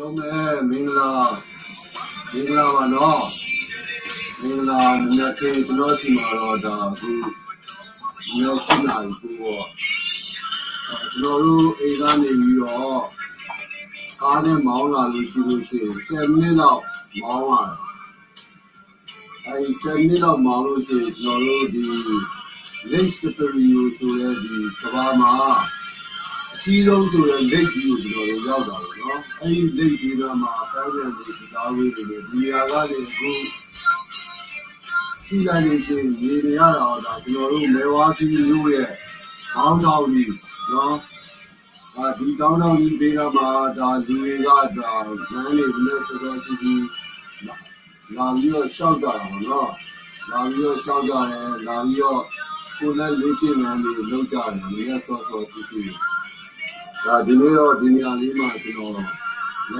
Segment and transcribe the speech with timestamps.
[0.00, 0.32] လုံးပဲ
[0.70, 1.10] မင်္ဂလာ
[2.32, 3.24] မင်္ဂလာပါနော်
[4.40, 4.80] မင်္ဂလာ
[5.14, 7.10] မြတ်ချင်းကျွန်တော်စီမှာတော့ဒါအခု
[8.36, 13.00] မြောက်ရှိလာပြီပေါ့ကျွန်တော်တို့အိမ်ကနေပြီးတော့
[14.20, 15.92] ကားနဲ့မောင်းလာလို့ရှိလို့ရှိရင်
[16.28, 16.80] 7မိနစ်လောက်
[17.22, 17.76] မောင်းလာတယ်
[19.46, 21.84] အဲဒီ7မိနစ်လောက်မောင်းလို့ရှိရင်ကျွန်တော်တို့ဒီ
[22.90, 25.32] lake superior ဆိုတဲ့ဒီကဘာမှာ
[25.74, 25.75] အ
[26.68, 33.30] ကြီးဆုံးဆိုတဲ့ lake ကြီးကိုကျွန်တော်တို့ရောက်တာပေါ့နော်အဲဒီ lake ကြီးမှာပန်းရံတွေဒီကားဝေးတွေဒီနေရာကနေအခု
[35.24, 38.88] ရှိလိုက်လို့ရှိရင်ရေတွေရတာဒါကျွန်တော်တို့မဲဝါးကြီးမျိုးရဲ့
[39.52, 40.30] ခေါင်းဆောင်ကြီး
[40.72, 40.96] နော်
[41.96, 46.74] အာဒီကောင်းတော်ကြီးဒေတာမှာဒါလူတွေကဒါလမ်းတွေဘယ်လိုဆိုတော့ဒီ
[48.16, 49.70] လာပြီးတော့ရှောက်ကြတာပေါ့နော်
[50.30, 52.22] လာပြီးတော့ရှောက်ကြတယ်လာပြီးတော့
[52.78, 56.15] ကိုယ်လည်းလေ့ကျင့်လမ်းတွေလုပ်ကြတယ်နေရာဆော့ဆော့ကြည့်ကြည့်
[57.06, 58.98] ဒါဒီနေ့တော့ဒီနေရာလေးမှာကျွန်တော်လ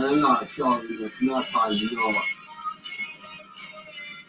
[0.05, 2.13] မ်းကရှောက်ပြီးတော့ခဏထိုင်ပြီးတော့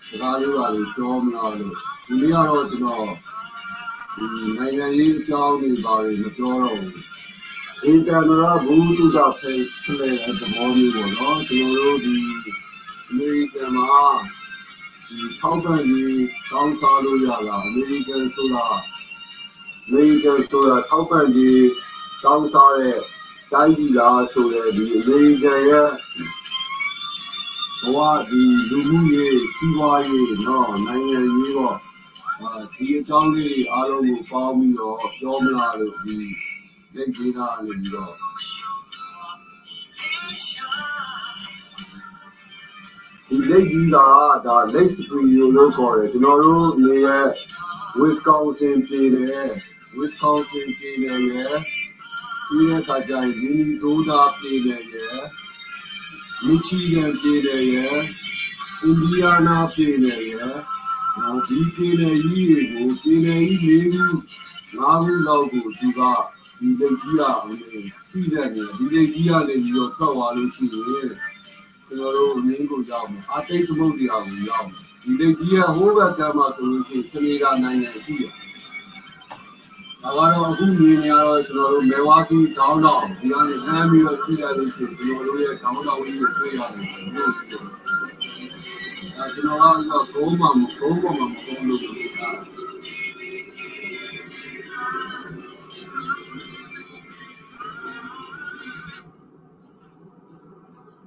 [0.08, 1.76] စကားလေးပါလို့ပြောမလားလို့
[2.06, 3.10] ဒီနေ့ကတော့ကျွန်တော်
[4.16, 6.96] ဒီနိုင်ငံရေးအကြောင်းတွေပါလို့မပြောတော့ဘူး
[7.84, 12.16] အင်တာနက်ဘူးတူတာဖေးပလေတဲ့သဘောမျိုးပေါ့နော်ကျွန်တော်တို့ဒီ
[13.10, 14.02] အမေရိကန်မှာ
[15.08, 18.66] ဒီထောက်ပံ့ရေးကောင်းစားလို့ရတာအမေရိကန်ဆိုတာ
[19.86, 21.66] အမေရိကန်ဆိုတာထောက်ပံ့ရေး
[22.24, 23.00] ကောင်းစားတဲ့
[23.52, 25.90] တိုင်းပြည်လားဆိုတဲ့ဒီအမေရိကန်ရဲ့
[27.84, 27.98] ဘဝ
[28.30, 31.78] ဒီလူမှုရေးစီးပွားရေးနော်နိုင်ငံရေးပေါ့
[32.42, 36.18] အာဒီအကြောင်းလေးအားလုံးကိုပေါင်းပြီးတော့ပြောမလားလို့ဒီ
[36.96, 38.14] လက်ကြီးသားနေပြီးတော့
[43.28, 47.08] ဒီလက်ကြီးကဒါလက်စပရီယိုလို့ခေါ်တယ်ကျွန်တော်တို့နေရ
[48.00, 49.50] Wisconsin ပြည်နယ်
[49.98, 51.77] Wisconsin ပြည်နယ်ရဲ့
[52.48, 55.20] ဒီရဲ့ခါကျရင် Minnesota ပြည်နယ်ရဲ့
[56.46, 57.98] Michigan ပြည်နယ်ရဲ့
[58.90, 60.56] Indiana ပြည်နယ်ရဲ့
[61.18, 64.08] နောက်ဒီပြည်နယ်ကြီးတွေကိုပြည်နယ်ကြီး၄ခု
[64.80, 66.02] ၅ခုလောက်ကိုဒီက
[66.60, 67.24] ဒီလက်ကြီးက
[68.12, 71.10] ပြည်တဲ့နေဒီလက်ကြီးကနေပြီးတော့ထွက်သွားလို့ရှိရင်
[71.88, 78.34] ကျွန်တော်တို့မင်းကိုရောက်မယ်အတိတ်သမုဒ္ဒရာကိုရောက်မယ်ဒီလက်ကြီးရဲ့ဟိုးဘက်ကမှာဆိုလို့ရှိရင်ကနေဒါနိုင်ငံရှိတယ်
[80.08, 87.32] ဒါကတော့အခုမြင်နေရတော့ကျွန်တော်တို့မဲဝါးကြီးတောင်းတော့ဒီကနေနှမ်းပြီးတော့ကြည့်ရလို့ရှိရင်ကျွန်တော်တို့ရဲ့တောင်းတော့ကြီးကိုတွေ့ရတယ်ဆိုတော့
[89.18, 92.30] အဲကျွန်တော်ကတော့ဂုံးမှမဂုံးမှမဂုံးလို့ပြောတာ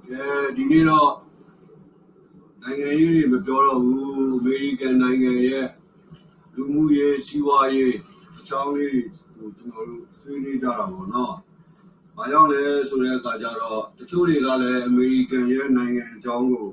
[0.09, 1.11] အဲဒီနေ့တော့
[2.61, 5.67] နိုင်ငံရေးတွေမပြောတော့ဘူးအမေရိကန်နိုင်ငံရဲ့
[6.55, 8.10] လူမှုရေးစီးပွားရေးအ
[8.51, 9.03] ကြောင်းလေးတွေ
[9.37, 11.33] ကိုကျွန်တော်တို့ဆွေးနွေးကြတာပေါ့နော်။
[12.17, 16.65] ဘာကြောင့်လဲဆိုတဲ့အခါကျတော့တချို့တွေကလည်းအမေရိကန်ရဲ့နိုင်ငံအကြောင်းကို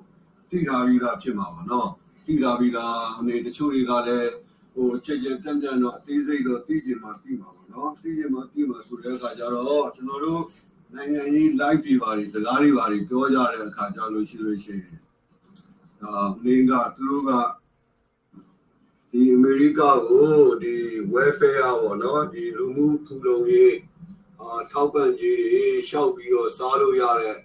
[0.50, 1.88] သိထားပြီးသားဖြစ်မှာပေါ့နော်။
[2.26, 4.30] သိထားပြီးသားအနေတချို့တွေကလည်း
[4.74, 10.42] ဟိုချက်ချက်ပြန့်ပြန့်တော့အသေးစိတ်တော့သိကြမှာသိမှာပေါ့နော်။သိကြမှာသိမှာဆိုတဲ့အခါကျတော့ကျွန်တော်တို့
[10.94, 15.00] နိုင်ငံရေး live တွေပါတွေစကားတွေပါတွေပြောကြတဲ့အခါကျလို့ရှိလို့ရှိရင်
[16.02, 17.30] အာနေကသူတို့က
[19.11, 20.29] ဒီအမေရိကကို
[20.63, 20.75] ဒီ
[21.13, 23.77] welfare ပေါ့နော်ဒီလူမှုဖူလုံရေး
[24.39, 27.37] အာထောက်ပံ့ရေးတွေရှောက်ပြီးတော့စားလို့ရတဲ့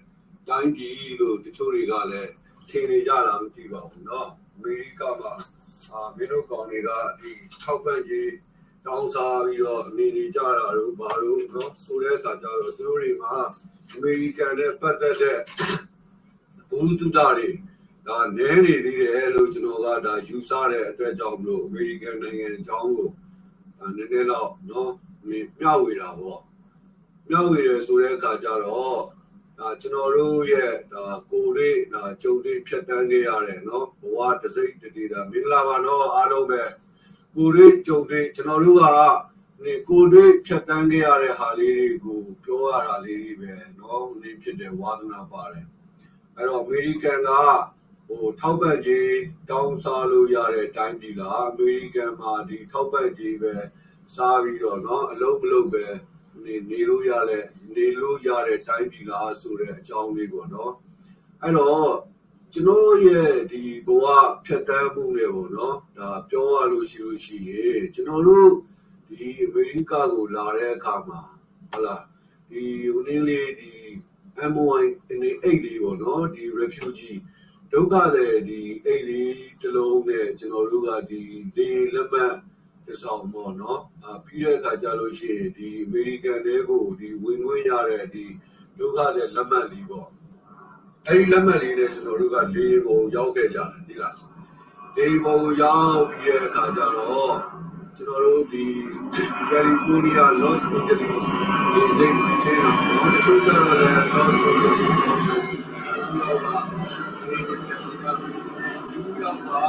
[0.47, 2.31] တိုင်းပြည်လို့တချို့တွေကလည်း
[2.69, 5.33] ထင်နေကြတာမသိပါဘူးเนาะအမေရိကမှာ
[5.91, 6.89] အာမင်းတို့ကောင်တွေက
[7.19, 7.31] ဒီ
[7.63, 8.31] ထောက်ပံ့ရေး
[8.85, 13.35] တောင်းစားပြီးတော့အနေနေကြတာတို့ဘာလို့เนาะဆိုတဲ့အခါကျတော့သူတို့တွေမှာ
[13.93, 15.39] အမေရိကန်နဲ့ပတ်သက်တဲ့
[16.69, 17.49] ဘူတုဒတွေ
[18.06, 23.08] ဒါနည်းနေသေးတယ်လို့ကျွန်တော်ကဒါယူဆတဲ့အတွက်ကြောင့်မလို့အမေရိကန်နိုင်ငံအကြောင်းကို
[23.96, 24.92] နည်းနည်းတော့နော်
[25.58, 26.40] မျှဝေတာပေါ့
[27.28, 29.00] မျှဝေတယ်ဆိုတဲ့အခါကျတော့
[29.58, 36.62] ဒါကျွန်တော်တို့ရဲ့ဒါကိုလေးဒါကြုံလေးဖြတ်တန်းခဲ့ရတယ်နော်ဘဝတစိတ်တတိတာမင်္ဂလာပါနော်အားလုံးပဲ
[37.36, 38.86] ကိုလေးကြုံလေးကျွန်တော်တို့က
[39.64, 45.66] နေကိုလေးဖြတ်တန်းခဲ့ရတဲ့ဟာလေးတွေကိုပြောရတာလေးတွေပဲနော်နေဖြစ်တယ်ဝါသနာပါတယ်
[46.36, 47.30] အဲ့တော့အမေရိကန်က
[48.07, 49.17] ဟိုထောက်ပံ့ခြင်း
[49.49, 53.53] တောင်းစားလို့ရတဲ့အတိုင်းပြည်လားအမေရိကန်မှာဒီထောက်ပံ့ခြင်းပဲ
[54.15, 55.85] စားပြီးတော့เนาะအလုံးမလုံးပဲ
[56.43, 57.45] နေနေလို့ရတဲ့
[57.75, 60.71] နေလို့ရတဲ့တိုင်းပြည်လားဆိုတဲ့အကြောင်းလေးပေါ့เนาะ
[61.41, 61.91] အဲ့တော့
[62.53, 64.05] ကျွန်တော်ရဲ့ဒီဘဝ
[64.45, 68.51] ဖြတ်တန်းမှုနဲ့ပေါ့เนาะဒါပြောရလို့ရှိလို့ရှိရင်ကျွန်တော်တို့
[69.07, 71.21] ဒီအမေရိကကိုလာတဲ့အခါမှာ
[71.71, 72.03] ဟုတ်လား
[72.51, 72.63] ဒီ
[72.93, 73.71] ဟိုနည်းလေးဒီ
[74.53, 77.17] MOI အနေအိတ်လေးပေါ့နော်ဒီ refugee
[77.76, 81.22] ဒုက္ခတဲ့ဒီအိတ်လေးတစ်လုံးနဲ့ကျွန်တော်တို့ကဒီ
[81.56, 82.34] လေလက်မှတ်
[82.86, 88.24] တစ်ဆောင်ပေါ့နော်အာပြီးတဲ့အခါကျလို့ရှိရင်ဒီ American တွေကိုဒီဝင်ခွင့်ရတဲ့ဒီ
[88.78, 90.08] ဒုက္ခတဲ့လက်မှတ်လေးပေါ့
[91.08, 94.16] အဲ့ဒီလက်မှတ်လေးနဲ့ကျွန်တော်တို့ကလေပုံရောက်ခဲ့ကြတယ်ဒီလား
[94.96, 97.36] လေပုံရောက်ပြီးတဲ့အခါကျတော့
[97.96, 98.64] ကျွန်တော်တို့ဒီ
[99.50, 101.20] ကယ်လီဖိုးနီးယားလော့စ်အန်ဂျလိစ်
[101.74, 104.92] လေစိတ်မှာဆင်းတာပေါ့တချို့ကျတော့လည်းလော့စ်အန်ဂျလိစ်ကို
[106.20, 106.73] ရောက်
[107.24, 109.64] တာဒီရောက်တာ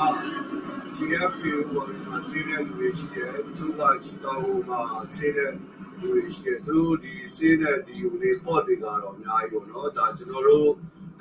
[0.95, 4.81] GFP ကိုမှာဆင်းတဲ့လူတွေရှိတယ်တချို့ကချီတော်ကိုမှာ
[5.15, 5.51] ဆင်းတဲ့
[5.99, 10.69] လူတွေရှိတယ်သူတို့ဒီဆင်းတဲ့ဒီဟိုလေပေါ့တွေကတော့အများကြီးပေါ့နော်ဒါကျွန်တော်တို့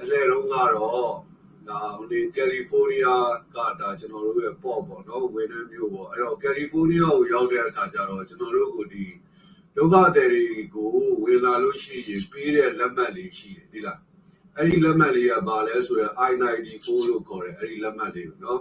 [0.01, 1.13] အလဲတုန်းကတော့
[1.69, 9.05] ဒါဟိုဒီကယ်လီဖိုးနီးယားကဒါကျွန်တော်တို့ရဲ့ပေါ့ပေါ့နော်ဝင်းနှမျိုးပေါ့အဲ့တော့ကယ်လီဖိုးနီးယားကိုရောက်တဲ့အခါကျတော့ကျွန်တော်တို့ကိုဒီ
[9.77, 10.89] ဒုက္ခသည်တွေကို
[11.23, 14.04] ဝင်လာလို့ရှိရင်ပေးတဲ့လက်မှတ်လေးရှိတယ်ဒီလား
[14.59, 18.61] အဲ့ဒီလက်မှတ်လေးကဘာလဲဆိုတော့ I94 လို့ခေါ်တယ်အဲ့ဒီလက်မှတ်လေးကိုနော်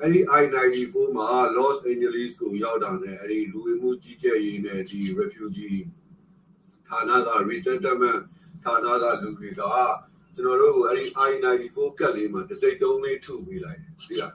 [0.00, 5.78] အဲ့ဒီ I94 မှာ Los Angeles ကိုရောက်တာနဲ့အဲ့ဒီလူဝင်မှုကြီးကြပ်ရေးနဲ့ဒီ refugee
[6.88, 8.22] ဌာနက resettlement
[8.64, 9.62] ဌာနကလူတွေက
[10.36, 14.34] ကျွန်တော်တို့အဲ့ဒီ I94 ကတ်လေးမှာတစ်စိတ်သုံးလေးထုပေးလိုက်ပြီလား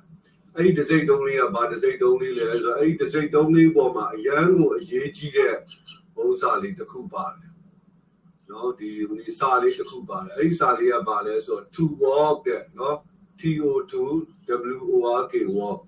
[0.55, 5.53] အဲ့ဒီတစ်စိတ်သုံးလေးကဘာတစ်စိတ်သုံးလေးလဲဆိုတော့အဲ့ဒီတစ်စိတ်သုံးလေးပေါ်မှာအရန်ကိုအရေးကြီးတဲ့
[6.21, 7.51] ဥစ္စာလေးတစ်ခုပါတယ်
[8.49, 12.97] နော်ဒီဒီစာလေးတစ်ခုပါတယ်အဲ့ဒီစာလေးကဘာလဲဆိုတော့ to walk တဲ့နော်
[13.39, 13.93] TO2
[14.91, 15.79] WORK walk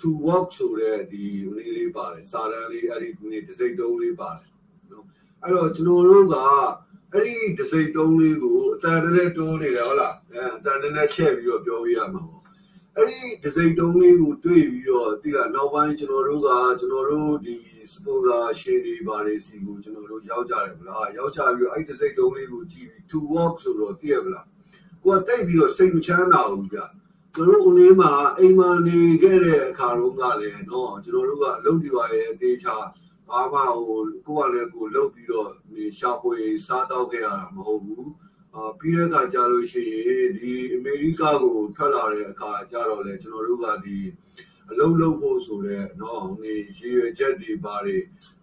[0.00, 1.24] to walk ဆိုတဲ့ဒီ
[1.56, 4.50] လေးလေးပါတယ်စာတန်းလေးအဲ့ဒီဒီတစ်စိတ်သုံးလေးပါတယ်
[4.90, 5.04] နော်
[5.42, 6.36] အဲ့တော့ကျွန်တော်တို့က
[7.12, 12.42] အဲ့ဒီဒစိတ်တုံးလေးကိုအတန်တည်းတိုးနေတယ်ဟုတ်လားအဲအတန်တည်းချက်ပြီးတော့ပြောပြရမှာပေါ့
[12.96, 16.48] အဲ့ဒီဒစိတ်တုံးလေးကိုတွေ့ပြီးတော့တိလာနောက်ပိုင်းကျွန်တော်တို့က
[16.80, 17.56] ကျွန်တော်တို့ဒီ
[17.92, 24.46] စပိုလာရှင်တွေပါတွေစီကိုကျွန်တော်တို့ရောက်ကြတယ်ဗလားရောက်ကြပြီးအဲ့ဒီစိတ်လုံးလေးကိုကြည့်ပြီး to walk ဆိုတော့သိရဗလား
[25.04, 26.78] ကိုကတိတ်ပြီးတော့စိတ်မချမ်းသာဘူးဗျ
[27.34, 32.76] ကျွန်တော်တို့ဦးလေးမှာအိမ်မှာနေခဲ့တဲ့အခါတုန်းကလည်းနော်ကျွန်တော်တို့ကအလုပ်ဒီပါရဲ့တေချာ
[33.28, 35.50] ဘာမှဟိုကိုကလည်းကိုလှုပ်ပြီးတော့
[35.98, 36.36] ရှာဖွေ
[36.66, 38.10] စားတောက်ခဲ့ရတာမဟုတ်ဘူး
[38.54, 43.98] အာပြီးတဲ့အခါကျလို့ရှိရင်ဒီအမေရိကကိုထွက်လာတဲ့အခါကျတော့လေကျွန်တော်တို့ကဒီ
[44.70, 47.96] အလုံးလုံးဖို့ဆိုတဲ့နော်နေရည်ရွယ်ချက်တွေပါတွေ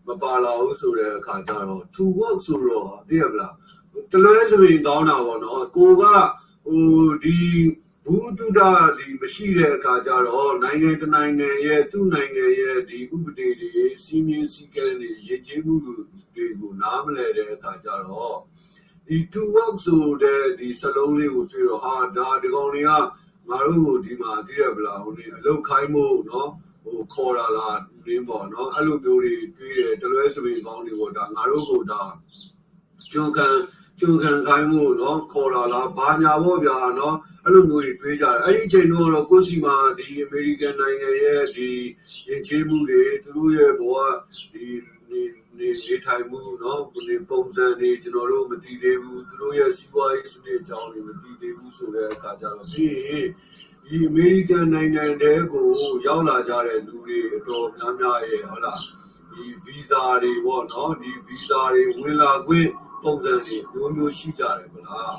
[0.08, 3.56] မပါလာဘူးဆိုတဲ့အခါကျတော့ to work ဆိုတော့သိရမလား
[4.12, 6.04] တလွဲစပင်ကောင်းတာပေါ့နော်ကိုက
[6.68, 7.38] ဟိုဒီ
[8.06, 8.62] ဘူးတုဒ္ဒ
[8.98, 18.38] ဒီမရှိတဲ့အခါကျတော့နိုင်ငံတနိုင်ငံရဲ့သူ့နိုင်ငံရဲ့ဒီဥပဒေတွေစီမင်းစည်းကမ်းတွေရည်ကြည်မှုတွေကိုနားမလည်တဲ့အခါကျတော့
[19.08, 22.92] ဒီ to work ဆိုတဲ့ဒီစလုံးလေးကိုတွေ့တော့ဟာဒါဒီကောင်တွေက
[23.50, 26.50] ငါတို့ကိုဒီမှာသိရပလားဟိုနေအလုတ်ခိုင်းဖို့နော်
[26.84, 32.02] ဟိုခေါ်လာလားတွင်းပေါ့နော်အဲ့လိုမျိုးတွေတွေးတယ်တလွဲစပင်ကောင်းတွေပေါ့ဒါငါတို့ကိုဒါ
[33.14, 33.48] ကျုံခံ
[34.00, 41.70] ကျုံခံခိုင်းဖို့နော်ခေါ်လာလားဘာညာပေါ့ဗျာနော်အဲ့လိုမျိုးတွေတွေးကြတယ်အဲ့ဒီချိန်တော့တော့ကိုစီမာဒီအမေရိကန်နိုင်ငံရဲ့ဒီ
[42.28, 43.96] ရင်ကျေးမှုတွေသူတို့ရဲ့ဘဝ
[44.54, 44.66] ဒီ
[45.58, 53.28] နေနေထိုင်မှုနော်ဘယ်လိုပုံစံတွေကျွန်တော်တို့မသိသေးဘူးသူတို့ရဲ့စီးပွားရေးစနစ်အကြောင်းတွေမသိသေးဘူးဆိုတဲ့အခါကျတော့ပြီးရင်
[53.88, 55.70] ဒီအမေရိကန်နိုင်ငံတဲကို
[56.08, 58.82] ရောက်လာကြတဲ့လူတွေအတော်များများရဲ့ဟုတ်လား
[59.32, 62.70] ဒီဗီဇာတွေပေါ့နော်ဒီဗီဇာတွေဝင်လာခွင့်
[63.04, 65.16] ပုံစံတွေမျိုးမျိုးရှိကြတယ်မလား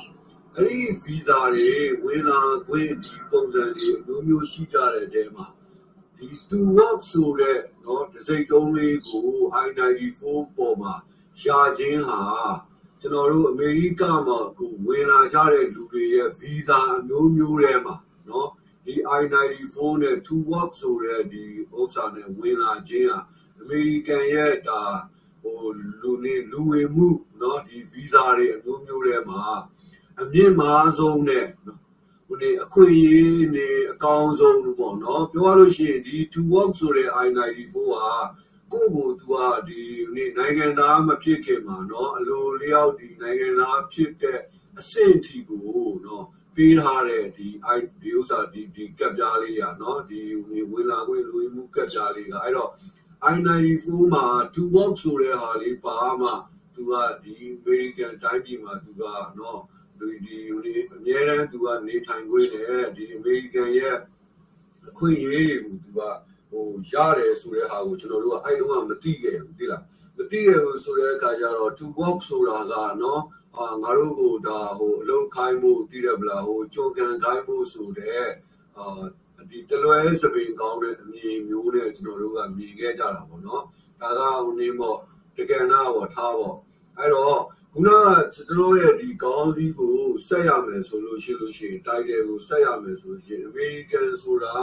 [0.55, 1.69] အဲ့ဒီဗီဇာတွေ
[2.03, 5.47] ဝင်လာခွင့်ဒီပုံစံတွေမျိုးမျိုးရှိကြတဲ့တဲမှာ
[6.17, 9.27] ဒီ to work ဆိုတဲ့နော်ဒစိမ့်သုံးလေးကို
[9.65, 10.93] i94 ပေါ်မှာ
[11.41, 12.21] ရှားခြင်းဟာ
[13.01, 17.95] ကျွန်တော်တို့အမေရိကမှာကိုဝင်လာကြတဲ့လူတွေရဲ့ visa အမျိုးမျိုးထဲမှာ
[18.29, 18.49] နော်
[18.85, 21.43] ဒီ i94 နဲ့ to work ဆိုတဲ့ဒီ
[21.77, 23.19] ဥစ္စာနဲ့ဝင်လာခြင်းဟာ
[23.59, 24.81] အမေရိကန်ရဲ့ဒါ
[25.41, 25.61] ဟို
[26.01, 27.09] လူနေလူဝင်မှု
[27.41, 29.43] နော်ဒီ visa တွေအမျိုးမျိုးထဲမှာ
[30.21, 31.84] အမြင့်မားဆုံးနဲ့နော်
[32.26, 38.08] ဟိုနေအခွင့်အရေးနေအကောင်းဆုံးလို့ပေါ့နော်ပြောရလို့ရှိရင်ဒီ to work ဆိုတဲ့ I94 ဟာ
[38.72, 39.34] ကိုယ့်ကိုသူက
[39.68, 39.82] ဒီ
[40.14, 44.40] နေနိုင်ငံသားမဖြစ်ခင်မှာเนาะအလိုလျောက်ဒီနိုင်ငံသားဖြစ်တဲ့
[44.78, 46.24] အဆင့်အထိကိုเนาะ
[46.56, 50.20] ပေးထားတဲ့ဒီ I ဒီဥစ္စာဒီဒီကပ်ပြားလေးอ่ะเนาะဒီ
[50.70, 52.70] ဝင်လာခွင့်လူမှုကပ်ပြားလေးကအဲ့တော့
[53.32, 56.30] I94 မှာ to work ဆိုတဲ့ဟာလေးပါမှ
[56.74, 59.02] သူကဒီ American တိုင်းပြည်မှာသူက
[59.36, 59.58] เนาะ
[59.99, 63.97] ဒီဒီဒီအများရန်သူကနေထိုင်ခွင့်နဲ့ဒီအမေရိကန်ရဲ့
[64.87, 65.99] အခွင့်အရေးတွေကိုသူက
[66.49, 69.83] ဟိုရတယ်ဆိုတဲ့ဟာကိုကျွန်တော်တို့ကအဲ့တုန်းကမသိခဲ့ဘူးသိလား
[70.17, 73.21] မသိခဲ့ဘူးဆိုတဲ့အခါကျတော့ to work ဆိုတာကနော်
[73.57, 78.27] အာငါတို့ကိုဒါဟိုအလုံးခိုင်းဖို့သိရပလားဟိုကြုံကန်ခိုင်းဖို့ဆိုတဲ့
[78.77, 79.03] အာ
[79.49, 83.63] ဒီတလွဲစပင်ကောင်းတဲ့အမြင်မျိုးနဲ့ကျွန်တော်တို့ကမြင်ခဲ့ကြတာပေါ့နော်
[84.01, 84.99] ဒါကဟိုနေမော့
[85.37, 86.55] တကယ်နာပေါ့ထားပေါ့
[86.97, 87.41] အဲ့တော့
[87.77, 94.55] ခုနကကျွန်တော်ရဲ့ဒီကောင်းစီးကိုဆက်ရမယ်ဆိုလို့ရှိလို့ရှိရင်တိုက်တယ်ကိုဆက်ရမယ်ဆိုလို့ရှိရင်အမေရိကန်ဆိုတာ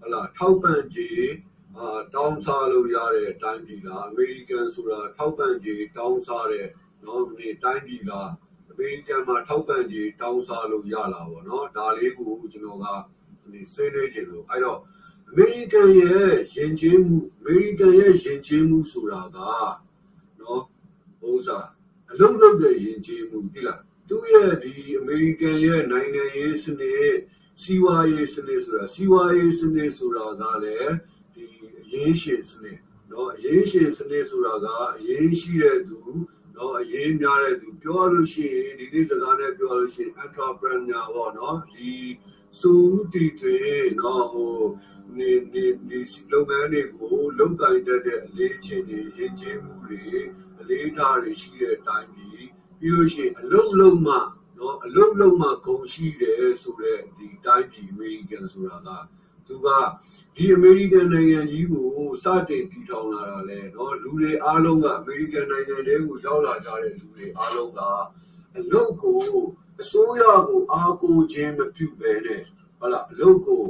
[0.00, 1.30] ဟလာထောက်ပံ့ကြီး
[1.76, 6.66] အာတောင်းစားလို့ရတဲ့အတိုင်းပြည်လားအမေရိကန်ဆိုတာထောက်ပံ့ကြီးတောင်းစားတဲ့
[7.04, 8.30] နော်ဒီတိုင်းပြည်လား
[8.70, 12.86] အမေရိကန်မှာထောက်ပံ့ကြေးတောင်းစားလို့ရလာပေါ့နော်ဒါလေးကိုကျွန်တော်က
[13.74, 14.78] ဆွေးနွေးခြင်းလို့အဲ့တော့
[15.30, 19.38] အမေရိကန်ရဲ့ယဉ်ကျေးမှုအမေရိကန်ရဲ့ယဉ်ကျေးမှုဆိုတာက
[20.40, 20.62] နော်
[21.20, 21.66] ဟိုစား
[22.12, 27.12] အလုံးလုံးတဲ့ယဉ်ကျေးမှုဒီလားသူ့ရဲ့ဒီအမေရိကန်ရဲ့နိုင်ငံရေးစနစ်
[27.62, 30.94] စီးပွားရေးစနစ်ဆိုတာစီးပွားရေးစနစ်ဆိုတာကလည်း
[31.34, 31.44] ဒီ
[31.80, 32.78] အရေးရှင်စနစ်
[33.10, 34.66] နော်အရေးရှင်စနစ်ဆိုတာက
[34.98, 35.98] အရေးရှိတဲ့သူ
[36.56, 41.92] နော်အရေးများတဲ့သူပြောလို့ရှိရင်ဒီနေ့စကားနဲ့ပြောလို့ရှိရင် entrepreneur ပေါ့နော်ဒီ
[42.60, 43.58] စူးတီတွေ
[44.00, 44.56] နော်ဟို
[45.18, 46.00] နေနေဒီ
[46.32, 50.00] လုပ်ငန်းတွေကိုလုပ်ကိုင်တတ်တဲ့အလေးချင်းတွေရည်ကြီးမှုတွေ
[50.62, 54.16] အလေးထားတွေရှိတဲ့အတိုင်းပြီးပြီးလို့ရှိရင်အလုံးလုံးမှ
[54.58, 58.88] နော်အလုံးလုံးမှဂုံရှိတယ်ဆိုတဲ့ဒီတိုင်းပြည်အမေရိကန်ဆိုတာက
[59.46, 59.68] သူက
[60.36, 61.88] ဒီအမေရိကန်နိုင်ငံကြီးကို
[62.24, 67.80] စတင်တည်ထောင်လာတာလေနော်လူတွေအားလုံးကအမေရိကန်နိုင်ငံတွေကိုရောက်လာကြတဲ့လူတွေအားလုံးက
[68.58, 69.18] အလုပ်ကို
[69.80, 72.42] အစိုးရကိုအားကိုးခြင်းမပြုဘဲနဲ့
[72.78, 73.64] ဟုတ်လားအလုပ်ကို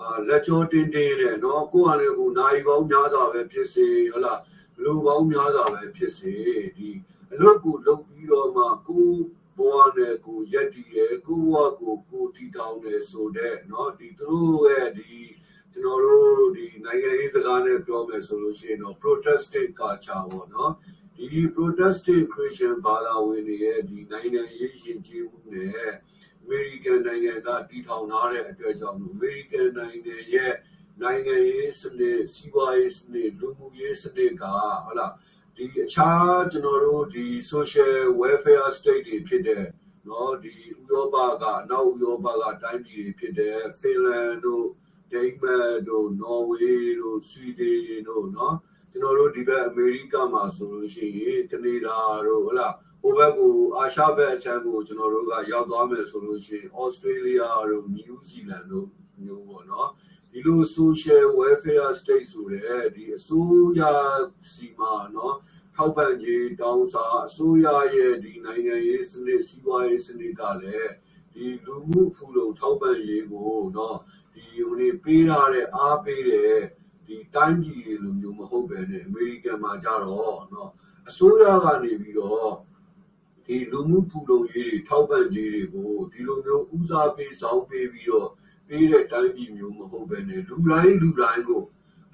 [0.00, 4.38] အာလက်ကျော်တင်းတင်းနဲ့နော်ကိုယ့်ဟာလည်းကိုနိုင်ပေါင်းများစွာပဲဖြစ်စေဟုတ်လား
[4.83, 6.33] လူပေါင်းများစွာပဲဖြစ်စေ
[6.77, 6.89] ဒီ
[7.33, 9.17] အလုပ်ကိုလုပ်ပြီးတော့မှကိုယ်
[9.57, 15.13] ဘဝနဲ့ကိုရက်တည်တယ်ကိုဘဝကိုကိုတည်ထောင်တယ်ဆိုတဲ့เนาะဒီသူတို့ရဲ့ဒီ
[15.73, 20.71] ကျွန်တော်တို့ဒီနိုင်ငံရေးစကားနဲ့ပြောမယ်ဆိုလို့ရှိရင်တော့ protestant culture ပေါ့เนาะ
[21.17, 25.91] ဒီ protestant christian ဘာသာဝင်တွေရဲ့ဒီနိုင်ငံရေးယဉ်ကျေးမှုနဲ့
[26.41, 30.53] အမေရိကန်နိုင်ငံကတည်ထောင်ထားတဲ့အတွက်ကြောင့်အမေရိကန်နိုင်ငံရဲ့
[31.00, 34.44] နိုင်ငံရေးစနစ်စီးပွားရေးစနစ်လူမှုရေးစနစ်က
[34.84, 35.12] ဟုတ်လား
[35.56, 39.64] ဒီအခြားကျွန်တော်တို့ဒီ social welfare state တွေဖြစ်တဲ့
[40.08, 44.66] နော်ဒီဥရောပကအနောက်ဥရောပကတိုင်းပြည်တွေဖြစ်တဲ့ဖင်လန်တို့
[45.12, 48.56] ဒိန်းမတ်တို့နော်ဝေးတို့ဆွီဒင်တို့နော်
[48.90, 58.88] ကျွန်တော်တို့ဒီဘက်အမေရိကမှာဆိုလို့ရှိရင်ကနေဒါတို့ဟုတ်လားဟိုဘက်ကိုအာရှဘက်အချမ်းကိုကျွန်တော်တို့ကရောက်သွားမယ်ဆိုလို့ရှိရင်ဩစတြေးလျတို့နယူးဇီလန်တို့
[59.22, 59.88] မျိုးပေါ့နော်
[60.31, 63.81] ဒီလို social welfare state ဆိုတဲ့ဒီအစိုးရ
[64.53, 65.35] စီမာเนาะ
[65.75, 70.91] ထောက်ပံ့ရေးတောင်းစားအစိုးရရဲ့ဒီနိုင်ငံရေးစနစ်စီးပွားရေးစနစ်ကလည်း
[71.33, 73.95] ဒီလူမှုဖူလုံထောက်ပံ့ရေးကိုเนาะ
[74.33, 76.57] ဒီဟိုနေပေးထားတဲ့အားပေးတဲ့
[77.05, 80.69] ဒီတိုင်းပြည်လိုမျိုးမဟုတ်ပဲねအမေရိကန်မှာကြတော့เนาะ
[81.09, 82.51] အစိုးရကနေပြီးတော့
[83.45, 88.29] ဒီလူမှုဖူလုံရေးတွေထောက်ပံ့ရေးတွေကိုဒီလိုမျိုးဦးစားပေးဆောင်ပေးပြီးတော့
[88.72, 91.62] ပေးတဲ့တိုင်းပြည်မျိုးမဟုတ်ဘဲနဲ့လူတိုင်းလူတိုင်းကို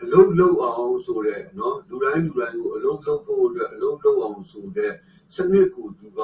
[0.03, 4.93] အလုံးလုံးအောင်ဆိုတဲ့နော်လူတိုင်းလူတိုင်းကိုအလုံးလုံးဖို့အတွက်အလုံးလုံးအောင်ဆိုတဲ့
[5.35, 6.21] စနစ်ကိုသူက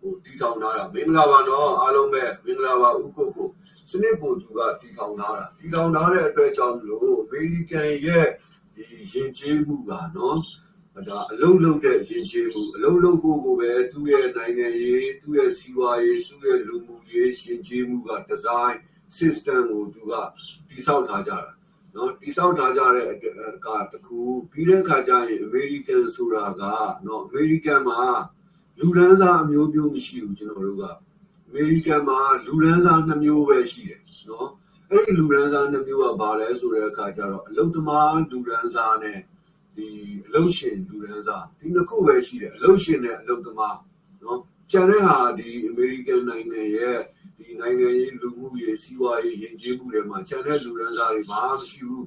[0.00, 3.48] ဟိုတီထောင်လာတာမင်္ဂလာပါနော်အားလုံးပဲမင်္ဂလာပါဥက္ကုတ်ကို
[3.90, 8.28] စနစ်ကိုသူကတီထောင်လာတာတီထောင်လာတဲ့အတွက်ကြောင့်လို့အမေရိကန်ရဲ့
[8.74, 10.38] ဒီရင်ကျေးမှုကနော်
[11.08, 18.78] ဒါအလုံးလုံးတဲ့ရင်ကျေးမှုအလုံးလုံးကိုကိုပဲသူ့ရဲ့နိုင်ငံရေးသူ့ရဲ့စီးပွားရေးသူ့ရဲ့လူမှုရေးရင်ကျေးမှုကဒီဇိုင်း
[19.18, 20.12] system ကိုသူက
[20.68, 21.58] တည်ဆောက်ထားကြတာ
[21.94, 23.24] နော်တိဆောက်ထားကြတဲ့က
[23.92, 26.62] တခုပြီးတဲ့ခါကျရင်အမေရိကန်ဆိုတာက
[27.06, 28.00] နော်အမေရိကန်မှာ
[28.78, 30.84] လူဒန်းစားအမျိုးမျိုးမရှိဘူးကျွန်တော်တို့က
[31.48, 34.48] အမေရိကန်မှာလူဒန်းစားနှစ်မျိုးပဲရှိတယ်နော်
[34.90, 39.18] အဲ့ဒီလူဒန်းစားနှစ်မျိုးကဘာလဲဆိုတဲ့အခါကျတော့အလုသမားလူဒန်းစားနဲ့
[39.76, 39.88] ဒီ
[40.26, 43.78] အလုရှင်လူဒန်းစားဒီနှစ်ခုပဲရှိတယ်အလုရှင်နဲ့အလုသမား
[44.22, 46.98] နော်ကျန်တဲ့ဟာဒီအမေရိကန်နိုင်ငံရဲ့
[47.38, 52.06] ဒီနိုင်ငံရေးလူမှုရေးစီးပွားရေးယဉ်ကျေးမှုတွေမှာကျန်တဲ့လူရန်သားတွေဘာမှမရှိဘူး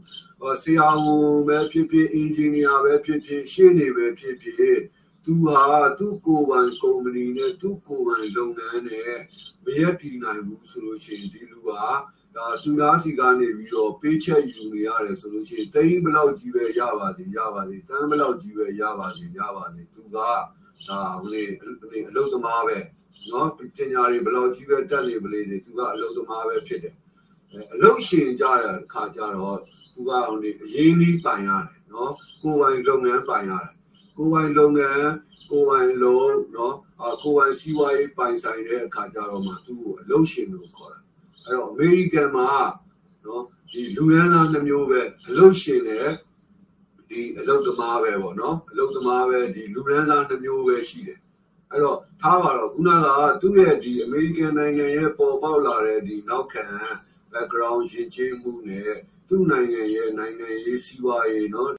[0.63, 4.79] ဆရာဝန်ပဲဖြစ်ဖြစ်အင်ဂျင်နီယာပဲဖြစ်ဖြစ်ရှင်းနေပဲဖြစ်ဖြစ်
[5.25, 5.63] သူဟာ
[5.99, 9.13] သူ့ကိုယ်ပိုင်ကုမ္ပဏီနဲ့သူ့ကိုယ်ပိုင်လုပ်ငန်းနဲ့
[9.65, 11.83] မရက်တည်နိုင်ဘူးဆိုလို့ရှိရင်ဒီလူဟာ
[12.35, 20.17] ဒါသူသားစီကနေပြီးတော့ပေးချက်ယူနေရတယ်ဆိုလို့ရှိရင်တိန်းဘလောက်ကြီးပဲရပါစေရပါစေတန်းဘလောက်ကြီးပဲရပါစေရပါစေသူက
[20.87, 21.41] ဒါဟိုလေ
[22.09, 22.77] အလုပ်သမားပဲ
[23.29, 23.59] နော်ပ
[23.91, 26.95] ညာတွေဘယ်လောက်ကြီးပဲတက်နေပလေတွေသူကအလုပ်သမားပဲဖြစ်တယ်
[27.73, 29.59] အလုပ်ရှင်ကြတဲ့ခါကျတော့
[29.93, 33.71] သူကဟိုနေအရင်းကြီးပိုင်ရတယ်နော်ကိုယ်ပိုင်လုပ်ငန်းပိုင်ရတယ်
[34.17, 35.09] ကိုယ်ပိုင်လုပ်ငန်း
[35.49, 41.01] ကိုယ်ပိုင်လုံးနော်အကိုယ်ပိုင်စီးပွားရေးပိုင်ဆိုင်တဲ့အခါကျတော့မှသူ့ကိုအလုပ်ရှင်လို့ခေါ်တယ်
[41.45, 42.49] အဲ့တော့အမေရိကန်မှာ
[43.25, 46.07] နော်ဒီလူရန်သားနှမျိုးပဲအလုပ်ရှင်နဲ့
[47.10, 51.20] ဒီအလုပ်သမားပဲပေါ့နော်အလုပ်သမားပဲဒီလူရန်သားနှမျိုးပဲရှိတယ်
[51.70, 53.06] အဲ့တော့ထားပါတော့ခုနက
[53.42, 56.64] သူ့ရဲ့ဒီအမေရိကန်နိုင်ငံရဲ့ပေါ်ပေါက်လာတဲ့ဒီနောက်ခံ
[57.32, 58.92] background ရည်ချင်းမှုနဲ့
[59.28, 61.70] သူ့နိုင်ငံရဲ့နိုင်ငံရေးစီးပွားရေးเนาะ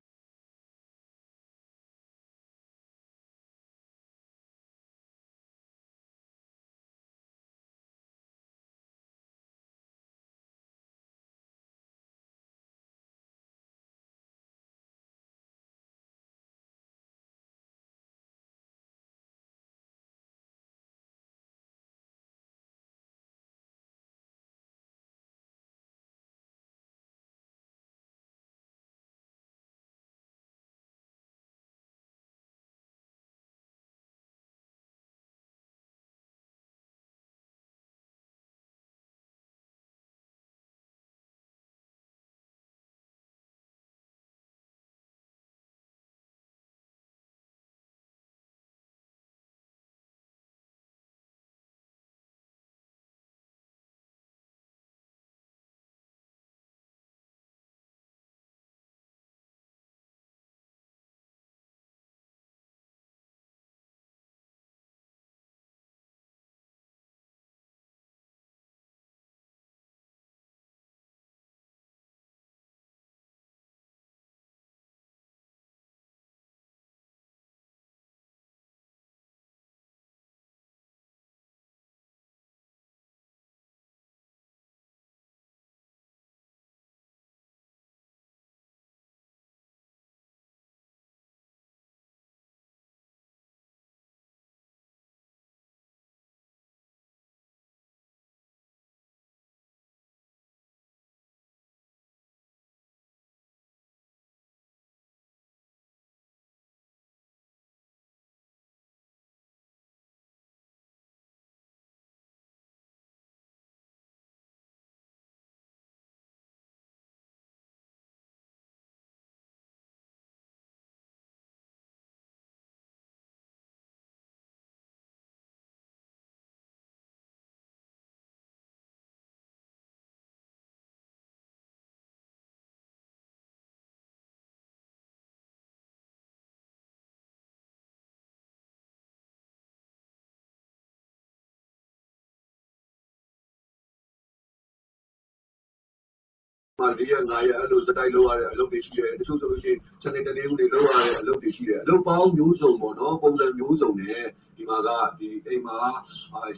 [146.83, 154.25] မှ၄ရက်၅ရက်အဲ့လိုစတိုက်လောက်ရတဲ့အလုပ်တွေရှိတယ်တချို့ဆိုလို့ရှိရင်စနေတနေ့ဦးတွေလောက်ရတဲ့အလုပ်တွေရှိတယ်အလုပ်ပေါင်းမျိုးစုံပေါ့နော်ပုံစံမျိုးစုံနဲ့
[154.57, 155.79] ဒီမှာကဒီအိမ်မှာ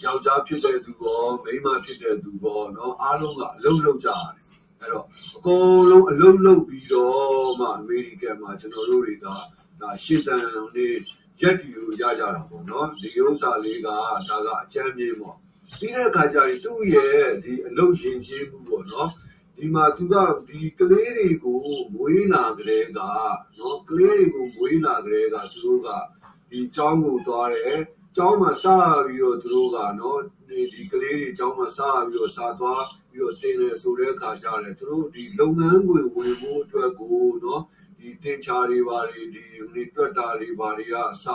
[0.03, 4.45] ယောက်ျားဖြစ်တဲ့သူရောမိန်းမဖြစ်တဲ့သူရောနော်အားလုံးကအလုပ်လုပ်ကြရတယ်
[4.81, 5.05] အဲ့တော့
[5.37, 9.27] အကုန်လုံးအလုပ်လုပ်ပြီးတော့မှအမေရိကန်မှာကျွန်တော်တို့တွေက
[9.81, 10.45] ဒါရှစ်တန်
[10.77, 10.87] နေ
[11.41, 13.97] ရက်တီကိုရကြတာပေါ့နော်ဒီဥစ္စာလေးကဒါ
[14.47, 15.37] ကအချမ်းမြေပေါ့
[15.81, 19.11] ပြီးတဲ့အခါကျရင်သူ့ရဲ့ဒီအလုပ်ရှင်ချင်းမှုပေါ့နော်
[19.59, 20.14] ဒီမှာသူက
[20.49, 21.59] ဒီကလေးတွေကို
[21.95, 22.99] မွေးလာကြတဲ့က
[23.59, 25.88] နော်ကလေးတွေကိုမွေးလာကြတဲ့ကသူတို့က
[26.51, 27.81] ဒီကျောင်းကိုသွားတယ်
[28.17, 28.67] ကျောင်းမှာစ
[29.07, 37.62] ပြီးတော့သူတို့ကနော်ဒီဒီကလေးတွေကျောင်းမှာစပြီးတော့စာသွားပြီးတော့တင်တယ်ဆိုတဲ့အခါကျတယ်သူတို့ဒီလုပ်ငန်းကိုဝင်ဖို့အတွက်ကိုနော်
[37.99, 41.27] ဒီတင်ချာတွေပါတွေဒီဒီတွက်တာတွေပါတွေကအစ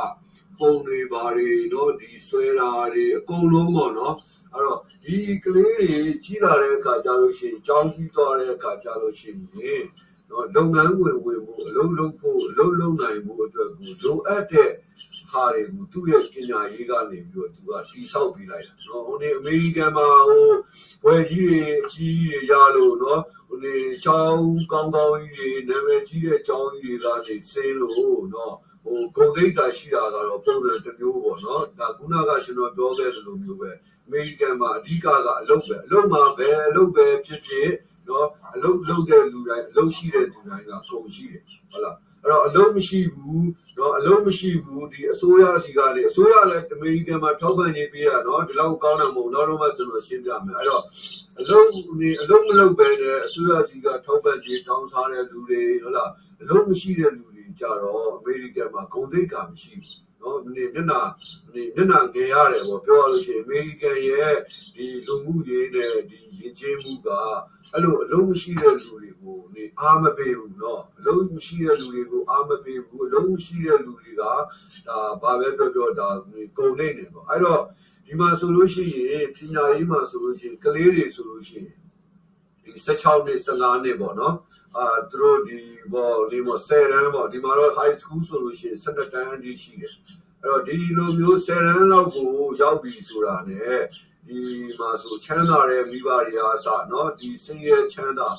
[0.59, 4.15] ပုံတွေပါတွေနော်ဒီဆွဲတာတွေအကုန်လုံးပေါ့နော်
[4.53, 9.29] အဲ့တော့ဒီကလေးတွေကြီးလာတဲ့အခါကျလို့ရှိရင်ကြောင်းပြီးသွားတဲ့အခါကျလို့ရှိ
[9.63, 9.83] ရင်
[10.29, 14.71] နော်လုပ်ငန်းဝင်ဝင်ဖို့အလုပ်လုပ်ဖို့အလုပ်လုပ်နိုင်ဖို့အတွက်ကိုလိုအပ်တဲ့
[15.31, 20.47] ဟာတွေကိုသူ့ရဲ့ပညာရေးကနေပြီးတော့သူကတိဆောက်ပေးလိုက်တာနော်ဟိုနေအမေရိကန်မှာဟို
[21.05, 28.55] ဝယ်ကြီးတွေအကြီးတွေရလို့နော်ဟိုနေချောင်းကောင်းကောင်းကြီးတွေနာမည်ကြီးတဲ့ချောင်းကြီးတွေကနေဆင်းလို့နော်
[28.89, 33.71] ဟိုဂုံဒိတ်တာရှိတာကတော့ပုံစံတစ်မျိုးပေါ့နော်ဒါခုနကကျွန်တော်ပြောခဲ့သလိုမျိုးပဲ
[34.05, 35.07] အမေရိကန်မှာအဓိကက
[35.41, 37.69] အလုပ်ပဲအလုပ်မှာပဲအလုပ်ပဲဖြစ်ဖြစ်
[38.07, 50.83] နော်အလုပ်လုပ်တဲ့လူတိုင်းအလုပ်ရှိတဲ့လူတိုင်းကကုန်ရှိတယ်ဟုတ်လားအဲ့တော့အလုပ်မရှိဘူးနော်အလုပ်မရှိဘူးဒီအစိုးရစီကလည်းအစိုးရလည်းအမေရိကန်မှာထောက်ပံ့နေပေးရနော်ဒီလောက်ကောင်းတာမဟုတ်နောက်တော့မှကျွန်တော်ရှင်းပြမယ်အဲ့တော့
[51.39, 61.00] အလုပ်နေအလုပ်မလုပ်ပဲနဲ့အစိုးရစီကထောက်ပံ့ကြေးတောင်းစားတဲ့လူတွေဟုတ်လားအလုပ်မရှိတဲ့လူတွေ ကြတော့အမေရိကန်မှာဂုဏ်သိက္ခာမရှိဘူးနော်ဒီမျက်နှာ
[61.52, 64.34] ဒီမျက်နှာငယ်ရတယ်ပေါ့ပြောရလို့ရှိရင်အမေရိကန်ရဲ့
[64.76, 67.08] ဒီလူမှုရေးနဲ့ဒီယဉ်ကျေးမှုက
[67.72, 74.32] အဲ့လိုအလုံးမရှိတဲ့လူတွေကိုနေအားမပေးဘူးเนาะအလုံးမရှိတဲ့လူတွေကိုအားမပေးဘူးအလုံးမရှိတဲ့လူတွေကဒါ
[75.22, 76.08] ဘာပဲပြောပြောဒါ
[76.58, 77.60] ကုန်နေတယ်ပေါ့အဲ့တော့
[78.06, 81.78] ဒီမှာဆိုလို့ရှိရင်ပညာရေးမှာဆိုလို့ရှိရင်ကလေးတွေဆိုလို့ရှိရင်
[82.62, 84.34] ဒီ16နှစ်15နှစ်ပေါ့နော်
[84.77, 85.59] အာသူတို့ဒီ
[85.93, 89.93] ဘောဒီမော10ရန်ပေါ့ဒီမှာတော့ high school ဆိုလို့ရှိရင်17တန်းအထိရှိတယ်
[90.41, 92.29] အဲ့တော့ဒီလိုမျိုး10ရန်လောက်ကို
[92.61, 93.61] ရောက်ပြီဆိုတာ ਨੇ
[94.27, 94.39] ဒီ
[94.79, 98.29] မှာဆိုချမ်းသာတဲ့မိဘတွေအားစနော်ဒီစင်ရဲ့ချမ်းသာ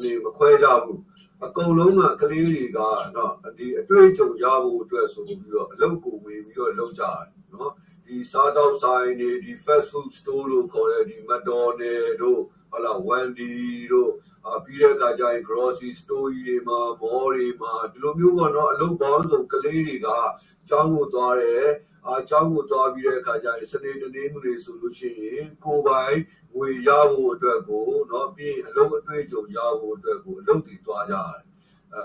[0.00, 1.00] နေမခွဲကြဘူး
[1.44, 2.78] အကုန်လုံးကကလေးတွေက
[3.16, 7.24] နော်ဒီအတွေ့အကြုံရဖို့အတွက်ဆိုပြီးတော့အလုပ်ကိုဝင်ပြီးတော့လုပ်ကြတယ်
[7.54, 7.72] နော်
[8.06, 11.74] ဒီစားတော့ဆိုင်တွေဒီ fast food store လို့ခေါ်တဲ့ဒီ McDonald
[12.22, 12.40] တို့
[12.71, 13.53] ဟုတ်လား Wendy
[13.91, 14.11] တို့
[14.53, 20.07] အပြီးတဲ့အခါကျရင် grocery store တွေမှာ mall တွေမှာဒီလိုမျိုးပေါ့နော်အလုပ်ပေါင်းစုံကလေးတွေက
[20.69, 21.65] ကျောင်းကိုသွားတယ်
[22.07, 26.17] အာကျောင်းကိုသွားပြီးတဲ့အခါကျရင်စနေတနေ့မှုတွေဆိုလို့ရှိရင်ကိုယ်ပိုင်
[26.55, 31.45] ငွေရဖို့အတွက်ကိုเนาะပြီးရင်အလုပ်အတွေ့အကြုံရဖို့အတွက်ကိုအလုပ်တွေသွားကြရတယ်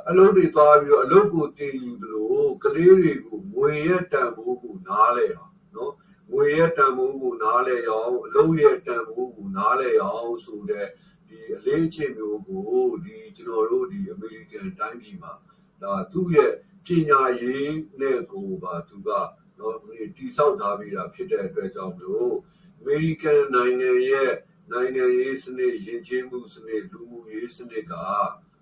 [0.08, 5.92] အလုပ်တွေသွားပြီးတော့အလုပ်ကိုတင်ယူသလိုကလေးတွေကိုငွေရဲ့တန်ဖိုးကိုနားလဲအောင်เนาะ
[6.31, 10.87] ငွေရဲ့တန်ဖိုးကိုနားလဲအောင်အလုပ်ရဲ့တန်ဖိုးကိုနားလဲအောင်ဆိုတဲ့
[11.27, 15.33] ဒီအလေးအကျင့်မျိုးကိုဒီကျွန်တော်တို့ဒီအမေရိကန်တိုင်းပြည်မှာ
[15.81, 16.51] ဒါသူ့ရဲ့
[16.85, 19.09] ပညာရေးနဲ့ကိုပါသူက
[19.59, 19.77] နော်
[20.17, 22.35] တိဆောက်ထားပြီးတာဖြစ်တဲ့အတွက်ကြောင့်မလို့
[22.79, 24.31] အမေရိကန်နိုင်ငံရဲ့
[24.71, 27.93] နိုင်ငံရေးစနစ်ယဉ်ကျေးမှုစနစ်လူမှုရေးစနစ်က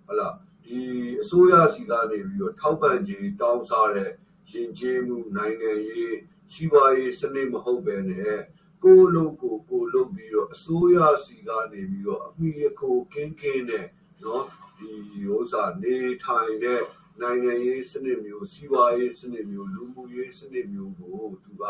[0.06, 0.80] ဟုတ်လားဒီ
[1.21, 4.10] အစိုးရစီကနေပြီးတော့ထောက်ပံ့ခြင်းတောင်းစားတဲ့
[4.52, 6.15] ယဉ်ကျေးမှုနိုင်ငံရေး
[6.53, 8.38] စီးပွားရေးစနစ်မဟုတ်ပဲနဲ့
[8.84, 13.88] ကိုလုံးကိုကိုလုံးပြီးတော့အစိုးရစီကနေပြီးတော့အမိအခိုကင်းကင်းနဲ့
[14.23, 14.45] နော်
[14.77, 14.91] ဒီ
[15.34, 16.82] ဥစ္စာနေထိုင်တဲ့
[17.21, 21.63] နိုင်ငံရေးစနစ်မျိုးစီးပွားရေးစနစ်မျိုးလူမှုရေးစနစ်မျိုးကိုသူက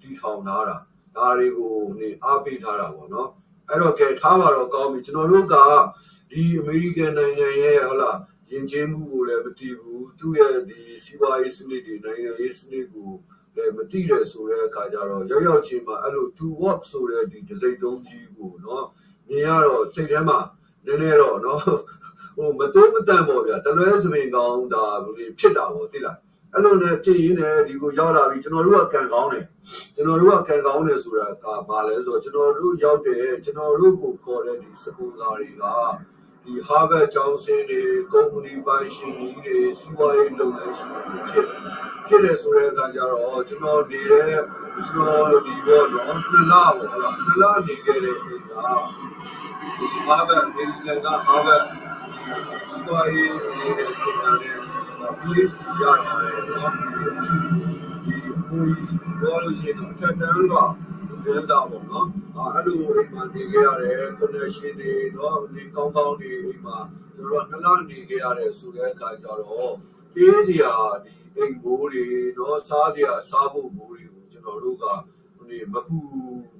[0.00, 0.76] တီထောင်ထားတာ
[1.16, 3.30] ဒါတွေကိုနေအားပေးထားတာပေါ့နော်
[3.68, 5.56] အဲ့တော့ကဲထားပါတော့ကောင်းပြီကျွန်တော်တို့က
[6.30, 8.18] ဒီအမေရိကန်နိုင်ငံရဲ့ဟုတ်လား
[8.50, 13.10] ယဉ်ကျေးမှုကိုလည်းမတည်ဘူးသူ့ရဲ့ဒီစီးပွားရေးစနစ်တွေနိုင်ငံရေးစနစ်ကို
[13.58, 18.86] လည်းမတိတယ်ဆိုတဲ့အခါကျတော့ရောက်ရောက်ချင်းမှာအဲ့လို to walk ဆိုတဲ့ဒီဒစိမ့်တုံးကြီးကိုနော်
[19.28, 20.38] မြင်ရတော့စိတ်ထဲမှာ
[20.86, 21.62] နည်းနည်းတော့နော်
[22.36, 24.84] ဟိုမတိုးမတန့်ပေါ့ဗျာတလွဲစပင်ကောင်းဒါ
[25.38, 26.18] ဖြစ်တာပေါ့သိလား
[26.54, 29.44] အဲ့လိုနဲ့ကြည်ရင်းနဲ့ဒီကိုရောက်လာပြီကျွန်တော်တို့ကကံကောင်းတယ်
[29.94, 35.64] ကျွန်တော်တို့ကကံကောင်းတယ်ဆိုတာကဘာလဲဆိုတော့ကျွန်တော်တို့ရောက်တယ်ကျွန်တော်တို့ကိုခေါ်တဲ့ဒီစကူလာတွေက
[36.44, 41.46] ဒီ Harvard ကျောင်းဆင်းတွေကုမ္ပဏီပိုင်ရှင်ကြီးတွေစီးပွားရေးလုပ်ငန်းရှင်တွေဖြစ်
[42.06, 44.40] ဖြစ်တယ်ဆိုတဲ့အခါကျတော့ကျွန်တော်နေတဲ့
[44.88, 48.52] ကျွန်တော်ဒီဘောတော့နှစ်လပေါ့ဟုတ်လားနှစ်လနေခဲ့တဲ့အိမ်က
[49.78, 51.64] ဒီ Harvard အမေရိကန်က Harvard
[52.68, 54.58] စီးပွားရေးနေတဲ့ပညာနဲ့
[55.20, 56.72] PhD ရတာတယ်နော်
[58.04, 60.54] ဒီအကိုကြီးစီပြောလို့ရှိရင်တော့အထက်တန်းက
[61.24, 62.06] လွမ်းတာပေါ့နော်
[62.54, 66.78] အဲ့လိုအိမ်မှာနေခဲ့ရတယ် connection တွေနော်နေကောင်းကောင်းနေအိမ်မှာ
[67.16, 69.74] တို့ကနှစ်လနေခဲ့ရတယ်ဆိုတဲ့အခါကျတော့
[70.14, 72.06] တေးစရာဒီအိမ်ဘိုးတွေ
[72.38, 74.84] နော်စားစရာစားဖို့ဘိုးတွေကိုကျွန်တော်တို့က
[75.50, 75.98] ဒီမပူ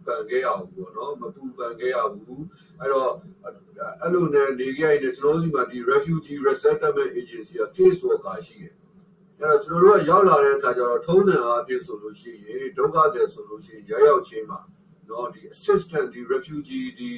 [0.06, 2.44] ပန်ခဲ့ရဘူးပေါ့နော်မပူပန်ခဲ့ရဘူး
[2.80, 3.12] အဲ့တော့
[3.44, 8.74] အဲ့လိုနဲ့နေခဲ့ရတဲ့ကျွန်တော်စီမှာဒီ refugee resettlement agency က case worker ရှိတယ်
[9.40, 14.60] အဲ့တော့ကျွန်တော်တို့ကရောက်လာတဲ့အခါကျတော့ထုံးစံအားဖြင့်ဆိုလို့ရှိရင်ဒုက္ခသည်ဆိုလို့ရှိရင်ရောက်ရောက်ချင်းမှာ
[15.08, 17.10] နော်ဒီ assistant ဒီ refugee ဒီ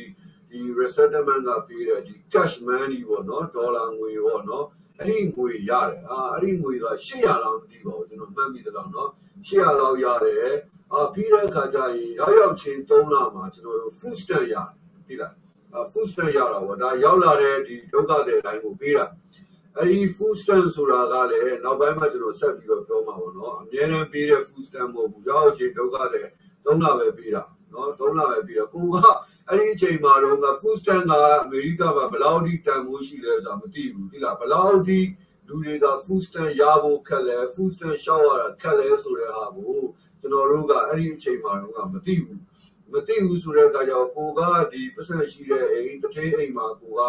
[0.51, 4.67] ဒီ resettlement ကပေးတဲ့ဒီ cash money ပေါ့နော်ဒေါ်လာငွေပေါ့နော်
[4.99, 9.11] အဲ့ဒီငွေရတယ်အာအဲ့ဒီငွေက800လောက်မသိပါဘူးကျွန်တော်မှတ်မိတယ်တော့နော်
[9.47, 10.51] 800လောက်ရတယ်
[10.93, 14.69] အာပြီးတဲ့အခါကျရင်ရောက်ရောက်ချင်း3လမှာကျွန်တော်တို့ food stamp ရတယ်
[15.09, 15.33] သိလား
[15.75, 19.05] အာ food stamp ရတာပေါ့ဒါရောက်လာတဲ့ဒီဒုက္ခသည်တိုင်းကိုပေးတာ
[19.79, 26.27] အဲ့ဒီ food stamp ဆိုတာကလည်းနောက်ပိုင်းမှာကျွန်တော်ဆက်ပြီးတော့ပြောမှာပေါ့နော်အများနဲ့ပေးတဲ့ food stamp မဟုတ်ဘူးရောက်ချင်းဒုက္ခသည်
[26.65, 28.97] 3လပဲပေးတာနော်3လပဲပြီးတော့ကိုက
[29.49, 35.01] အဲ့ဒီအချိန်မှာတော့က food stamp ကအမေရိကမှာဘယ်လောက်ထိတန်ဖိုးရှိလဲဆိုတာမသိဘူးဒီလားဘယ်လောက်ထိ
[35.47, 39.79] လူတွေက food stamp ရဖို့ခက်လဲ food stamp ရှောက်ရတာခက်လဲဆိုတဲ့ဟာကို
[40.21, 42.41] ကျွန်တော်တို့ကအဲ့ဒီအချိန်မှာတော့ကမသိဘူး
[42.93, 44.41] မသိဘူးဆိုတဲ့အခါကျတော့ကိုက
[44.73, 47.01] ဒီပတ်စံရှိတဲ့အိမ်တစ်ထင်းအိမ်မှာကိုက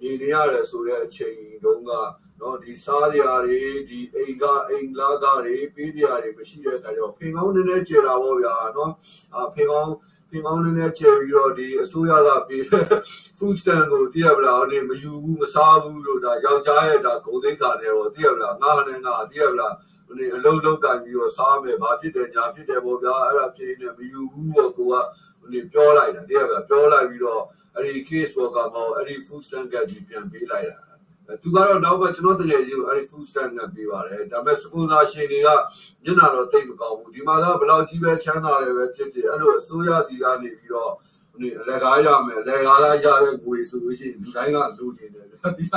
[0.00, 1.90] နေနေရတယ်ဆိုတဲ့အချိန်တုန်းက
[2.40, 8.92] နော်ဒီစားရတွေဒီအိမ်ကအိမ်လာကတွေပေးရတွေမရှိတဲ့အခါကျတော့ဖင်ကောင်းနည်းနည်းကျေတာပေါ့ဗျာနော်
[9.36, 9.92] အဖင်ကောင်း
[10.30, 12.62] ဖင်ကောင်းနည်းနည်းကျေပြီးတော့ဒီအစိုးရကပေး
[13.38, 19.74] food stamp ကိုတည်ရပလားနေမယူဘူးမစားဘူးလို့ဒါယောက်ျားရဲ့ဒါဂုံသိက္ခာနဲ့တော့တည်ရပလားငါနဲ့ငါတည်ရပလား
[20.18, 24.94] ဒီအလုံးလုံးကန်ပြီးတော့စားမယ်ဘာဖြစ်တယ်ညာဖြစ်တယ်ပေါ့ဗျာအဲ့ဒါဖြစ်နေမယူဘူးပေါ့ကိုက
[25.52, 27.42] ဒီပြောလိုက်တာတည်ရပလားပြောလိုက်ပြီးတော့
[27.74, 30.93] အဲ့ဒီ case worker မောအဲ့ဒီ food stamp ကကြီးပြန်ပေးလိုက်တာ
[31.42, 35.48] သူကတော့နောက်မှကျွန်တော်တကယ်ကြီးအဲ့ဒီ food stamp နဲ့ပေးပါတယ်ဒါပေမဲ့ sponsor ရှင်တွေက
[36.04, 40.92] မျက်နှာတော့တိတ်မကောင်းဘူးဒီမှာကဘယ်လောက်ကြီးပဲချမ်းသာတယ်ပဲဖြစ်ဖြစ်အဲ့လိုအစိုးရစီကနေပြီးတော့
[41.40, 45.74] ဒီအလက်ကားရမယ်အလက်ကားရတဲ့ငွေဆိုလို့ရှိရင်ဒီတိုင်းကလိုချင်တယ်ဒီက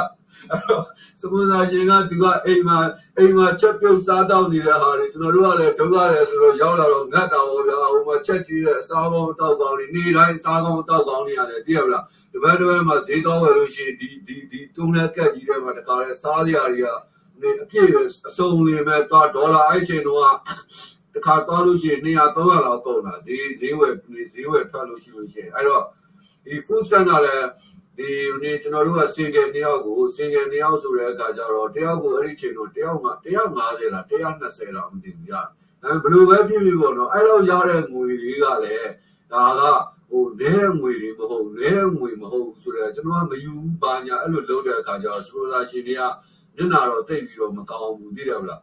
[0.50, 0.84] အဲ့တော့
[1.22, 2.80] စပွန်ဆာရှင်ကသူကအိမ်မှာ
[3.18, 16.88] အိမ်မှာချက်ပြုတ်စားတောက်နေတဲ့ဟာတွေကျွန်တော်တို့ကလည်းဒုက္ခတယ်ဆိုတော့ရောက်လာတော့ငတ်တာပေါ့ဗျာဟိုမှာချက်ကြီးတဲ့အစားကောင်းတောက်ကောင်းတွေနေတိုင်းစားကောင်းတောက်ကောင်းတွေရတယ်သိရမလားတပတ်တပတ်မှာဈေးတော်ဝယ်လို့ရှိရင်ဒီဒီဒီတုံးလက်ကက်ကြီးထဲမှာတခါလဲစားရတွေက
[17.42, 17.90] နေအပြည့်
[18.28, 20.22] အစုံလေးပဲတော့ဒေါ်လာအဲ့ချိန်တော့
[21.18, 23.94] တခါသွားလို့ရှိရင်200 300လောက်ကုန်တာဈေးဈေးဝယ်
[24.34, 25.84] ဈေးဝယ်ထွက်လို့ရှိလို့ရှိရင်အဲ့တော့
[26.46, 27.48] ဒီ food stand ကလည်း
[27.98, 28.10] ဒီ
[28.44, 35.42] နေ့ကျွန်တော်တို့က single တယောက်ကို single တယောက်ဆိုတဲ့အခါကျတော့တယောက်ကိုအဲ့ဒီချိန်တော့တယောက်က150လား120လားမသိဘူးကြာ
[35.84, 38.92] အဲဘယ်လိုပဲဖြစ်ဖြစ်ပေါ့နော်အဲ့လိုရတဲ့ငွေတွေကလည်း
[39.32, 39.62] ဒါက
[40.10, 46.02] ဟိုလဲငွေတွေမဟုတ်လဲငွေမဟုတ်ဆိုတော့ကျွန်တော်ကမယူဘူးပါညာအဲ့လိုလုပ်တဲ့အခါကျတော့စပိုစာရှင်တွေက
[46.58, 48.62] မျက်နာတော့တိတ်ပြီးတော့မကောင်းဘူးသိတယ်မလား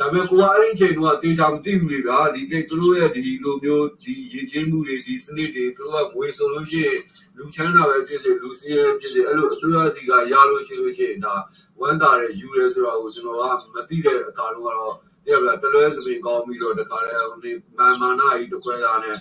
[0.00, 7.00] ဒါပေမဲ့ကိုကအဲ့ဒီအချိန်တုန်းကတေချာမသိဘူးလေဗျာဒီကိသူတို့ရဲ့ဒီလိုမျိုးဒီရည်ချင်းမှုတွေဒီစနစ်တွေသူတို့ကငွေဆိုလို့ရှိရင်
[7.36, 11.34] လူချမ်းသာပဲဖြစ်စေလူစည်းရဲဖြစ်စေအဲ့လိုအစိုးရစီကရလို့ရှိလို့ရှိရင်ဒါ
[11.80, 19.16] ဝမ်းသာတဲ့ယူရဲဆိုတော့ကိုကျွန်တော်ကမသိတဲ့အခါတုန်းကတော့သိရမလားတလွဲစပင်ကောင်းပြီးတော့တခါတည်းဟိုဒီမာမာနာကြီးတခွဲတာနဲ့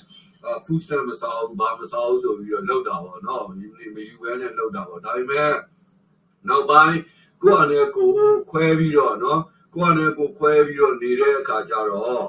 [0.65, 5.53] food stamp မစားဘူးဘာမစားဘူးဆိုပြီးတော့လောက်တာပေါ့နော်ဒီမယူဘဲနဲ့လောက်တာပေါ့ဒါပေမဲ့
[6.49, 6.97] နောက်ပိုင်း
[7.45, 8.10] ကိုယ့်အနေကို
[8.51, 9.41] ခွဲပြီးတော့နော်
[9.73, 12.25] ကိုယ့်အနေကိုခွဲပြီးတော့နေတဲ့အခါကျတော့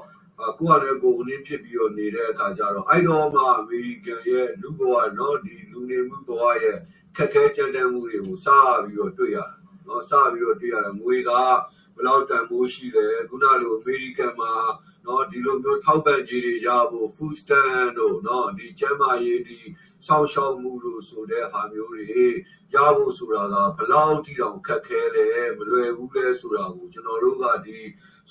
[0.59, 6.77] ကိုယ့်အနေကိုအနည်းဖြစ်ပြီးတော့နေတဲ့အခါကျတော့အဲ့တော့မှအမေရိကန်ရဲ့လူဘဝနော်ဒီလူနေမှုဘဝရဲ့
[7.15, 8.47] ခက်ခဲကြမ်းတမ်းမှုတွေကိုစ
[8.83, 9.51] ပြီးတော့တွေ့ရတယ်
[9.87, 11.31] နော်စပြီးတော့တွေ့ရတယ်ငွေက
[11.97, 14.53] ဘယ်လောက်တန်ဖိုးရှိလဲခုနလိုအမေရိကန်မှာ
[15.05, 19.59] နော်ဒီလိုမျိုးထောက်ပံ့ကြေးတွေရဖို့ food stand တို့နော်ဒီကျန်းမာရေးဒီ
[20.07, 22.03] စောင့်ရှောက်မှုတို့ဆိုတဲ့ဟာမျိုးတွေ
[22.75, 27.79] ရဖို့ဆိုတာကဘယ်လောက်ထိတောင်ခက်ခဲလဲမလွယ်ဘူးလဲဆိုတာကိုကျွန်တော်တို့ကဒီ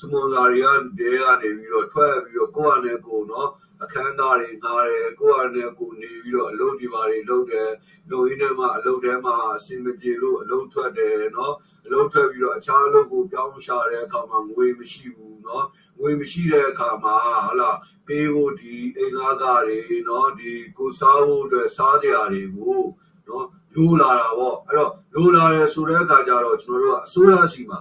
[0.01, 3.51] စမွန်စာတွေကတဲကနေပြီးတော့ထွက်ပြီးတော့ကိုယ့်အနေကိုနော်
[3.83, 7.71] အခမ်းအနားတွေငားတယ်ကိုယ့်အနေကိုနေပြီးတော့အလုပ်ဒီပါတွေလုပ်တယ်
[8.11, 11.55] လူရင်းထဲမှာအလုပ်ထဲမှာအစင်မပြေလို့အလုပ်ထွက်တယ်နော်
[11.87, 15.67] အလုပ်ထွက်ပြီးတော့အခြားအလုပ်ကိုပြောင်းရှာတဲ့အခါမှာငွေမရှိဘူးနော်
[16.01, 17.15] ငွေမရှိတဲ့အခါမှာ
[17.47, 17.71] ဟလာ
[18.07, 22.83] ပေးဖို့ဒီအိမ်လာကားတွေနော်ဒီကိုစားဖို့အတွက်စားကြတွေကို
[23.29, 27.81] နော်လိုလာတာပေါ့အဲ့တော့လိုလာတယ်ဆိုတဲ့အခါကျတော့ကျွန်တော်တို့ကအစိုးရစီမှာ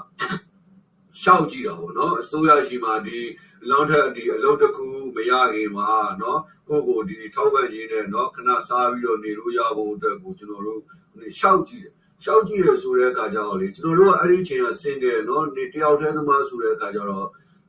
[1.26, 3.18] ရှောက်ကြည့်တာပေါ့နော်အစိုးရရှိမှဒီ
[3.70, 5.90] လောင်းထက်ဒီအလုပ်တစ်ခုမရခင်မှာ
[6.22, 10.82] နော်ကိုကိုဒီထောက်ပံ့ရင်းနဲ့နော်ခဏစားပြီးတော့နေလို့ရဖို့အတွက်ကိုကျွန်တော်တို့
[11.40, 17.28] ရှောက်ကြည့်တယ်ရှောက်ကြည့်ရဆိုတဲ့အခါကျတော့လေကျွန်တော်တို့ကအဲ့ဒီအချိန်ကစင်တယ်နော်နေတယောက်တည်းသမားဆိုတဲ့အခါကျတော့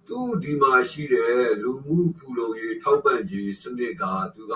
[0.08, 4.54] သူဒီမှာရှိတဲ့လူမှုဖူလုံရေးထောက်ပံ့ခြင်းစနစ်ကသူက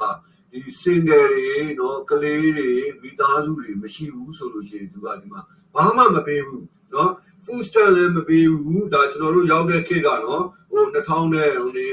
[0.53, 1.49] ဒီစင်ငယ်တွေ
[1.81, 2.71] နော်ကလေးတွေ
[3.03, 5.41] မိသားစုတွေမရှိဘူးဆိုလို့ရှိရင်သူကဒီမှာ
[5.75, 7.13] ဘာမှမပေးဘူးနော်
[7.44, 11.87] food stamp လည်းမပေးဘူးဒါကျွန်တော်တို့ရောက်တဲ့ခေတ်ကနော်ဟို2000နဲ့ဟိုနေ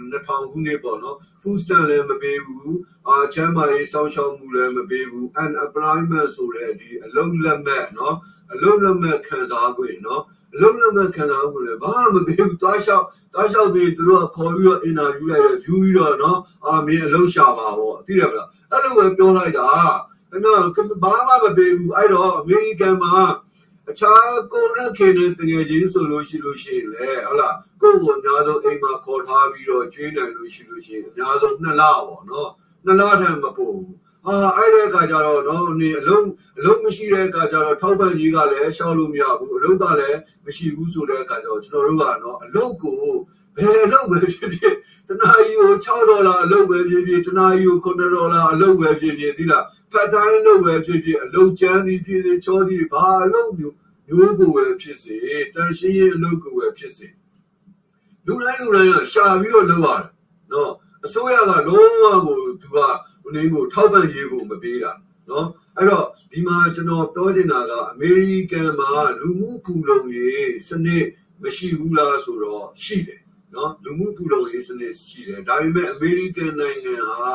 [0.00, 2.76] 2000ခုနှစ်ပေါ့နော် food stamp လည်းမပေးဘူး
[3.08, 8.16] အာချမ်းမာရေးစောင့်ရှောက်မှုလည်းမပေးဘူး unemployment ဆိုတဲ့ဒီအလုပ်လက်မဲ့နော်
[8.52, 10.22] အလုပ်လက်မဲ့ခံစား권နော်
[10.54, 19.68] အလုပ်လက်မဲ့ခံစား권လည်းဘာမှမပေးဘူးတွားလျှောက်တွားလျှောက်ပြီးသူတို့ကခေါ်ပြီးတော့ interview လိုက်တယ် view ပြီးတော့နော်အာမင်းအလုပ်ရှာပါပေါ့သိတယ်မလားအဲ့လိုပဲပြောလိုက်တာ
[20.30, 20.58] အဲ့တော့
[21.02, 23.12] ဘာမှမပေးဘူးအဲ့တော့အမေရိကန်မှာ
[23.90, 32.50] အခြားကိုနဲ့ခင်တဲ့တကယ်ချင်းဆိုလို့ရှိလို့ရှိရင်လေဟုတ်လားကိုယ်ကိုအများဆုံးအိမ်မှာခေါ်ထားပြီးတော့ကျွေးနိုင်လို့ရှိလို့ရှိရင်အများဆုံးနှစ်လပေါ့နော်
[32.84, 33.94] နှစ်လထက်မပို့ဘူး
[34.26, 36.26] အာအဲ့တဲ့အခါကျတော့နော်နေအလုံး
[36.58, 43.02] အလုံးမရှိတဲ့အခါကျတော့ထောက်ပံ့ကြီးကလည်းရှောက်လို့မရဘူးအလုံးကလည်းမရှိဘူးဆိုတဲ့အခါကျတော့ကျွန်တော်တို့ကနော်အလုံးကို
[43.56, 44.74] ဘယ်အလုပ်ပဲဖြစ်ဖြစ်
[45.08, 55.14] တနာရီကို6ဒေါ်လာအလုပ်ပဲဖြစ်ဖြစ်တနာရီကို9ဒေါ်လာအလုပ်ပဲဖြစ်ဖြစ်ဒီလား ဖတ်တိုင်းလုပ်ပဲဖြစ်ဖြစ်အလုပ်ကျန်းပြီးဖြစ်ဖြစ်ချောပြီးဘာအလုပ်မျိုးမျိုးကိုပဲဖြစ်စေ
[55.54, 57.08] တန်ရှင်းရေးအလုပ်ကိုပဲဖြစ်စေ
[58.26, 60.04] လူတိုင်းလူတိုင်းကရှာပြီးတော့လုပ်ရတယ်
[60.52, 60.72] နော်
[61.04, 62.78] အစိုးရကလုံးဝကိုသူက
[63.22, 64.92] ဟိုနေကိုထောက်ပံ့ရေးကိုမပေးတာ
[65.30, 65.46] နော်
[65.76, 71.06] အဲ့တော့ဒီမှာကျွန်တော်ပြောချင်တာကအမေရိကန်မှာလူမှုဖူလုံရေးစနစ်
[71.42, 73.20] မရှိဘူးလားဆိုတော့ရှိတယ်
[73.54, 77.34] နော်လူမှုဖူလုံရေးစနစ်ရှိတယ်ဒါပေမဲ့အမေရိကန်နိုင်ငံဟာ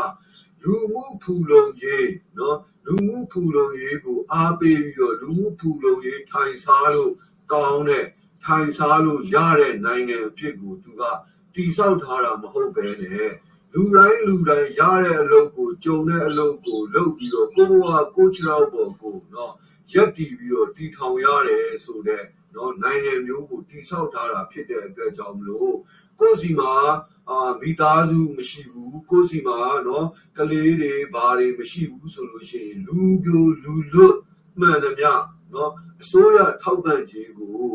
[0.64, 7.14] လူမှုဖူလုံရေးနော်လူမှုဖူလုံရေးကိုအားပေးပြီးတော့လူမှုဖူလုံရေးထိုင်စားလို့
[7.52, 8.06] ကောင်းတဲ့
[8.46, 11.04] ထိုင်စားလို့ရတဲ့နိုင်ငံအဖြစ်ကိုသူက
[11.56, 13.32] တိဆောက်ထားတာမဟုတ်ပဲနဲ့
[13.74, 19.54] လူတိုင်းလူတိုင်းရတဲ့အလုပ်ကိုကြုံတဲ့အလုပ်ကိုလုပ်ပြီးတော့ကိုဘဝကိုချရောက်ပေါ်ကိုနော်
[19.94, 22.24] ရက်တည်ပြီးတော့တည်ထောင်ရတယ်ဆိုတဲ့
[22.56, 25.76] နော်နိုင်ငံမျိုးကိုတိဆောက်ထားတာဖြစ်တဲ့အတွက်ကြောင့်မလို့
[26.20, 26.74] ကိုယ်စီမှာ
[27.30, 29.58] အာမိသားစုမရှိဘူးကိုယ်စီမှာ
[29.88, 30.08] နော်
[30.38, 34.18] ကလေးတွေဘာတွေမရှိဘူးဆိုလို့ရှိရင်လူပြိုလူလွတ်
[34.60, 35.12] မှန်သမျှ
[35.54, 37.68] နော်အစိုးရထောက်ပံ့ခြင်းကို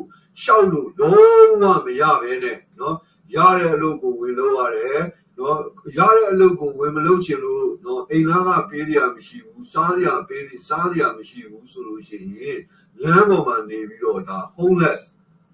[0.43, 2.97] ရှောက်လို့လုံးဝမရဘဲနဲ့နော်
[3.35, 5.03] ရတဲ့အလုပ်ကိုဝင်လို့ရတယ်
[5.39, 5.59] နော်
[5.99, 12.61] ရတဲ့အလုပ်ကိုဝင်မလုပ်ချင်လို့နော်အိမ်သားကပေးရမရှိဘူးစားရပေးစားရမရှိဘူးဆိုလို့ရှိရင်
[13.03, 15.03] လမ်းပေါ်မှာနေပြီးတော့ဒါ homeless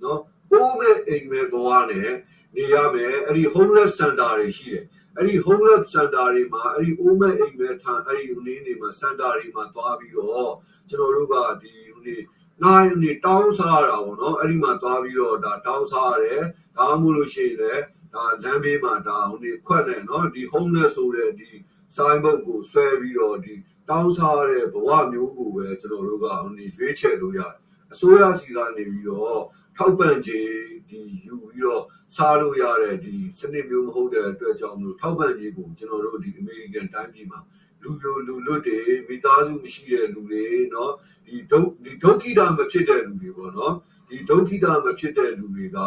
[0.02, 0.20] နော်
[0.52, 2.12] အိုးမဲ့အိမ်မဲ့ဘဝနဲ့
[2.56, 4.84] နေရမယ်အဲ့ဒီ homeless center တွေရှိတယ်
[5.16, 10.52] အဲ့ဒီ homeless center တွေမှာအဲ့ဒီအိုးမဲ့အိမ်မဲ့ထားအဲ့ဒီဟိုနေနေမှာ center တွေမှာသွားပြီးတော့
[10.88, 12.16] ကျွန်တော်တို့ကဒီဟိုနေ
[12.62, 16.42] နိုင်နေတောင်းစားတာပေါ့နော်အဲ့ဒီမှာသွားပြီးတော့ဒါတောင်းစားရတယ်
[16.76, 21.50] ဒါမှမဟုတ်လို့ရှိရင်လည်းဒါလမ်းဘေးမှာဒါဟိုနေခွက်နေနော်ဒီ homeless ဆိုတဲ့ဒီ
[21.96, 23.54] ဆိုင်ဘုတ်ကိုဆွဲပြီးတော့ဒီ
[23.90, 27.54] တောင်းစားတဲ့ဘဝမျိုးကိုပဲကျွန်တော်တို့ကဟိုနေရွေးချယ်လို့ရတယ်
[27.92, 29.42] အစိုးရစီကနေပြီးတော့
[29.77, 30.51] ထောက်ပံ့ခြင်း
[30.89, 31.83] ဒီယူပြီးတော့
[32.15, 37.39] စားလို့ရတဲ့ဒီစနစ်မျိုးမဟုတ်တဲ့အတွက်ကြောင့်မလို့ထောက်ပံ့ခြင်းကိုကျွန်တော်တို့ဒီအမေရိကန်တိုင်းပြည်မှာ
[37.83, 40.91] လူလူလူလွတ်တွေမိသားစုမရှိတဲ့လူတွေเนาะ
[41.25, 43.73] ဒီဒုဒီဒုက္ခိတမဖြစ်တဲ့လူတွေပေါ့เนาะ
[44.09, 45.77] ဒီဒုက္ခိတမဖြစ်တဲ့လူတွေက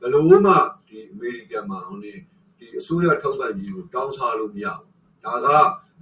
[0.00, 0.54] ဘယ်လို့မှ
[0.88, 2.12] ဒီအမေရိကန်မှာဟိုနေ
[2.58, 5.46] ဒီအစိုးရထောက်ပံ့ခြင်းကိုတောင်းစားလို့မရဘူးဒါက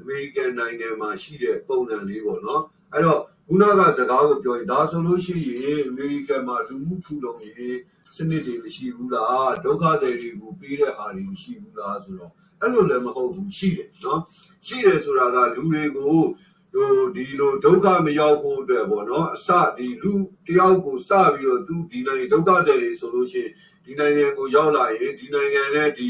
[0.00, 2.60] အမေရိကန်နိုင်ငံမှာရှိတဲ့ပုံစံလေးပေါ့เนาะ
[2.92, 7.77] အဲ့တော့ ခုနကစကားကိုပြောရင်ဒါဆိုလို့ရှိရင်အမေရိကန်မှာလူမှုဖူလုံရေး
[8.15, 12.31] စနစ်တွေမရှိဘူးလားဒုက္ခသည်တွေကိုပေးတဲ့ဟာတွေရှိဘူးလားဆိုတော့
[12.61, 14.21] အဲ့လိုလည်းမဟုတ်ဘူးရှိတယ်နော်
[14.67, 16.15] ရှိတယ်ဆိုတာကလူတွေကို
[16.73, 20.13] ဟိုဒီလိုဒုက္ခမရောက်ဖို့အတွက်ပေါ့နော်အစဒီလူ
[20.47, 23.51] တယောက်ကိုစပြီးတော့သူဒီနိုင်ငံဒုက္ခတွေတွေဆိုလို့ရှိရင်
[23.85, 26.09] ဒီနိုင်ငံကိုရောက်လာရင်ဒီနိုင်ငံနဲ့ဒီ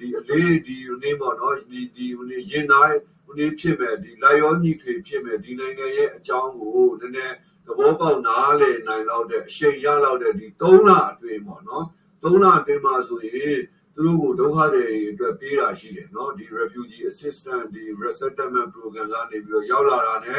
[0.00, 2.90] ဒီအလေးဒီနေ့ပေါ့နော်ဒီဒီဟိုနေ့ရင်သား
[3.24, 7.34] ဟိုနေ့ဖြစ်မဲ့ဒီလာရောညီထွေဖြစ်မဲ့ဒီနိုင်ငံရဲ့အကြောင်းကိုနည်းနည်း
[7.66, 11.84] သဘောပေါက်နားလည်နိုင်လောက်တဲ့အရှိန်ရလောက်တဲ့ဒီ၃လအတွင်းပေါ့နော်
[12.22, 13.58] ၃လအတွင်းမှာဆိုရင်
[13.94, 20.36] သူတို့ကိုဒုက္ခတွေအတွက်ပေးတာရှိတယ်နော်ဒီ refugee assistance ဒီ resettlement program ကနေပြီးတော့ရောက်လာတာ ਨੇ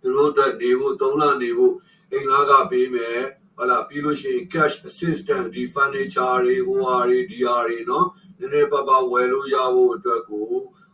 [0.00, 1.74] သူတို့အတွက်နေဖို့၃လနေဖို့
[2.12, 3.20] အိမ်သားကပေးမယ်
[3.56, 8.06] ဟုတ်လားပြီးလို့ရှိရင် cash assistant ဒီ furniture တွေဟိုဟာတွေဒီဟာတွေနော်
[8.38, 10.48] နည်းနည်းပါးပါးဝယ်လို့ရဖို့အတွက်ကို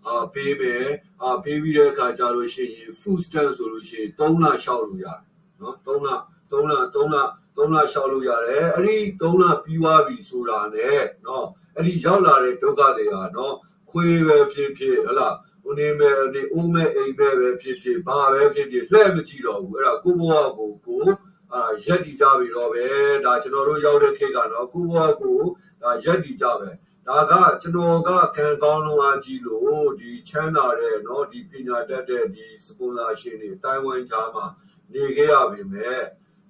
[0.06, 0.86] အာပေးမယ်
[1.22, 5.20] အာပေးပြီးတဲ့အခါကျလို့ရှိရင် food stamp ဆိုလို့ရှိရင်3လလျှောက်လို့ရတယ်
[5.60, 6.08] နော်3လ
[6.50, 7.16] 3လ3လ
[7.56, 13.54] 3လလျှောက်လို့ရတယ်အဲ့ဒီ3လပြီးွားပြီဆိုတာနဲ့နော်အဲ့ဒီရောက်လာတဲ့ဒုက္ခတွေကနော်
[13.90, 21.04] ခွေးပဲဖြစ်ဖြစ်ဟုတ်လားုနေမဲ့နေဦးမဲ့အိမ်မဲ့ပဲဖြစ်ဖြစ်ဘာပဲဖြစ်ဖြစ်လှဲ့မကြည့်တော့ဘူးအဲ့ဒါကိုဘဝကိုကို
[21.53, 22.85] အာရက်တီကြပြီတော့ပဲ
[23.25, 25.41] ဒါကျွန်တော်တို့ရောက်တဲ့ခေတ်ကတော့ကိုဘဝကို
[25.81, 26.69] ဒါရက်တီကြပဲ
[27.07, 34.45] ဒါကကျွန်တော်ကခံကောင်းလုံးအားကြီးလို့ဒီချမ်းသာတဲ့เนาะဒီပညာတတ်တဲ့ဒီစပွန်ဆာရှင်တွေတိုင်ဝမ်ကြားမှာ
[34.93, 36.01] နေခဲ့ရပြီမဲ့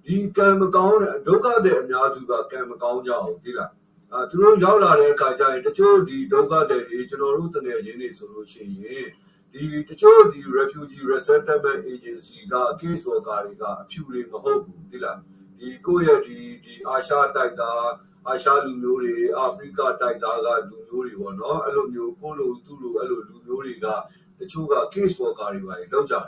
[0.04, 3.72] ဒီကံမကောင်းတဲ့ဒုက္ခတဲ့အများစုကကံမကောင်းကြအောင်ဒီလား
[4.12, 9.06] အာသူတို့ရောက်လာတဲ့အခါကျရင်တချို့ဒီဒုက္ခတဲ့တွေကျွန်တော်တို့တကယ်ချင်းတွေဆိုလို့ရှိရင်
[9.53, 17.87] ဒီတချို့ဒီ refugee resettlement agency က case worker တွေကအဖြူတွေမဟုတ်ဘူးဒီလားဒီဒီကိုယ့်ရဲ့ဒီဒီအာရှတိုက်သား
[18.27, 23.87] အာရှလူမျိုးတွေအာဖရိကတိုက်သားကလူမျိုးတွေပေါ့နော်အဲ့လိုမျိုးကိုလိုသူ့လိုအဲ့လိုလူမျိုးတွေက
[24.39, 26.27] တချို့က case worker တွေပါလောက်ကြတယ်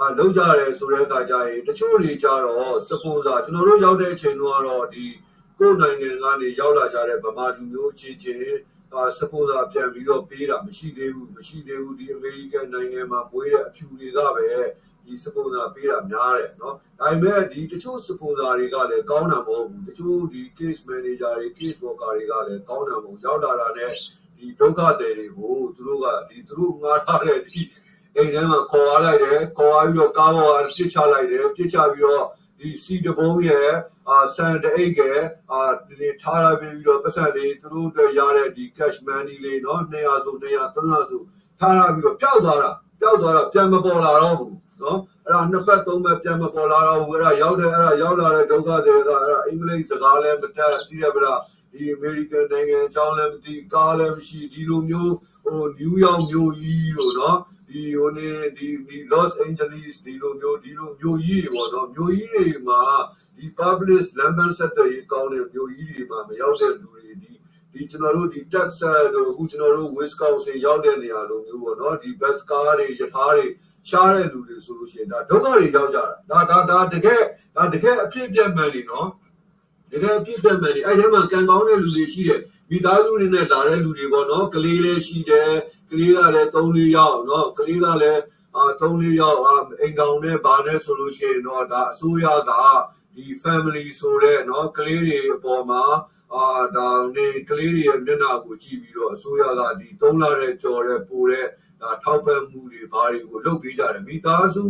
[0.00, 5.04] အာလောက်ကြတယ်ဆိုတဲ့အခါကျရင်တချို့တွေကြတော့ sponsor ကျွန်တော်တို့ရောက်တဲ့အချိန်တော့ကတော့ဒီ
[5.58, 8.54] ကိုယ်နိုင်ငံကနေရောက်လာကြတဲ့ဗမာလူမျိုးချင်းချင်း
[8.96, 14.48] အာစပိုးစာပြန်ပြီးတော့ပေးတာမရှိသေးဘူးမရှိသေးဘူးဒီအမေရိကန်နိုင်ငံမှာပွေးတဲ့အဖြူတွေကပဲ
[15.04, 23.92] ဒီစပိုးစာပေးတာများတယ်နော်ဒါပေမဲ့ဒီတချို့စပိုးစာတွေကလည်းကောင်းတာမဟုတ်ဘူးတချို့ဒီ case manager တွေ case worker တွေကလည်းကောင်းတာမဟုတ်ရောက်လာတာနဲ့
[24.36, 27.60] ဒီဒုက္ခသည်တွေကိုသူတို့ကဒီသူတို့ငားထားတဲ့ဒီ
[28.16, 32.24] အိမ်ထဲမှာခေါ်ရလိုက်တယ်ခေါ်ရပြီးတော့ကားပေါ်ကပြစ်ချလိုက်တယ်ပြစ်ချပြီးတော့
[32.58, 33.70] ဒီစီတဘုံရဲ့
[34.10, 35.00] အာဆန်တအိတ်က
[35.52, 41.22] အာဒီထားရပြီးတော့ပတ်စံလေးသူတို့အတွက်ရတဲ့ဒီ cash money လေးနော်200ဆို200 300ဆို
[41.60, 51.40] ထားရပြီးတော့ပျောက်သွားတာပျောက်သွားတော့ပြန်မပေါ်လာတော့ဘူးနော်အဲ့ဒါနှစ်ပတ်သုံးပတ်ပြန်မပေါ်လာတော့ဘူးအဲ့ဒါရောက်တယ်အဲ့ဒါရောက်လာတဲ့ဒုက္ခတွေကအဲ့ဒါအင်္ဂလိပ်စကားလည်းမတတ်သိရပါလား
[51.72, 55.14] ဒီအမေရိကန်နိုင်ငံအကြောင်းလည်းမသိကားလည်းမရှိဒီလိုမျိုး
[55.44, 57.38] ဟိုနယူးယောက်မြို့ကြီးလို့နော်
[57.74, 62.82] ဒီဟိုနေဒီဒီ Los Angeles ဒီလိုမျိုးဒီလိုမျိုးကြီးတွေပေါ့နော်မျိုးကြီးတွေမှာ
[63.36, 67.32] ဒီ public လမ်းပန်းဆက်သွယ်ရေးကောင်းတဲ့မျိုးကြီးတွေမှာမရောက်တဲ့လူတွေဒီ
[67.72, 73.46] ဒီကျွန်တော်တို့ဒီ Texas တို့အခုကျွန်တော်တို့ Wisconsin ရောက်တဲ့နေရာလိုမျိုးပေါ့နော်ဒီ bus car တွေယထာတွေ
[73.90, 77.22] ရှားတဲ့လူတွေဆိုလို့ရှိရင်ဒါဒုက္ခတွေရောက်ကြတာဒါဒါဒါတကယ်
[77.56, 79.08] ဒါတကယ်အဖြစ်ပြတ်မှန်နေနော်
[79.94, 85.50] တကယ်ပြည့်ပြတ်မယ်လေအဲ့ထဲမှာကံကောင်းတဲ့လူတွေရှိတယ်မိသားစုတွေနဲ့လာတဲ့လူတွေပေါ့နော်ကလေးလည်းရှိတယ်
[85.90, 88.22] ကလေးကလည်း3 4ယောက်နော်ကလေးကလည်း
[88.56, 92.52] အာ3 4ယောက်အာအိမ်တော်နဲ့ဗာနဲ့ဆိုလို့ရှိရင်တော့ဒါအစိုးရက
[93.14, 95.84] ဒီ family ဆိုတဲ့နော်ကလေးတွေအပေါ်မှာ
[96.34, 101.46] အာဒါနေကလေးတွေရဲ့မျက်နှာကိုကြည့်ပြီးတော့အစိုးရကဒီ3လတဲ့ကြော်တဲ့ပိုတဲ့
[101.80, 104.64] ဒါထောက်ပံ့မှုတွေဘာတွေကိုလုပ်ပေးကြတယ်မိသားစု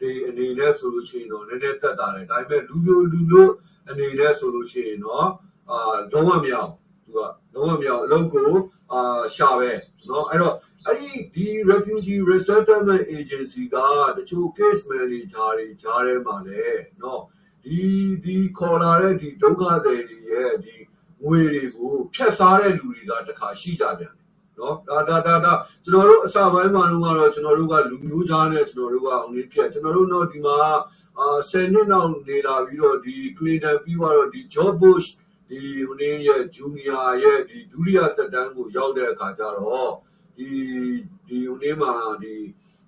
[0.00, 3.48] ဒီအနေနဲ့ဆိုလို့ရှိရင်တော့နည်းနည်းတက်တာတယ်ဒါပေမဲ့လူလိုလူလို
[3.89, 5.27] အနေနဲ့ဆိုလို့ရှိရင်တော့
[5.69, 6.71] အာလုံးဝမရအောင်
[7.03, 7.19] သူက
[7.55, 8.51] လုံးဝမရအောင်အလုပ်ကို
[8.91, 9.71] အာရှာပဲ
[10.07, 10.55] เนาะအဲ့တော့
[10.85, 13.77] အဲ့ဒီဒီ refugee resettlement agency က
[14.17, 17.19] တချို့ case manager တွေကြားထဲမှာလည်းเนาะ
[17.65, 17.79] ဒီ
[18.25, 20.75] ဒီခေါ်လာတဲ့ဒီဒုက္ခသည်တွေရဲ့ဒီ
[21.23, 24.23] ငွေတွေကိုဖျက်စားတဲ့လူတွေကတခါရှိကြပြန် ်
[24.59, 25.53] နော်ဒါဒါဒါဒါ
[25.85, 30.57] ကျွန်တော်တို့အစပိုင်းမှာတော့ကျွန်တော်တို့ကလူမျိုးသားနဲ့ကျွန်တော်တို့ကအောင်လေးပြကျွန်တော်တို့တော့ဒီမှာ
[31.19, 35.07] အာ10နှစ်နောက်နေလာပြီးတော့ဒီ Clinton ပြီးတော့ဒီ George Bush
[35.49, 39.91] ဒီဟိုနေ့ရဲ့ Junior ရဲ့ဒီဒုတိယသက်တမ်းကိုရောက်တဲ့အခါကျတော့
[40.37, 40.49] ဒီ
[41.27, 42.35] ဒီဟိုနေ့မှာဒီ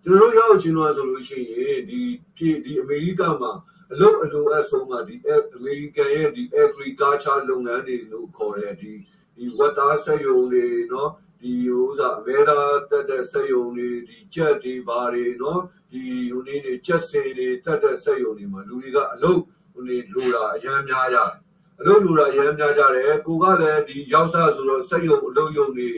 [0.03, 2.01] ကျွန်တော်တို့ရောက်ချင်တော့ဆိုလို့ရှိရင်ဒီ
[2.35, 3.51] ပြည်ဒီအမေရိကမှာ
[3.93, 5.15] အလုပ်အလိုအဆုံးကဒီ
[5.55, 8.91] အမေရိကန်ရဲ့ဒီ agriculture လုပ်ငန်းတွေလို့ခေါ်တဲ့ဒီ
[9.35, 11.09] ဒီဝတ်သားစက်ရုံတွေเนาะ
[11.40, 15.60] ဒီဥစားအမဲသားတက်တဲ့စက်ယုံတွေဒီကြက်တွေဘာတွေနော်
[15.92, 19.40] ဒီဟိုနေနေကြက်စင်တွေတက်တဲ့စက်ယုံတွေမှာလူတွေကအလုပ်
[19.72, 21.32] ဟိုနေလိုတာအရန်များကြတယ်
[21.80, 25.90] အလုပ်လိုတာအရန်များကြတယ်ကိုကလည်းဒီရောက်စားဆိုတော့စက်ယုံအလုပ်ယုံတွေ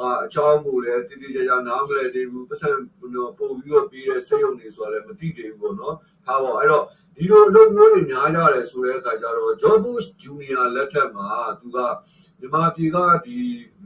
[0.00, 6.84] အာအချောင်းကိုလည်းတိတိကျကျနားမလည်သေးဘူးပတ်စံပို့ပြီးတော့ပြီးတဲ့စက်ယုံတွေဆိုတာလည်းမသိသေးဘူးပေါ့နော်ထားပါအဲ့တော့
[7.16, 11.28] ဒီလိုအလုပ်မျိုးတွေများကြတယ်ဆိုတဲ့အခါကျတော့ Job Bush Junior လက်ထက်မှာ
[11.60, 11.78] သူက
[12.40, 13.36] မြန်မာပြည်ကဒီ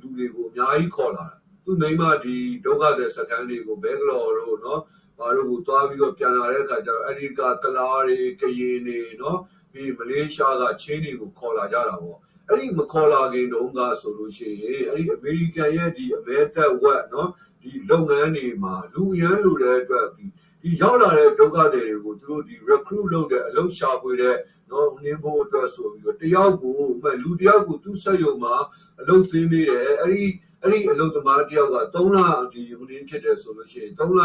[0.01, 4.83] လူတွေကိုအများကြီးခေါ်လာတာသူမိမဒီဒုက္ခတဲ့စခန်းတွေကိုဘဲကလော်တို့နော်
[5.19, 9.39] ဘာလို့ကိုသွားပြီးတော့ပြန်လာတဲ့အခါကျတော့အဲ့ဒီကကလာတွေကရင်တွေနော်
[9.73, 17.31] ပြီးမလေးရှားကချင်းတွေကိုခေါ်လာကြတာပေါ့အဲ့ဒီမခေါ်လာခင်တုန်းကဆိုလို့ရှိရင်အဲ့ဒီအမေရိကန်ရဲ့ဒီအမေတက်ဝက်နော်
[17.63, 20.25] ဒီလုပ်ငန်းတွေမှာလူရန်လူတဲ့အတွက်ဒီ
[20.63, 24.37] ဒီရောက်လာတဲ့ဒုက္ခတွေတွေကိုသူတို့ဒီ recruit လုပ်တဲ့အလုပ်ရှာဖွေတဲ့
[24.71, 26.79] နော်နင်းဖို့အတွက်ဆိုပြီးတော့တယောက်ကို
[27.23, 28.55] လူတယောက်ကိုသူ့ဆက်ယုံမှာ
[29.01, 30.25] အလုပ်သိမ်းပေးတယ်အဲ့ဒီ
[30.63, 32.19] အဲ့ဒီအလုပ်သမားတယောက်က3လ
[32.53, 34.21] ဒီဟိုနင်းဖြစ်တယ်ဆိုလို့ရှိရင်3လ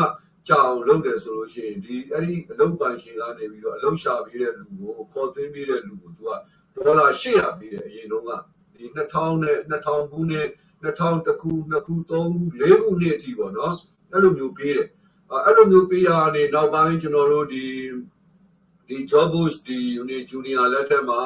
[0.47, 6.31] ကြာအောင်လုပ်တယ်ဆိုလို့ရှိရင်ဒီအဲ့ဒီအလုပ်ပိုင်ရှင်ကနေပြီးတော့အလုပ်ရှာပေးတဲ့လူကိုခေါ်သွင်းပေးတဲ့လူကိုသူက
[6.75, 8.31] ဒေါ်လာ800ပေးတယ်အရင်တုန်းက
[8.75, 10.47] ဒီ2000နဲ့2000ခုနဲ့
[10.83, 12.19] 2000တခု2ခု3ခု
[12.59, 13.75] 4ခုနှစ်အထိပေါ့နော်
[14.11, 14.87] အဲ့လိုမျိုးပေးတယ်
[15.44, 17.66] အဲ့လိုမျိုးပေးရနေနောက်ပိုင်းကျွန်တော်တို့ဒီ
[18.88, 21.22] ဒီ job bush ဒီ uni junior လက်ထက်မှာ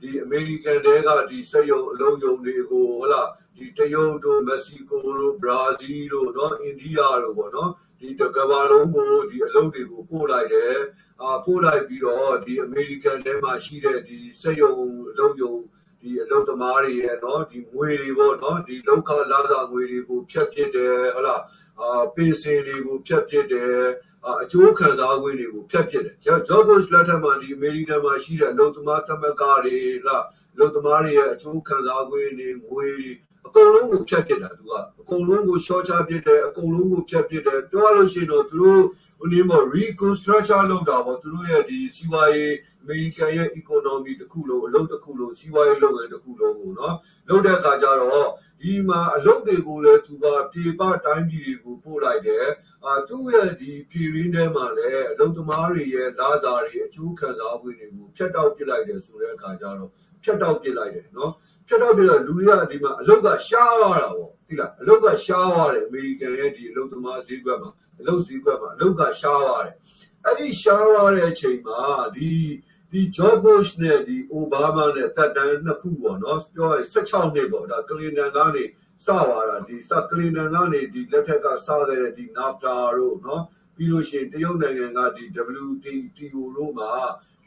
[0.00, 3.22] ဒီ American တွေကဒီစက်ရုံအလုံးယုံတွေကိုဟလာ
[3.56, 10.76] ဒီတရုတ်တို့မက္ကဆီကိုတို့ဘရာဇီးတို့เนาะအိန္ဒိယတို့ပေါ့เนาะဒီတကဘာလုံးကိုဒီအလုပ်တွေကိုပို့လိုက်တယ်
[11.22, 14.72] အာပို့လိုက်ပြီးတော့ဒီ American ထဲမှာရှိတဲ့ဒီစက်ရုံ
[15.10, 15.54] အလုံးယုံ
[16.01, 21.35] ဒီအလုပ်သမားတွေရဲ့နော်ဒီငွေတွေပေါ့နော်ဒီလောက်ခလာတာငွေတွေကိုဖြတ်ပစ်တယ်ဟလာ
[21.81, 23.75] အာပင်စင်တွေကိုဖြတ်ပစ်တယ်
[24.41, 29.77] အကျိုးခံစားခွင့်တွေကိုဖြတ်ပစ်တယ်ဂျော့ဘုရှ်လက်ထက်မှာဒီအမေရိကန်မှာရှိတဲ့အလုပ်သမားတမကတွေ
[30.07, 33.11] လားအလုပ်သမားတွေရဲ့အကျိုးခံစားခွင့်တွေငွေတွေ
[33.47, 38.83] အကုန်လုံးကိုဖြတ်ပစ်တာသူကအကုန်လုံးကိုရှော့ချပစ်တယ်အကုန်လုံးကိုဖြတ်ပစ်တယ်ပြောရလို့ရှိရင်တော့သူတို့
[39.19, 46.95] ဟိုနေမှာ reconstruction လုပ်တာပေါ့သူတို့ရဲ့ဒီစီဝါရေးအမေရိကန်ရဲ့ economy တစ်ခုလုံးအလုပ်တစ်ခုလုံးစီးပွားရေးလုပ်ငန်းတစ်ခုလုံးကိုနော်
[47.29, 48.29] လုပ်တဲ့အခါကျတော့
[48.61, 52.47] ဒီမှာအလုပ်တွေကိုလည်းသူကပြေပတိုင်းပြည်တွေကိုပို့လိုက်တယ်
[52.85, 59.91] အာသူ့ရဲ့ဒီပြည်ရင်းထဲမှာလည်းအလုပ်သမားတွေရဲ့လာစာတွေအကျိုးခံစား권တွေကိုဖျက်တောက်ပစ်လိုက်တယ်ဆိုတဲ့အခါကျတော့
[60.23, 61.31] ဖျက်တောက်ပစ်လိုက်တယ်နော်
[61.71, 67.69] ဖြတ်တော့ပြတော့လူတွေကဒီမှာအလုတ်ကရှားသွားတာပေါ့သိလားအလုတ်ကရှားသွားတယ်အမေရိကန်ရဲ့ဒီအလုတ်သမားဈေးကွက်မှာ
[67.99, 69.75] အလုတ်ဈေးကွက်မှာအလုတ်ကရှားသွားတယ်
[70.25, 71.81] အဲ့ဒီရှားသွားတဲ့အချိန်မှာ
[72.15, 72.31] ဒီ
[72.91, 78.63] ဒီ George Bush နဲ့ဒီ Obama နဲ့တက်တန်းနှစ်ခုပေါ့နော်ပြောရင်16နှစ်ပေါ့ဒါကလင်တန်ကနေ
[79.05, 83.43] စသွားတာဒီစကလင်တန်ကနေဒီလက်ထက်ကစခဲ့တဲ့ဒီ NAFTA တို့နော်
[83.75, 85.23] ပြီးလို့ရှိရင်တရုတ်နိုင်ငံကဒီ
[85.65, 86.91] WTO တို့မှာ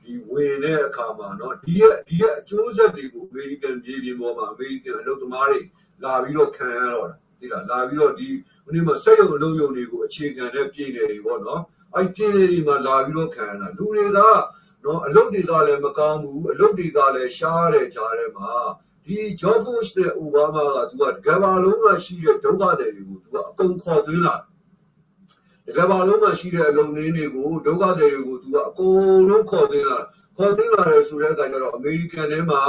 [0.05, 5.61] ဒီဝင်တဲ့အခါမှာနော်ဒီရဲ့ဒီရဲ့အကျိုးဆက်တွေကိုအမေရိကန်ပြည်ပြင်ပေါ်မှာအမေရိကန်အလုပ်သမားတွေ
[6.02, 8.28] လာပြီးတော့ခံရတော့တာဒီလားလာပြီးတော့ဒီ
[8.64, 11.62] ခုနကစက်ရုံအလုပ်ရုံတွေကိုအခြေခံတဲ့ပြည်နယ်တွေပေါ့နော်
[11.94, 18.52] အဲ့ပြည်နယ်တွေမှာလာပြီးတော့ခံရတာလူတွေကနော်အလုပ်တွေကလည်းမကောင်းဘူးအလုပ်တွေကလည်းရှားတယ်ကြားထဲမှာ
[19.05, 24.53] ဒီ job post တဲ့ Obama ကသူကကဘာလုံးကရှိတဲ့ဒုက္ခတွေကိုသူကအကုန်ခေါ်သွင်းလာတယ်
[25.66, 29.98] ဒီကမ္ဘာလုံးမှာရှိတဲ့အလုံနင်းတွေကိုဒုက္ခသည်တွေကိုသူကအကုန်လုံးခေါ်သိလာ
[30.36, 32.62] ခေါ်သိလာတယ်ဆိုတဲ့အခါကျတော့အမေရိကန်ထဲမှာ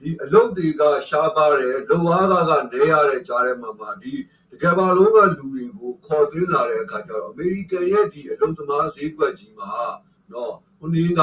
[0.00, 4.12] ဒီအလုတ်တွေကရှားပါတယ်လုံအားကကနေရတဲ့ကြားထဲမှာမှာဒီ
[4.50, 9.72] ဒီကမ္ဘာလုံးကလူတွေကိုခေါ်သွင်းလာတဲ့အခါကျတော့အမေရိကန်ရဲ့ဒီအလုတ်သမားဈေးကွက်ကြီးမှာ
[10.32, 11.20] နော်ဟိုနည်းက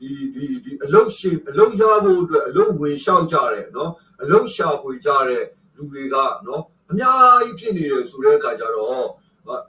[0.00, 5.44] ဒီဒီဒီအလုတ်ရှင်အလုတ်ရဖို့အတွက်အလုတ်ဝင်လျှောက်ကြတယ်နော်အလုတ်ရှာဖွေကြတဲ့
[5.76, 6.16] လူတွေက
[6.46, 9.08] နော်အများကြီးဖြစ်နေတယ်ဆိုတဲ့အခါကျတော့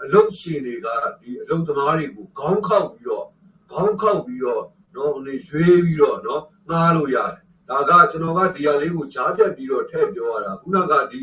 [0.03, 0.87] အလုတ်ရှင်တွေက
[1.19, 3.25] ဒီအလုတ်သမားတွေကိုခေါင်းခောက်ပြီးတော့
[3.71, 4.63] ခေါင်းခောက်ပြီးတော့
[4.95, 11.21] နော်နေရွေးပြီးတော့နော်ငားလို့ရတယ်ဒါကကျွန်တော်ကဒီဟာလေးကိုကြားပြတ်ပြီးတော့ထည့်ပြောရတာခုနကဒီ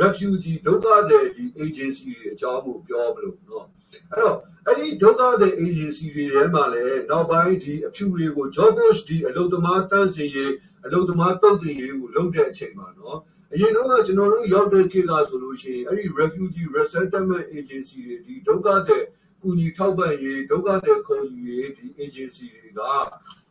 [0.00, 3.66] refugee ဒုက္ခသည်ဒီ agency တွေအကြောင်းကိုပြောမလို့နော်
[4.10, 4.36] အဲ့တော့
[4.66, 10.52] အဲ့ဒီဒုက္ခသည် agency တွေထဲမှာလည်းနောက်ပိုင်းဒီအဖြူတွေကို job post ဒီအလုတ်သမားတန်းစီရေး
[10.84, 13.18] အလုတ်သမားတုတ်တင်ရေးကိုလုပ်တဲ့အချိန်မှာနော်
[13.60, 19.04] ရင်တော့ကျွန်တော်တို့ရောက်တဲ့ခေတ်ကဆိုလို့ရှိရင်အဲ့ဒီ refugee resettlement agency တွေဒီဒုက္ခသည်
[19.42, 22.80] ကူညီထောက်ပံ့ရေးဒုက္ခသည်ခေါ်ယူရေးဒီ agency တွေက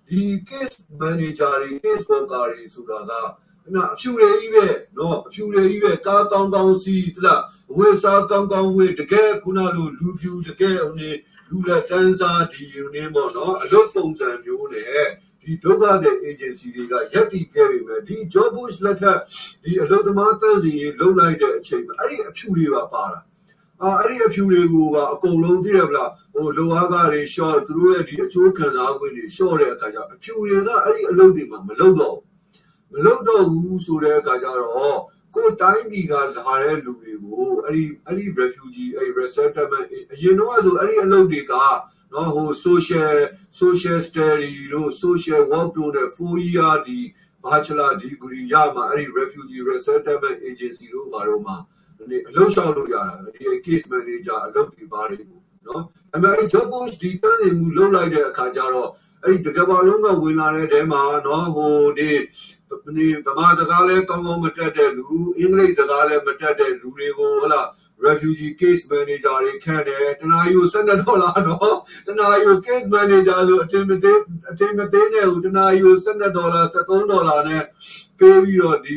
[0.10, 3.12] ဒီ case manager တွေ case worker တွေဆိုတာက
[3.76, 7.41] နော်အဖြူတွေကြီးပဲနော်အဖြူတွေကြီးပဲကားကောင်းကောင်းစီးတလား
[7.76, 11.10] ဝေစားကောင်းကောင်းဝေတကယ်ခုနလိုလူဖြူတကယ်ဟိုနေ
[11.49, 15.08] လူလက်တန်းစားဒီယူနေပေါ့နော်အလုပ်ပုံစံမျိုးနဲ့
[15.46, 19.20] ဒီဒုက္ခတဲ့ agency တွေကရက်တီခဲ့ပြီမဲ့ဒီ job push လက်ထက်
[19.64, 23.20] ဒီအလုပ်သမားတန်းစီရေးလုပ်လိုက်တဲ့အချိန်မှာအဲ့ဒီအဖြူတွေပါပါတာ
[23.82, 32.18] အာအဲ့ဒီအဖြူတွေကိုပါအကုန်လုံးသိရဗလားဟိုလိုအားကတွေ short သူတို့ရဲ့ဒီအချိုးခံစား권တွေ short တဲ့အခါကျအဖြူတွေကအဲ့ဒီအလုပ်တွေမှာမလုပ်တော့
[32.91, 35.00] မလုပ်တော့ဘူးဆိုတဲ့အခါကျတော့
[35.36, 36.22] ကိုတိုင်းပြည်ကလာ
[36.64, 41.54] တဲ့လူတွေကိုအဲ့ဒီအဲ့ဒီ refugee အဲ့ resettlement အရင်တော့ဆိုအဲ့ဒီအလုပ်တွေက
[42.14, 43.18] နော်ဟို social
[43.62, 46.99] social study တို့ social work တို့နဲ့4 year ဒီ
[47.43, 51.58] bachelor degree ရမှာအဲ့ဒီ refugee resettlement agency တို့ဘာလို့မှာ
[52.10, 55.84] ဒီအလုပ်လျှောက်လို့ရတာဒီ case manager အလုပ်ဒီပါတွေကိုနော်
[56.16, 58.89] အမေ job post ဒီတန်းနေမှုလုပ်လိုက်တဲ့အခါကျတော့
[59.24, 62.10] အဲ့ဒီတကဘာလုံးကဝင်လာတဲ့တဲမှာနော်ဟိုဒီ
[62.95, 67.62] ဒီဗမာစကားလဲကောင်းကောင်းမတက်တဲ့လူအင်္ဂလိပ်စကားလဲမတက်တဲ့လူတွေကိုဟလာ
[68.04, 71.78] refugee case manager တွေခန့်တယ်တနာယူ12ဒေါ်လာတော့
[72.08, 74.20] တနာယူ case manager ဆိုအတင်မသေး
[74.52, 77.64] အတင်မသေးနဲ့ဟိုတနာယူ12ဒေါ်လာ13ဒေါ်လာနဲ့
[78.20, 78.96] ပေးပြီးတော့ဒီ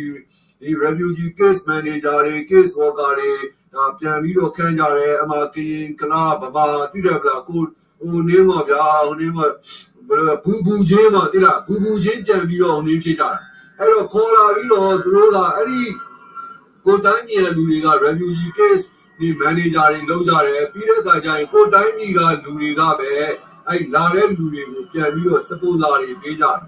[0.60, 3.32] ဒီ refugee case manager တွေ case worker တွေ
[3.74, 7.62] ဒါပြန်ပြီးတော့ခန့်ကြတယ်အမကရင်ကလာဗမာတိတယ်ဗလားကို
[8.00, 9.46] ဟိုနေမှာဗျာဟိုနေမှာ
[10.08, 13.30] ဘယ်လိုဘူးဘူးချင်းမှာတိလားဘူးဘူးချင်းပြန်ပြီးတော့ဟိုနေဖြစ်ကြတာ
[13.78, 15.80] အဲ့တော့ခေါ်လာပြီးတော့သူတို့ကအဲ့ဒီ
[16.84, 18.84] ကိုတိုင်းပြည်လူတွေက refugee case
[19.18, 23.10] ဒီ manager တွေလုပ်ကြတယ်ပြီးတဲ့အခါကျရင်ကိုတိုင်းပြည်ကလူတွေကပဲ
[23.68, 26.58] အဲ့လာတဲ့လူတွေကိုပြန်ပြီးတော့ sponsor တွေပေးကြတယ်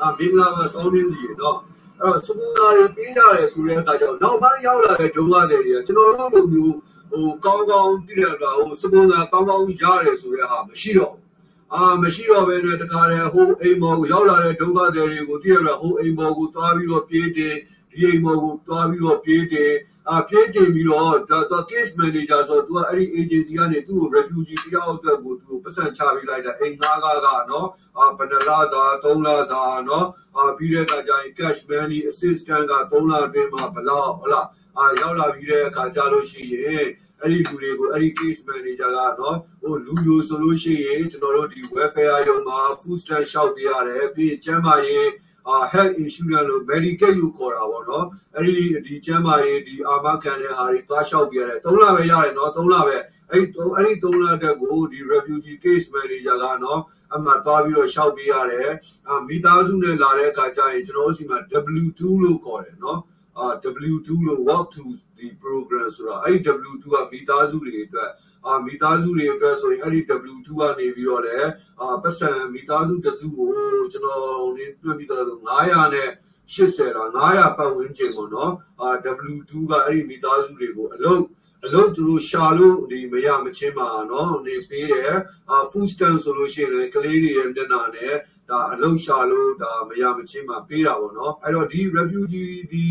[0.00, 1.58] အာမင်္ဂလာပါစောင်းနေစီနော်
[2.00, 6.76] အဲ့တော့ sponsor တွေပေးကြတယ်ဆိုတဲ့အခါကျတော့နောက်ပိုင်းရောက်လာတဲ့ဒုက္ခတွေတွေကကျွန်တော်တို့လိုမျိုး
[7.10, 11.28] ဟိုကောင်းကောင်းတည်ရတာဟို sponsor ကောင်းကောင်းရတယ်ဆိုတဲ့ဟာမရှိတော့ဘူး
[11.74, 17.54] အာမရှိတော့ဘဲနဲ့တခါတည်းဟိုအိမ်မော်ကိုရောက်လာတဲ့ဒုက္ခသည်တွေကိုသိရလားဟိုအိမ်မော်ကိုသွားပြီးတော့ပြေးတယ်
[17.92, 19.74] ဒီအိမ်မော်ကိုသွားပြီးတော့ပြေးတယ်
[20.10, 27.68] အာပြေးတယ်ပြီးတော့တော့ case manager ဆိုတော့ तू ကအဲ့ဒီ agency ကနေသူ့ကို refugee တယောက်အတွက်ကိုသူပတ်စံချပေးလိုက်တာအိမ်ငါးကားကနော်
[27.98, 28.58] အာဘယ်နှလစာ
[29.04, 34.46] 3လစာနော်အာပြီးတဲ့အခါကျရင် cash money assistant က3လအတွင်းမှာဘလောက်ဟုတ်လား
[34.78, 36.86] အာရောက်လာပြီးတဲ့အခါကျလို့ရှိရင်
[37.22, 45.27] အဲ့ဒီလူတွေကိုအဲ့ဒီ case manager ကနော်ဟိုလူလိုဆိုလို့ရှိရင်ကျွန်တော်တို့ဒီ welfare ရုံမှာ food stamp ရှောက်ပေးရတယ်ပြီးကျန်းမာရေးအအာ
[45.72, 52.96] health insurance လို့ Medicaid လို့ခေါ်တာပေါ့နော်အဲ့ဒီဒီကျန်းမာရေးဒီအာမခံတဲ့ဟာတွေသွားလျှောက်ပြရတယ်3လပဲရတယ်နော်3လပဲ
[53.30, 56.80] အဲ့ဒီအဲ့ဒီ3လတက်ကိုဒီ refugee case manager ကနော်
[57.14, 58.70] အမှသွားပြီးတော့လျှောက်ပြရတယ်
[59.08, 61.38] အာမိသားစုနဲ့လာတဲ့အခါကျရင်ကျွန်တော်တို့စီမှာ
[61.82, 63.00] W2 လို့ခေါ်တယ်နော်
[63.38, 63.48] အာ
[63.90, 64.84] W2 လို့ walk to
[65.18, 66.38] the program ဆိုတာအဲ့
[66.70, 68.10] W2 ကမိသားစုတွေအတွက်
[68.46, 70.00] အာမိသားစုတွေအတွက်ဆိုရင်အဲ့ဒီ
[70.34, 71.38] W2 ကနေပြီးတော့လေ
[71.80, 73.50] အာပတ်စံမိသားစုတစုကို
[73.92, 75.24] ကျွန်တော်နေတွေ့ပြီးတော့
[75.60, 76.10] 900နဲ့
[76.54, 78.88] 80တော့900ပတ်ဝန်းကျင်ပေါ့နော်အာ
[79.32, 81.22] W2 ကအဲ့ဒီမိသားစုတွေကိုအလုံး
[81.66, 85.14] အလုပ်သူတို့ရှာလို့ဒီမရမချင်းပါနော်နေပေးတယ်
[85.50, 88.14] အာ food stand ဆိုလို့ရှိရင်ကလေးတွေရဲ့မျက်နှာနဲ့
[88.50, 92.84] ဒါအလုပ်ရှာလို့ဒါမရမချင်းပါပေးတာပေါ့နော်အဲ့တော့ဒီ refugee ဒီ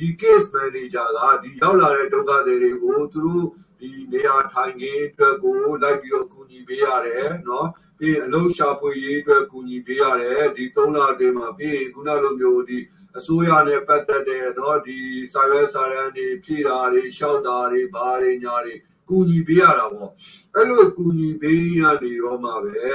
[0.00, 3.46] ဒီ case manager ကဒီရောက်လာတဲ့ဒုက္ခသည်တွေကိုသူတို့
[3.80, 12.78] ဒီနေရာထိုင်ခင်းအတွက်ကိုလိုက်ပြီးတော့ကူညီပေးရတယ်နော်ပြီးအလုံးရှာဖွေရေးအတွက်ကူညီပေးရတယ်ဒီ၃လအတွင်းမှာပြီးခုနလိုမျိုးဒီ
[13.16, 14.98] အစိုးရနဲ့ပတ်သက်တဲ့နော်ဒီ
[15.32, 18.74] စာရွက်စာတမ်းတွေဖြည့်တာတွေရှောက်တာတွေဘာတွေညာတွေ
[19.08, 20.10] ကူညီပေးရတာပေါ့
[20.54, 22.90] အဲ့လိုကူညီပေးရနေတော့မှပဲ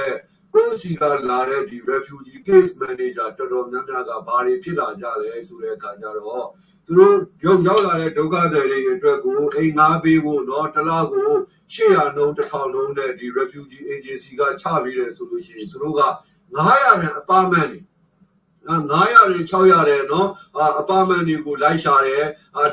[0.52, 6.46] ကိုယ်စီကလာတဲ့ဒီ refugee case manager တော်တော်များများကဘာတွေဖြစ်လာကြလဲဆိုတဲ့အခါကျတော့
[6.87, 11.31] သူတို့ရုပ်ရောက်လာတဲ့ဒုက္ခသည်တွေအတွက်ကိုအိမ်ငါးပေးဖို့เนาะတစ်လကို
[11.73, 16.03] 800နှုန်း1000နှုန်းနဲ့ဒီ refugee agency ကချပေးတယ်ဆိုလို့ရှိရင်သူတို့က
[16.57, 17.79] 900နဲ့အပါမန်နေ
[18.67, 18.91] 900
[19.31, 20.27] နဲ့600တဲ့เนาะ
[20.79, 22.25] အပါမန်တွေကိုလိုက်ရှာတယ်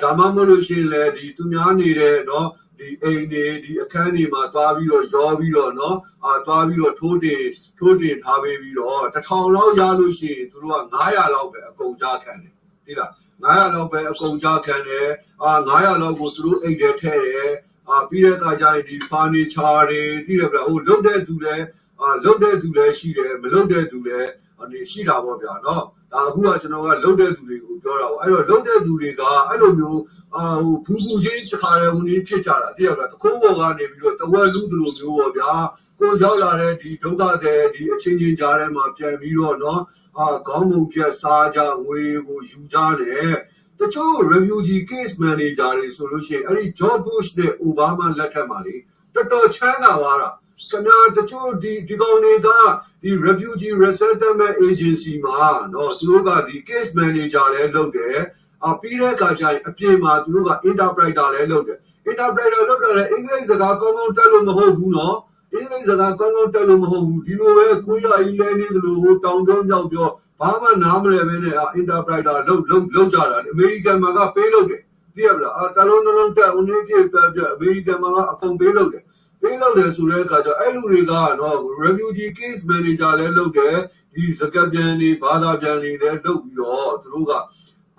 [0.02, 2.46] ဒါမှမဟုတ်လို့ရှိရင်လည်းဒီသူများနေတဲ့เนาะ
[2.78, 7.44] ဒီအိမ်တွေဒီအခန်းတွေမှာသွားပြီးတော့ရောပြီးတော့เนาะအာသွားပြီးတော့ထိုးတင်
[7.78, 12.51] ထိုးတင်ထားပေးပြီးတော့တစ်ထောင်လောက်ရလို့ရှိရင်သူတို့က900လောက်ပဲအကုန်ကြခံတယ်
[12.85, 13.11] တိလား
[13.43, 15.09] 900လောက်ပဲအကုန်ကြခံတယ်
[15.43, 17.51] အာ900လောက်ကိုသူတို့အိတ်တယ်ထဲ့တယ်
[17.89, 21.65] အာပြီးတဲ့အခါကျရင်ဒီ furniture တွေတိတယ်ဗျဟိုလုတ်တဲ့သူလည်း
[22.01, 24.29] အာလုတ်တဲ့သူလည်းရှိတယ်မလုတ်တဲ့သူလည်း
[24.71, 30.00] ဒီရှိတာပေါ့ဗျာနော် ဒါအခုကကျွန်တော်ကလုတ်တဲ့သူတွေကိုပြောတာပေါ့အဲ့တော့လုတ်တဲ့သူတွေကအဲ့လိုမျိုး
[30.36, 35.52] အာဟိုဘူးဘူးချင်းတခါတည်းဝင်ကြီးဖြစ်ကြတာတကယ်ကတခိုးပေါ်ကနေပြီးတော့တဝက်လူသူလိုမျိုးပေါ့ဗျာ
[35.98, 39.80] ကိုရောက်လာတဲ့ဒီဒုက္ခတဲ့ဒီအချင်းချင်းကြားထဲမှာပြန်ပြီးတော့เนาะ
[40.18, 43.32] အာခေါင်းပုံပြက်စားကြငွေကိုယူကြတယ်
[43.80, 48.76] တချို့ refugee case manager တွေဆိုလို့ရှိရင်အဲ့ဒီ George Bush နဲ့ Obama လက်ထက်မှာလေ
[49.14, 50.30] တော်တော်ချမ်းသာသွားတာ
[50.70, 52.48] ခင်ဗျာတချို့ဒီဒီကောင်တွေက
[53.03, 58.17] ဒီ refugee resettlement agency မှာနော်သူတို့ကဒီ case manager လည်းလုပ်တယ်
[58.65, 61.79] အပြီးတဲ့အခါကျရင်အပြင်မှာသူတို့က interpreter လည်းလုပ်တယ်
[62.09, 65.15] interpreter လုပ်တာလည်းအင်္ဂလိပ်စကားကောင်းကောင်းတတ်လို့မဟုတ်ဘူးနော်
[65.53, 70.07] အင်္ဂလိပ်စကားကောင်းကောင်းတတ်လို့မဟုတ်ဘူးဒီလိုပဲကိုရကြီးလဲနေတယ်လို့ဟိုတောင်းကြောမြောက်ပြော
[70.39, 74.81] ဘာမှနားမလည်ဘဲနဲ့အင်တာပရိုက်တာလောက်လောက်လောက်ကြတာအမေရိကန်မှာကပေးလုပ်တယ်
[75.15, 79.03] သိရမလားအတလုံးလုံးတက်ဦးနေပြပြအမေရိကန်မှာကအကုန်ပေးလုပ်တယ်
[79.43, 83.77] ပေးလုပ်တယ်ဆိုတဲ့အခါကျအဲ့လူတွေကတော့ refugee case manager လည်းလုပ်တယ်
[84.15, 87.33] ဒီစကပြန်တွေဘာသာပြန်တွေလည်းလုပ်ပြီးတော့သူတို့က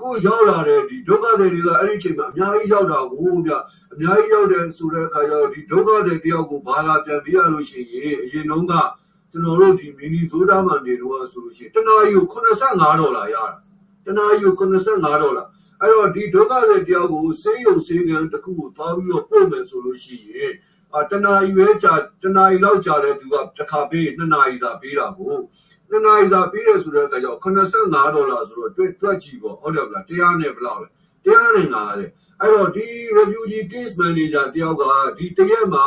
[0.01, 3.53] ကိုရောက်လာတဲ့ဒီဒုက္ခသည်တွေကအဲ့ဒီအချိန်မှာအများကြီးရောက်တာကိုဗျ
[3.92, 8.72] အများကြီးရောက်တယ်ဆိုတဲ့အခါကျတော့ဒီဒုက္ခသည်တယောက်ကိုဘာသာပြန်ပြရလို့ရှိရင်အရင်တုန်းက
[9.30, 13.47] ကျွန်တော်တို့ဒီမီနီဇိုးတာမှာနေတော့ဆိုလို့ရှိရင်တနားယူ85ဒေါ်လာရတာ
[14.07, 15.45] တနားယူ85ဒေါ်လာ
[15.80, 20.53] အဲ့တော့ဒီဒုက္ခသည်တယောက်ကိုစေးရုံစေးကန်တစ်ခုကိုသွားပြီးတော့ပို့မယ်ဆိုလို့ရှိရင်
[20.97, 25.36] အာတနာရီပဲကြာတနာရီလောက်ကြာတဲ့သူကတစ်ခါပေးနှစ်နာရီသာပေးတာကို
[25.90, 30.88] နှစ်နာရီသာပေးရဆိုတဲ့အခါကျတော့85ဒေါ်လာဆိုတော့တွက်တွက်ကြည့်ပေါ့ဟုတ်တယ်မလားတရားနဲ့ဘယ်လောက်လဲ
[31.24, 32.07] တရားနဲ့ငါလေ
[32.40, 32.86] အဲ့တော့ဒီ
[33.16, 34.82] refugee case manager တယောက်က
[35.18, 35.84] ဒီတရက်မှာ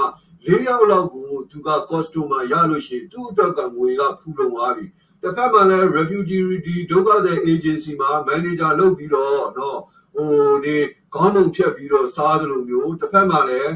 [0.47, 4.86] ၄ယောက်လောက်ကိုသူက customer ရလို့ရှိရင်သူ့အတွက်ကငွေကဖူလုံသွားပြီ
[5.22, 9.80] တစ်ဖက်မှာလည်း refugee ဒီဒုက္ခသည် agency မှာ manager လုပ်ပြီးတော့တော့
[10.16, 10.32] ဟို
[10.64, 10.76] ဒီ
[11.16, 13.72] ခေါင်းပုံဖြတ်ပြီးတော့စားသလိုမျိုးတစ်ဖက်မှာလည်း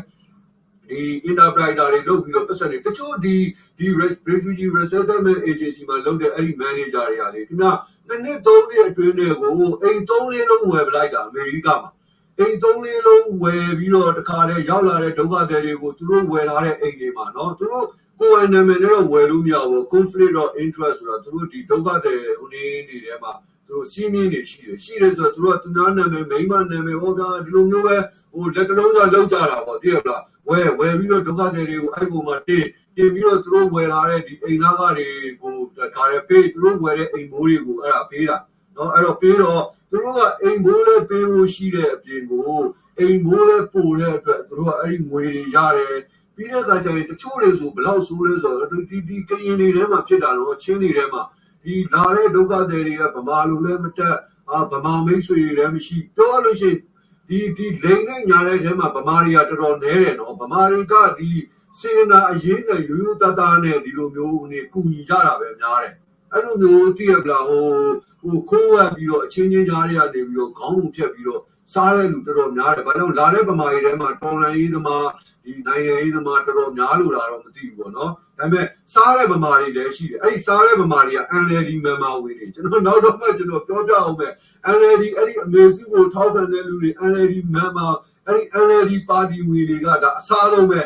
[0.92, 3.36] ဒီ interpreter တွေလုပ်ပြီးတော့ပတ်စံတွေတချို့ဒီ
[3.78, 3.88] ဒီ
[4.30, 7.66] refugee resettlement agency မှာလုပ်တဲ့အဲ့ဒီ manager တွေကလေခင်ဗျ
[8.08, 11.92] နှစ်နှစ်သုံးနှစ်အတွင်းတွေကိုအိမ်သုံးလေးလုံးဝယ်ပလိုက်တာအမေရိကမှာ
[12.40, 17.88] အိမ်သုံးလေးလုံးဝယ်ပြီးတော့တခါတည်းရောက်လာတဲ့ဒုက္ခသည်တွေကိုသူတို့ဝယ်လာတဲ့အိမ်တွေမှာနော်သူတို့
[18.20, 23.32] ကိုယ်ဝန်နာမည်နဲ့တော့ဝယ်လို့မရဘူး conflict of interest ဆိုတာသူတို့ဒီဒုက္ခသည်ဟိုနေနေထဲမှာ
[23.68, 27.96] သူတို့စီးမင်းတွေရှိတယ်ရှိတယ်ဆိုတော့သူတို့ကသူများနာမည်မိန်းမနာမည်ဟောတာဒီလိုမျိုးပဲ
[28.34, 35.08] ဟိုလက်တလုံးစားလောက်ကြတာပေါ့သိရပလား ဝယ်ဝယ်ပြီးတော့ဒုက္ခသည်တွေကိုအဲ့ပုံမှာတင်တင်ပြီးတော့သူတို့ဝယ်လာတဲ့ဒီအိမ်သားကတွေ
[35.42, 35.56] ကို
[35.96, 38.38] ဒါရဲပေးသူတို့ဝယ်တဲ့အိမ်မိုးတွေကိုအဲ့ဒါပေးတာ
[38.76, 42.60] နော်အဲ့တော့ပေးတော့သူတို့ကအိမ်မိုးလေးပေးဖို့ရှိတဲ့အပြင်ကို
[43.00, 45.98] အိမ်မိုးလေးပို့တဲ့အတွက်သူတို့ကအဲ့ဒီငွေတွေရတယ်
[46.36, 51.24] ပြီးတဲ့အခါကျရင်တချို့တွေဆိုဘလောက်ဆိုးလဲဆိုတော့ဒီဒီကရင်တွေထဲမှာဖြစ်တာတော့ချင်းတွေထဲမှာ
[51.64, 54.18] ဒီလာတဲ့ဒုက္ခသည်တွေကဗမာလူလည်းမတက်
[54.50, 56.78] အာဗမာမိတ်ဆွေတွေလည်းမရှိပြောလို့ရှိရင်
[57.32, 61.32] ဒီဒီလိန်နဲ့ညာတဲ့ထဲမှာဗမာတွေကတော်တော်နဲတယ်နော်ဗမာတွေကဒီ
[61.80, 65.96] စေနာအရေးနဲ့ရိုးရိုးတသားနဲ့ဒီလိုမျိုးနေကူညီကြတာပဲများတယ်
[66.34, 67.66] အဲ့လိုမျိုးတည့်ရပလားဟို
[68.22, 71.42] ဟိုခိုးဝက်ပြီးတော့အချင်းချင်းကြားတွေကနေပြီးတော့ခေါင်းပုံဖြတ်ပြီးတော့
[71.74, 75.08] စားတဲ့လူတော်တော်များတယ်ဘာလို့လာတဲ့ဗမာပြည်ထဲမှာတော်လန်ရေးသမား
[75.46, 84.34] ဒီနိုင်ငံရေးသမားတော်တော်များလို့လာတော့မသိဘူးပေါ့နော်ဒါပေမဲ့စားတဲ့ဗမာတွေလည်းရှိတယ်အဲ့ဒီစားတဲ့ဗမာတွေက NLD member ဝင်တွေကျွန်တော်နောက်တော့မှကျွန်တော်ပြောပြအောင်မယ်
[84.78, 87.92] NLD အဲ့ဒီအမေစုကိုထောက်ခံတဲ့လူတွေ NLD member
[88.28, 90.82] အဲ့ဒီ NLD ပါတီဝင်တွေကဒါအစားဆုံးပဲ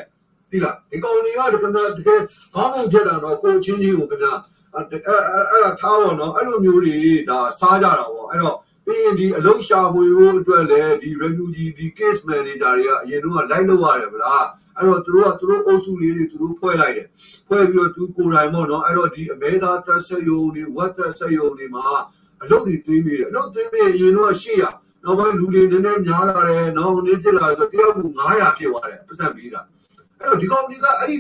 [0.52, 2.22] ဒီလားဒီကောင်တွေကတကယ်တကယ်
[2.56, 4.34] ခေါင်းပုံဖြတ်တာတော့ကိုချင်းချင်းကိုခင်ဗျာ
[4.74, 4.86] အဲ့
[5.52, 6.96] အဲ့ဒါထားပါတော့အဲ့လိုမျိုးတွေ
[7.30, 14.46] ဒါစားကြတာပေါ့အဲ့တော့ ပြီးရင်ဒီအလုံးရှာဖွေဖို့အတွက်လည်းဒီ refugee ဒီ case manager တွေကအရင်တော့လိုက်လို့ရတယ်ဗလား
[14.78, 17.08] အဲ့တော့သူတို့ကသူတို့အုပ်စုလေးတွေသူတို့ဖွဲ့လိုက်တယ်
[17.48, 21.86] ဖွဲ့ပြီးတော့သူကိုယ်တိုင်ပေါ့နော်အဲ့တော့ဒီအမေသာတက်ဆက်ယုံတွေဝတ်တက်ဆက်ယုံတွေမှာ
[22.44, 29.62] အလုပ်တွေသွင်းပြီးတယ်အလုပ်သွင်းပြီးရင်တော့800နောက်ပိုင်းလူတွေနည်းနည်းများလာတယ်နောက်နည်းဖြစ်လာဆိုတယောက်ကူ900ဖြစ်သွားတယ်ပတ်စံပြီးတာ
[30.20, 31.18] အဲ့တော့ဒီကောင်ဒီကအဲ့ဒီ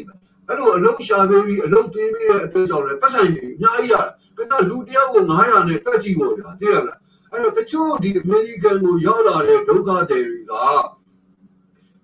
[0.47, 6.97] အဲ့လိုအလုံးရှာပေးပြီးအလုံးသွင်းပြီးတဲ့အတွက်ကြောင့်လည်းပတ်စံကြီးအများကြီးရတယ်ဘယ်တော့လူတယောက်ကို900နဲ့တက်ကြည့်ပေါ်ဗျာသိရမလား
[7.36, 10.53] အဲ့တော့တချို့ဒီအမေရိကန်ကိုရောက်လာတဲ့ဒုက္ခသည်တွေက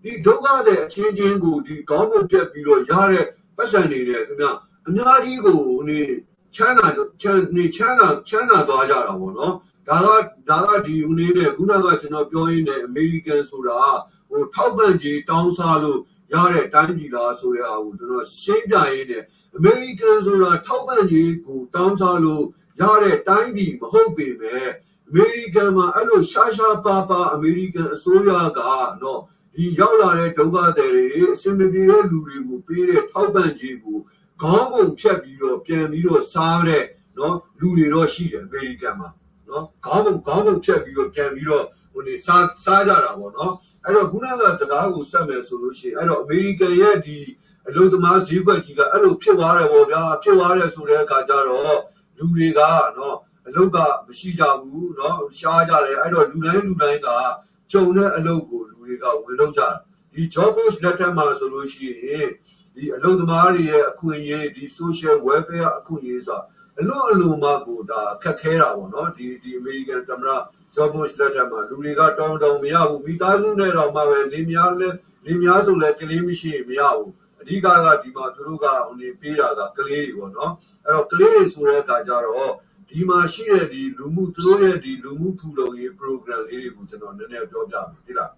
[0.04, 3.26] ဒီဒုက္ခသည်အချင်းချင်းကိုဒီကောင်းဖို့ပြက်ပြီးတော့ရတဲ့
[3.58, 4.48] ပတ်စံနေတယ်ခင်ဗျ
[4.88, 5.60] အများကြီးကို
[5.90, 6.00] နေ
[6.56, 6.88] ချမ်းသာ
[7.22, 9.56] ချမ်းနေချမ်းသာချမ်းသာသွားကြတာပေါ့နော်
[9.88, 10.08] ဒါက
[10.50, 13.82] ဒါကဒီဦးလေးနဲ့ခုနကကျွန်တော်ပြောရင်းနဲ့အမေရိကန်ဆိုတာ
[14.30, 16.00] ဟိုထောက်ပံ့ကြီးတောင်းစားလို့
[16.34, 19.24] ရတဲ့တိုင်းပြည်လားဆိုတဲ့အားကိုကျွန်တော်ရှင်းပြရင်းနဲ့
[19.56, 22.44] အမေရိကန်ဆိုတာထောက်ပံ့ကြီးကိုတောင်းစားလို့
[22.82, 28.60] ရတဲ့တိုင်းပြည်မဟုတ်ပေမဲ့အ မေရိကန်မှာအဲ့လိုရှာရှာပါပါအမေရိကန်အစိုးရက
[29.04, 29.22] တော့
[29.56, 33.98] ဒီရောက်လာတဲ့ဒုက္ခသည်တွေအစင်မပြေတဲ့လူတွေကိုပေးတဲ့ထောက်ပံ့ကြီးကို
[34.42, 36.84] ခေါင်းပုံဖြတ်ပြီးတော့ပြန်ပြီးတော့စားတဲ့
[37.18, 39.10] နော်လူတွေတော့ရှိတယ်အမေရိကန်မှာ
[39.50, 43.54] နော်ခေါင်းပုံခေါင်းပုံဖြတ်ပြီးတော့ပြန်ပြီးတော့ဟိုနေစားစားကြတာပေါ့နော်
[43.86, 47.18] အဲ့တော့ခုနကစကားကိုဆက်မယ်ဆိုလို့ရှိရင်အဲ့တော့အမေရိကန်ရဲ့ဒီ
[47.68, 51.64] အလို့သမားဈေးကွက်ကြီးကအဲ့လိုဖြစ်သွားတယ်ပေါ့ဗျာဖြစ်သွားတယ်ဆိုတဲ့အခါကျတော့
[52.18, 52.60] လူတွေက
[52.98, 57.09] နော် အလုတ်ကမရှိကြဘူးเนาะရှားကြတယ်အဲ့တော့လူတိုင်းလူတိုင်းက
[57.73, 59.75] ကြုံတဲ့အလုတ်ကိုလူတွေကဝင်လုပ်ကြတယ်
[60.13, 62.29] ဒီ job post လက်ထက်မှာဆိုလို့ရှိရင်
[62.75, 66.41] ဒီအလုတ်သမားတွေရဲ့အခွင့်အရေးဒီ social welfare အခွင့်အရေးဆိုတာ
[66.79, 70.31] အလွန်အလွန်မှကိုဒါခက်ခဲတာပေါ့เนาะဒီဒီ American သမ္မတ
[70.77, 74.89] job post လက်ထက်မှာလူတွေကတောင်းတောင်းမရဘူးမိသားစုနဲ့တော့မှပဲနေများလဲ
[75.25, 80.53] နေများဆိုလဲကလေးမရှိမရဘူးအဓိကကဒီမှာသူတို့ကဟိုနေပေးတာကကလေးတွေပေါ့နော်
[80.85, 82.53] အဲ့တော့ကလေးတွေဆိုတဲ့အခါကျတော့
[82.92, 88.32] ဒီမှာရှိတဲ့ဒီလူမှုသူတို့ရဲ့ဒီလူမှုဖူလုံရေး program လေးတွေကိုကျွန်တော်နည်းနည်းပြောပြမယ်ဟုတ်လား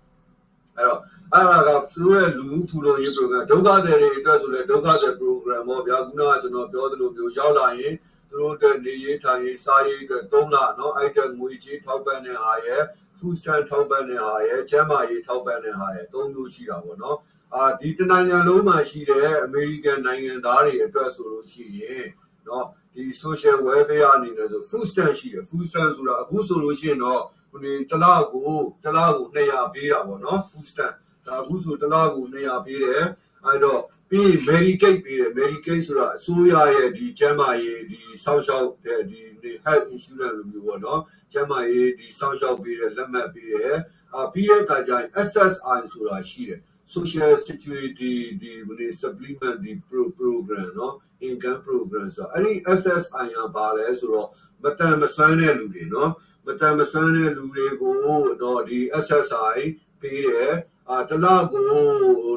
[0.75, 0.99] အဲ့တော့
[1.33, 7.93] အဲ့ဒါကသူတို့ရဲ့လူမှုဖူလုံရေး program ဒုက္ခသည်တွေအတွက်ဆိုလဲဒုက္ခသည် program ပေါ့ဗျာခုနကကျွန်တော်ပြောသလိုမျိုးရောက်လာရင်
[8.29, 12.81] သူတို့အတွက်နေရေးထိုင်ရေးစားရေးအတွက်၃လနော်အဲ့တဲ့ငွေကြေးထောက်ပံ့တဲ့ဟာရဲ့
[13.17, 17.17] food stamp ထောက်ပံ့တဲ့ဟာရဲ့ကျန်းမာရေးထောက်ပံ့တဲ့ဟာရဲ့၃မျိုးရှိတာပေါ့နော်
[17.55, 22.05] အာဒီတနိုင်ငံလုံးမှာရှိတဲ့အမေရိကန်နိုင်ငံသားတွေအတွက်ဆိုလို့ရှိရင်
[22.47, 27.21] နော်ဒီ social welfare အနေနဲ့ဆို food stamp ရှိတယ် food stamp ဆိုတာအခုဆိုလို့ရှိရင်တော့
[27.51, 28.51] ဟိုဒီတစ်လကို
[28.83, 30.93] တစ်လကို200ပေးတာပေါ့နော် food stamp
[31.25, 33.03] ဒါအခုဆိုတစ်လကို200ပေးတယ်
[33.45, 39.23] အဲ့တော့ပြီး medicate ပေးတယ် medicate ဆိုတာအစိုးရရဲ့ဒီကျန်းမာရေးဒီစောင့်ရှောက်တဲ့ဒီ
[39.65, 41.01] health insurance လိုမျိုးပေါ့နော်
[41.33, 43.77] ကျန်းမာရေးဒီစောင့်ရှောက်ပေးတဲ့လက်မှတ်ပေးတယ်
[44.15, 46.59] အာပြီးတဲ့အခါကျရင် SSI ဆိုတာရှိတယ်
[46.94, 49.72] social security ဒီဘယ် supplement ဒီ
[50.18, 50.94] program เนาะ
[51.26, 54.28] income program ဆိုအဲ့ဒီ SSI ကဘာလဲဆိုတော့
[54.64, 56.10] မတန်မဆွမ်းတဲ့လူတွေเนาะ
[56.46, 57.96] မတန်မဆွမ်းတဲ့လူတွေကို
[58.42, 59.58] တော့ဒီ SSI
[60.00, 60.52] ပေးတယ်
[60.90, 61.68] အာတလားကို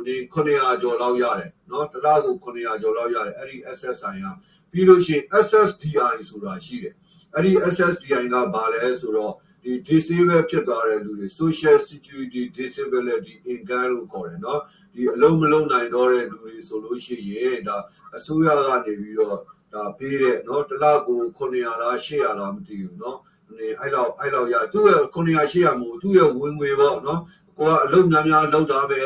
[0.07, 4.27] ဒီ900ကျော်လောက်ရတယ်เนาะတလားကို900ကျော်လောက်ရတယ်အဲ့ဒီ SSI က
[4.71, 6.95] ပြီးလို့ရှိရင် SSDI ဆိုတာရှိတယ်
[7.35, 9.33] အဲ့ဒီ SSDI ကဘာလဲဆိုတော့
[9.66, 14.60] ဒီ disable ဖြစ်သွားတဲ့လူတွေ social security disability income လို့ခေါ်တယ်နော်
[14.94, 17.76] ဒီအလုံးမလုံးနိုင်တော့တဲ့လူတွေဆိုလို့ရှိရင်ဒါ
[18.16, 19.38] အစိုးရကနေပြီးတော့
[19.72, 23.18] ဒါပေးတဲ့နော်တစ်လကို900လား800လားမသိဘူးနော်
[23.80, 27.20] အဲ့လောက်အဲ့လောက်ရသူ့ရဲ့900 800မဟုတ်သူ့ရဲ့ဝင်ငွေပေါ့နော်
[27.58, 29.02] ကိုကအလုပ်များများလုပ်တာပဲ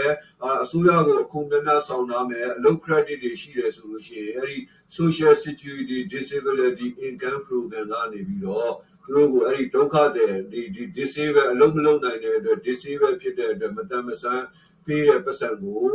[0.63, 4.59] အစိုးရကိုအခုများများဆောင်တာမယ်အလုပ် credit တွေရှိတယ်ဆိုလို့ရှိရင်အဲ့ဒီ
[4.99, 8.73] social security disability income program ကနေပြီးတော့
[9.05, 14.45] သူတို့ကိုအဲ့ဒီဒုက္ခတဲ့ဒီဒီ disable အလုပ်မလုပ်နိုင်တဲ့အတွက် disable ဖြစ်တဲ့အတွက်မတန်မဆန်း
[14.87, 15.87] ပေးတဲ့ပတ်စံကို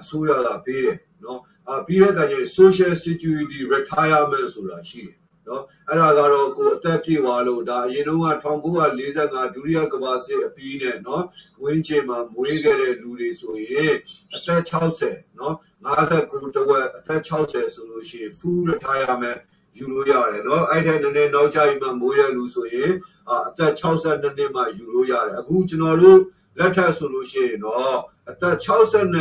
[0.00, 1.40] အစိုးရကပေးတယ်နော်
[1.70, 5.19] အပြီးတဲ့အခါကျရင် social security retirement ဆိုတာရှိတယ်
[5.49, 11.23] နော်အဲ့ဒါကတော့ကိုအသက်ပြည့်သွားလို့ဒါအရင်တုန်းက1945ဒုတိယကမ္ဘာစစ်အပြီးနဲ့နော်
[11.63, 13.93] ဝင်းချင်မှာမွေးခဲ့တဲ့လူတွေဆိုရင်
[14.35, 14.61] အသက်
[15.01, 15.55] 60နော်
[15.85, 19.39] 59တဝက်အသက်60ဆိုလို့ရှိရင် full retirement
[19.77, 22.91] ယူလို့ရတယ်เนาะအဲ့တဲ့နည်းနည်းနောက်ကျပြီးမှမိုးရလူဆိုရင်
[23.31, 26.19] အသက်62နှစ်မှယူလို့ရတယ်အခုကျွန်တော်တို့
[26.59, 27.97] လက်ထက်ဆိုလို့ရှိရင်တော့
[28.29, 29.19] အသက်68နှ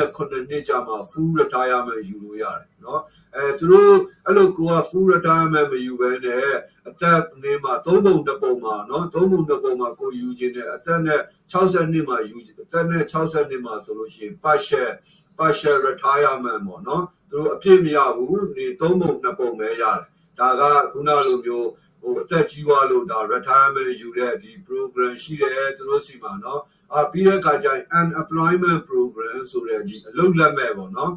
[0.57, 3.01] စ်ကြာမှ full retirement ယူလို့ရတယ်เนาะ
[3.37, 3.95] အဲသူတို့
[4.27, 6.49] အဲ့လိုကိုက full retirement မယူဘဲနဲ့
[6.89, 11.21] အသက်နေမှာသုံးပုံတစ်ပုံမှာเนาะသုံးပုံတစ်ပုံမှာကိုယူခြင်းနဲ့အသက်နဲ့
[11.53, 14.91] 60နှစ်မှာယူအသက်နဲ့60နှစ်မှာဆိုလို့ရှိရင် partial
[15.39, 20.03] partial retirement ပေါ့เนาะသူတို့အပြည့်မရဘူးနေသုံးပုံနှစ်ပုံပဲရတယ်
[20.39, 21.69] ဒါကခုနလိုမျိုး
[22.01, 26.61] ဟိုအသက်ကြီးသွားလို့ဒါ retirement ယူတဲ့ဒီ program ရှိတယ်သူတို့စီမှာเนาะ
[26.93, 31.13] အာပြီးတဲ့အခါကျရင် unemployment program ဆိုတဲ့ဒီအလုပ်လက်မဲ့ပေါ့နော်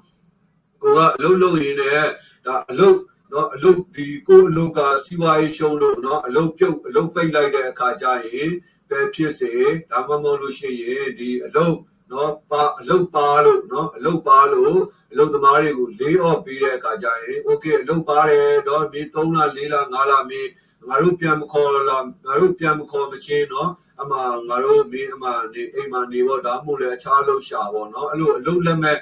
[0.82, 2.08] ကိုကအလုပ်လုပ်ရင်းနဲ့
[2.46, 2.98] ဒါအလုပ်
[3.34, 8.52] နော်အလုပ်ဒီကိုအလုပ်ကစီးပွားရေးရှုံးလို့နော်အလုပ်ပြုတ်အလုပ်ပိတ်လိုက်တဲ့အခါကျရင်
[8.90, 9.54] ပဲဖြစ်စေ
[9.92, 11.76] ဒါမှမဟုတ်လို့ရှိရင်ဒီအလုပ်
[12.13, 14.81] နော်ပါအလုပ်ပါလို့နော်အလုပ်ပါလို့
[15.13, 20.51] အလုပ်သမားတွေကိုလေးအော့ပေးတဲ့အခါကျရင် okay အလုပ်ပါတယ်တော့ဒီ3လ4လ5လမင်း
[20.89, 21.99] ငါတို့ပြန်မခေါ်လာငါ
[22.41, 24.17] တို့ပြန်မခေါ်မချင်းနော်အမှ
[24.49, 28.97] ငါတို့မင်းအမှနေအိမ်မှာနေပေါ့ဒါမှမဟုတ်လေအခြားလှုပ်ရှားပေါ့နော်အဲ့လိုအလုပ်လက်မဲ့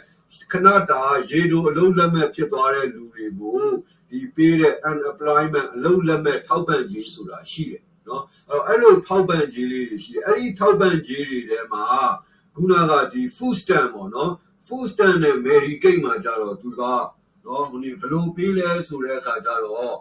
[0.53, 3.63] ခဏတာရေတို့အလုပ်လက်မဲ့ဖြစ်သွားတဲ့လူတွေကို
[4.11, 11.85] ဒီပေးတဲ့ unemployment အလုပ်လက်မဲ့ထောက်ပံ့ကြေးဆိုတာရှိတယ်နော်အဲ့တော့အဲ့လိုထောက်ပံ့ကြေးလေးတွေရှိတယ်အဲ့ဒီထောက်ပံ့ကြေးတွေထဲမှာ
[12.55, 14.33] ခုနကဒီ food stamp ပေါ့နော်
[14.67, 16.83] food stamp နဲ့ Medicaid မှာကြတော့သူက
[17.47, 19.97] နော်ဟိုနေဘယ်လိုပေးလဲဆိုတဲ့အခါကျတော့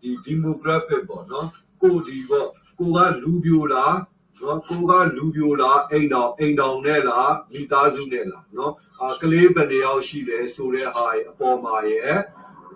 [0.00, 1.48] ဒီ demographic ပေါ့နော်
[1.82, 3.96] ကိုဒီပေါ့ကိုကလူပြိုလား
[4.42, 12.18] နော်ကိုကလူပြိုလားအိမ်တော်အိမ်တော်နဲ့လားမိသားစုနဲ့လားနော်အာကလေးဘယ်နှယောက်ရှိလဲဆိုတဲ့ဟာအပေါ်မှာရဲ့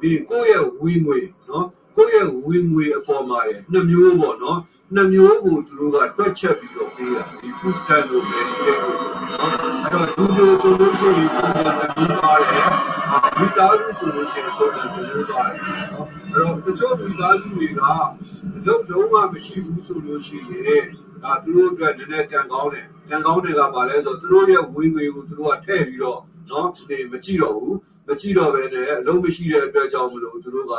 [0.00, 1.18] ဒီကိုယ့်ရဲ့ဝင်းငွေ
[1.48, 1.66] နော်
[1.96, 4.58] ကိုယ့်ရဲ့ဝင်းငွေအပေါ်မှာရဲ့နှစ်မျိုးပေါ့နော်
[4.94, 9.52] နှစ်မျိုးကိုသူတို့ကတွက်ချက်ပြီးတော့ပေးတာဒီ food stamp တို့ medical တို့ဆိုတော့နော်
[9.84, 12.64] အဲ့တော့လူမျိုးဆိုလို့ရှိရင်ပုံစံတစ်မျိုးပါတယ်
[13.10, 15.58] အာမိသားစုဆိုလို့ရှိရင်ပုံစံတစ်မျိုးပါတယ်
[15.92, 20.84] နော်အဲ့တော့တချို့မိသားစုတွေကလုံးလုံးဝမရှိဘူးဆိုလို့ရှိရင်
[21.22, 26.20] ဒါသူတို့အတွက်နည်းနည်းကံကောင်းတယ်ကံကောင်းတယ်ကဘာလဲဆိုတော့သူတို့ရဲ့ဝင်ငွေကိုသူတို့ကထည့်ပြီးတော့
[26.50, 27.78] နော်ဒီမကြည့်တော့ဘူး
[28.08, 30.74] မကြည့်တော့ဘဲနဲ့အလုံးမရှိတဲ့အတွက်ကြောင့်မလို့သူတို့က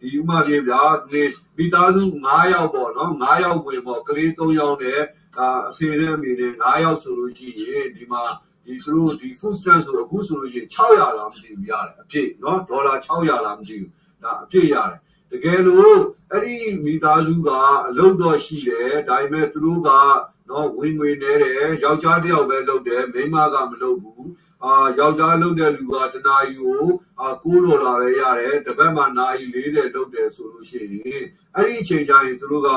[0.00, 1.22] ဒီဥမာပြေဗျာဒီ
[1.56, 5.00] မိသားစု9ယောက်ပေါ့နော်9ယောက်ဝင်ပေါ့ကလေး3ယောက်နဲ့
[5.36, 8.22] ဒါအဖေနဲ့အမေနဲ့9ယောက်ဆိုလို့ရှိရင်ဒီမှာ
[8.64, 13.90] ဒီသူတို့ဒီ food stamp ဆိုအခုဆိုလို့ရှိရင်600လားမသိဘူးရတယ်အပြည့်နော်ဒေါ်လာ600လားမသိဘူး
[14.22, 15.00] ဒါအပြည့်ရတယ်
[15.32, 15.98] တကယ်လို့
[16.32, 17.48] အဲ့ဒီမိသားစုက
[17.88, 19.90] အလုပ်တော့ရှိတယ်ဒါပေမဲ့သူတို့က
[20.50, 24.26] နော်ဝင်ငွေနေတယ်ယောက်ျားတစ်ယောက်ပဲလုပ်တယ်မိန်းမကမလုပ်ဘူး
[24.66, 26.88] အာယောက်ျားလုပ်တဲ့လူကတနာယူကို
[27.20, 31.24] အာ9ဒေါ်လာပဲရတယ်တစ်ပတ်မှနာရီ40လုပ်တယ်ဆိုလို့ရှိရင်
[31.56, 32.68] အဲ့ဒီအချိန်ကျရင်သူတို့က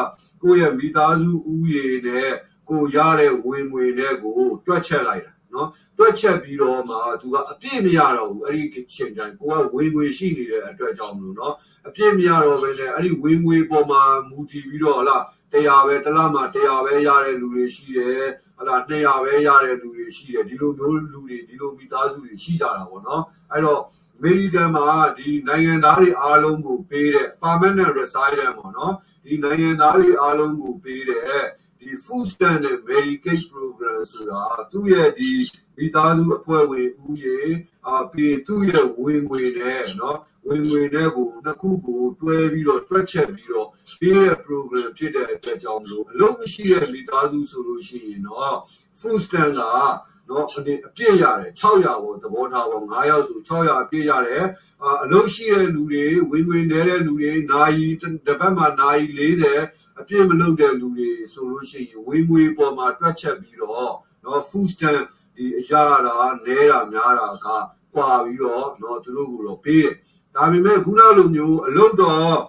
[0.44, 2.32] ကိုယ့်ရဲ့မိသားစုဥယေနဲ့
[2.70, 11.56] ကိုရတဲ့ဝင်ငွေနဲ့ကိုတွက်ချက်လိုက်တာနော်တွက်ချက်ပြီးတော့မှသူကအပြည့်မရတော့ဘူးအဲ့ဒီချိန်တိုင်းကိုကဝင်ငွေရှိနေတဲ့အတွက်ကြောင့်မလို့နော်
[11.88, 18.25] အပြည့်မရတော့ဘဲနဲ့အဲ့ဒီဝင်ငွေပေါ်မှာမူတည်ပြီးတော့ဟလား တရားပဲတစ်လမှတရားပဲရတဲ့လူတွေရှိတယ်
[18.57, 23.81] ဟလား200ပဲရတဲ့လူတွေရှိတယ်ဒီလိုမျိုးလူတွေဒီလိုမိသားစုတွေရှိကြတာပေါ့နော်အဲ့တော့
[24.17, 24.87] အမေရိကန်မှာ
[25.19, 28.95] ဒီနိုင်ငံသားတွေအားလုံးကိုပေးတဲ့ permanent resident ပေါ့နော်
[29.25, 31.43] ဒီနိုင်ငံသားတွေအားလုံးကိုပေးတဲ့
[31.81, 34.43] ဒီ food stamp နဲ့ Medicaid program ဆိုတာ
[34.73, 35.31] သူ့ရဲ့ဒီ
[35.77, 37.39] မိသားစုအဖွဲ့ဝင်ဦးရေ
[37.89, 40.17] အပြင်သူ့ရဲ့ဝင်ငွေနဲ့เนาะ
[40.50, 43.68] ဝင်ငွေနဲ့ကိုနှစ်ခုကိုတွဲပြီးတော့တွက်ချက်ပြီးတော့
[44.00, 48.58] ပေးတဲ့ program ဖြစ်တဲ့အတွက်ကြောင့်မလို့အလုံးမရှိတဲ့မိသားစုဆိုလို့ရှိရင်တော့
[49.00, 49.62] food stamp က
[50.30, 54.46] နော်အနေအပြည့်ရတယ်600ဘောသဘောထားဘော9ယောက်ဆို600အပြည့်ရတယ်
[55.04, 57.88] အလုံးရှိတဲ့လူတွေဝင်ဝင်နေတဲ့လူတွေနာယီ
[58.26, 59.06] တစ်ပတ်မှာနာယီ
[59.54, 63.94] 40အပြည့်မလုပ်တဲ့လူတွေဆိုလို့ရှိရင်ဝင်ငွေပေါ်မှာတွက်ချက်ပြီးတော့
[64.24, 67.48] နော် food stamp ဒီအရာတာနဲတာများတာက
[67.94, 69.96] ကွာပြီးတော့နော်သူတို့ကတော့ပေးတယ်
[70.36, 72.40] ဒါပေမဲ့ခုနလိုမျိုးအလုပ်တော့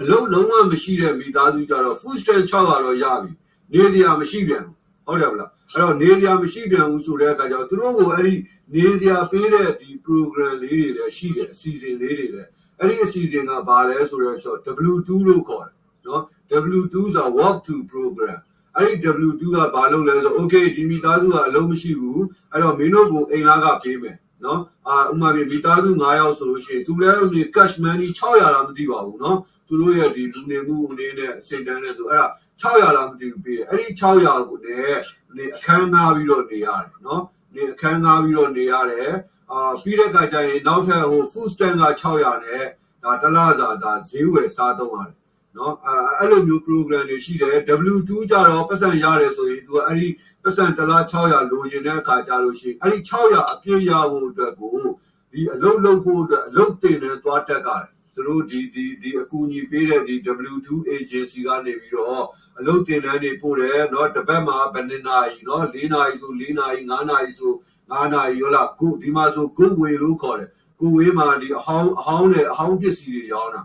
[0.00, 3.30] အလုပ်လုံးဝမရှိတဲ့မိသားစုကြတော့ food stamp 600တော့ရပြီ
[3.72, 4.76] နေစရာမရှိပြန်ဘူး
[5.06, 8.34] ဟုတ်တယ်မလားအဲ့တော့နေစရာမရှိပြန်ဘူးဆိုတဲ့အခါကျတော့သူတို့ကိုအဲ့ဒီ
[8.74, 15.74] နေစရာပေးတဲ့ဒီ program လေးတွေလည်းရှိတယ်အစီအစဉ်လေးတွေလည်းအဲ့ဒီအစီအစဉ်ကဘာလဲဆိုတော့ W2 လို့ခေါ်တယ်
[16.06, 16.22] နော်
[16.60, 18.40] W2 ဆိုတာ work to program
[18.76, 18.96] အဲ့ဒီ
[19.28, 29.38] W2 ကဘာလုပ်လဲဆို okay ဒီမိသားစုကအလုံးမရှိဘူးအဲ့တော့မင်းတို့ကိုအိမ်လာကပေးမယ် နော်အာဥမာပြမိသားစု9ယောက်ဆိုလို့ရှိရင်သူလည်းဒီ cash money 600လားမသိပါဘူးနော်
[29.68, 32.26] သူတို့ရဲ့ဒီလူနေမှုအနေနဲ့အစိတ်တန်းနဲ့ဆိုအဲ့ဒါ
[32.62, 35.02] 600လားမသိဘူးပေးတယ်အဲ့ဒီ600ကိုလည်း
[35.36, 37.22] နေအခန်းငှားပြီးတော့နေရတယ်နော်
[37.54, 39.12] နေအခန်းငှားပြီးတော့နေရတယ်
[39.52, 42.64] အာပြီးတဲ့အခါကျရင်နောက်ထပ်ဟို food stamp က600နဲ့
[43.02, 45.19] ဒါတလားစာဒါဈေးဝယ်စားသုံးရတယ်
[45.57, 47.55] နော်အဲအဲ့လိုမျိုး program တွေရှိတယ်
[47.93, 50.07] W2 ကြတော့ပတ်စံရတယ်ဆိုရင် तू အဲ့ဒီ
[50.43, 54.77] ပတ်စံတလား600လိုချင်တဲ့အခါကြလို့ရှိရင်အဲ့ဒီ600အပြည့်ရဖို့အတွက်ကို
[55.31, 60.15] ဒီအလုတ်လုတ်ဖို့အတွက်အလုတ်တင်နဲ့သွားတက်ကြတယ်သ သူတို့ဒီဒီဒီအကူအညီပေးတဲ့ဒီ
[60.51, 62.25] W2 agency ကနေပြီးတော့
[62.59, 67.53] အလုပ်တင်တန်းတွေပို့တယ်เนาะတစ်ပတ်မှာဘယ်နှစ်နာရီเนาะ၄နာရီဆို၄နာရီ၅နာရီဆို
[67.91, 70.49] ၅နာရီရောလားကိုဒီမှာဆိုကိုဝေလို့ခေါ်တယ်
[70.79, 73.61] ကိုဝေးမှာဒီအဟောင်းအဟောင်းနဲ့အဟောင်းပစ္စည်းတွေရောင်းတာ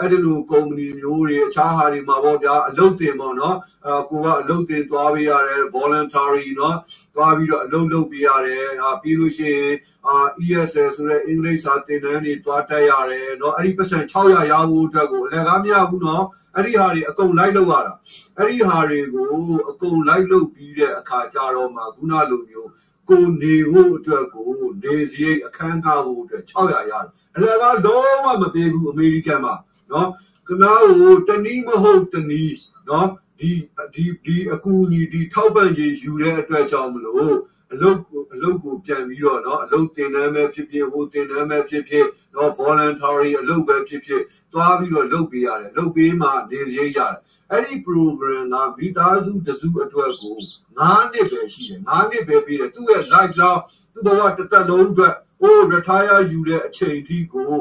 [0.00, 3.56] အဲ့ဒီလိုကုမ္ပဏီမျိုးတွေအခြားဟာတွေမှာပေါ့ဗျာအလုပ်တင်ပေါ့နော်
[3.86, 6.76] အဲကိုကအလုပ်တင်သွားပေးရတယ် voluntary နော်
[7.14, 9.74] သွားပြီးတော့အလုပ်လုပ်ပေးရတယ်ဟာပြီးလို့ရှိရင်
[10.06, 10.14] အာ
[10.44, 16.24] ESL ဆိုတဲ့အင်္ဂလိပ်စာသင်တန်းတွေသွားတက်ရတယ်နော်အဲ့ဒီပတ်စံ600ရဖို့အတွက်ကိုအလကားမရဘူးနော်
[16.56, 17.94] အဲ့ဒီဟာတွေအကုန်လိုက်လုပ်ရတာ
[18.38, 19.26] အဲ့ဒီဟာတွေကို
[19.70, 22.70] အကုန်လိုက်လုပ်ပြီးတဲ့အခါကျတော့မှခုနလိုမျိုး
[23.10, 24.50] ကိုနေဖို့အတွက်ကို
[24.82, 29.54] နေစရိတ်အခန်းကားဖို့အတွက်600ရတယ်အလကားလုံးဝမပေးဘူးအမေရိကန်မှာ
[29.93, 30.09] နော်
[30.47, 32.57] ခင်ဗျားကိုတနည်းမဟုတ်တနည်း
[32.89, 33.51] နော်ဒီ
[33.93, 37.37] ဒီဒီအကူအညီဒီထောက်ပံ့ရေးယူတဲ့အတွက်ကြောင့်မလို့
[37.73, 37.99] အလုပ်
[38.33, 47.19] အလုပ်ကိုပြန်ပြီးတော့เนาะအလုပ်တင်တန်းပဲဖြစ်ဖြစ်ဟိုတင်တန်းပဲဖြစ်ဖြစ်เนาะ voluntary အလုပ်ပဲဖြစ်ဖြစ်သွားပြီးတော့လုပ်ပေးရတယ်လုပ်ပေးမှနေစရိတ်ရတယ်
[47.51, 50.37] အဲ့ဒီ program ကမိသားစုတစုအတွက်ကို
[50.77, 53.61] 9နှစ်ပဲရှိတယ်9နှစ်ပဲပြီးတယ်သူ့ရဲ့ life လောက်
[53.93, 57.53] သူ့ဘဝတစ်သက်လုံးအတွက်ဟို retire ယူတဲ့အချိန်ထိကို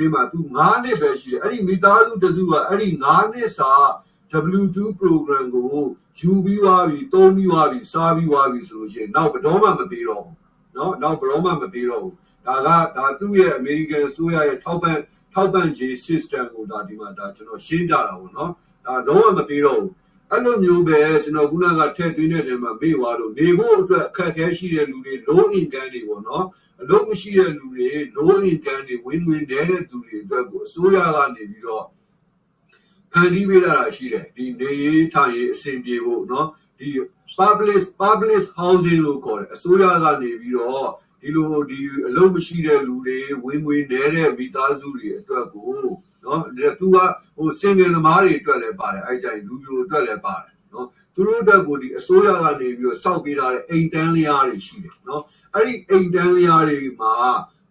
[0.04, 3.72] ီမှာ तू 9နှစ်ပဲရှိတယ်အဲ့ဒီမိသားစုတစုကအဲ့ဒီ9နှစ်စာ
[4.32, 5.84] W2 program ကို
[6.20, 10.36] ယူပြီးသွားပြီသုံးပြီးသွားပြီစားပြီးသွားပြီဆိုလို့ရှိရင်နောက်ဘယ်တော့မှမပေးတော့ဘူး
[10.74, 12.14] เนาะနောက်ဘယ်တော့မှမပေးတော့ဘူး
[12.46, 14.98] ဒါကဒါသူ့ရဲ့ American အစိုးရရဲ့ထောက်ပံ့
[15.34, 18.50] ထောက်ပံ့ခြင်း system ကိုဒါဒီမှာဒါကျွန်တော်ရှင်းပြတာပေါ့เนาะ
[18.86, 19.92] ဒါလုံးဝမပေးတော့ဘူး
[20.33, 26.45] အဲ့လိုမျိုးပဲကျွန်တော်ခုနကထည့်သွင်းတဲ့ထဲမှာမိွားတော့နေဖို့အတွက်အခက်အခဲရှိတဲ့လူတွေလိုအင်တန်းတွေပေါ့နော်
[26.81, 31.85] အလုပ်မရှိတဲ့လူတွေလိုအင်တန်းတွေဝင်ဝင်နေတဲ့သူတွေအတွက်ကိုအစိုးရကနေပြီးတော့
[33.11, 36.47] ဖန်တီးပေးလာတာရှိတယ်ဒီနေရေးထိုင်ရေးအဆင်ပြေဖို့နော်
[36.79, 36.89] ဒီ
[37.39, 40.89] public public housing လို့ခေါ်တယ်အစိုးရကနေပြီးတော့
[41.21, 45.71] ဒီလိုဒီအလုပ်မရှိတဲ့လူတွေဝင်ဝင်နေတဲ့မိသားစုတွေအတွက်ကို
[46.25, 46.41] နော်
[46.79, 46.97] သူက
[47.37, 55.23] ဟိုစင်ငယ်သမားတွေအတွက်လည်းပါတယ်အဲ့ကြိုင်လူလူအတွက်လည်းပါတယ်နော်သူတို့အတွက်ကိုဒီအစိုးရကနေပြီးတော့စောက်ပေးထားတဲ့အိမ်တန်းလျားတွေရှိတယ်နော်
[55.55, 57.13] အဲ့ဒီအိမ်တန်းလျားတွေမှာ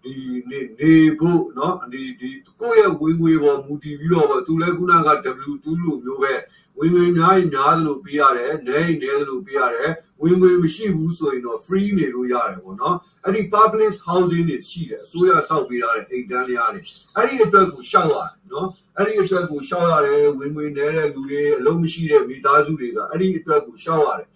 [0.03, 0.15] ဒီ
[0.49, 2.29] နေနေဖို့เนาะဒီဒီ
[2.61, 5.09] ကိုယ့်ရဲ့ဝင်ငွေပေါ်မူတည်ပြီးတော့သူလည်းခုနက
[5.49, 6.33] W2 လို့မျိုးပဲ
[6.79, 16.81] ဝင်ငွေများရင်များသလိုပေးရတယ်နဲရင်နဲသလိုပေးရတယ်ဝင်ငွေမရှိဘူးဆိုရင်တော့ free နေလို့ရတယ်ပေါ့နော်အဲ့ဒီ public housing တွေရှိတယ်အစိုးရစောက်ပေးထားတဲ့အိမ်တန်းလျားတွေ
[17.15, 24.29] အဲ့ဒီအတွက်ကိုရှောက်ရတယ်နော်အဲ့ဒီအတွက်ကိုရှောက်ရတယ်ဝင်ငွေနဲတဲ့လူတွေအလုံးမရှိတဲ့မိသားစုတွေကအဲ့ဒီအတွက်ကိုရှောက်ရတယ်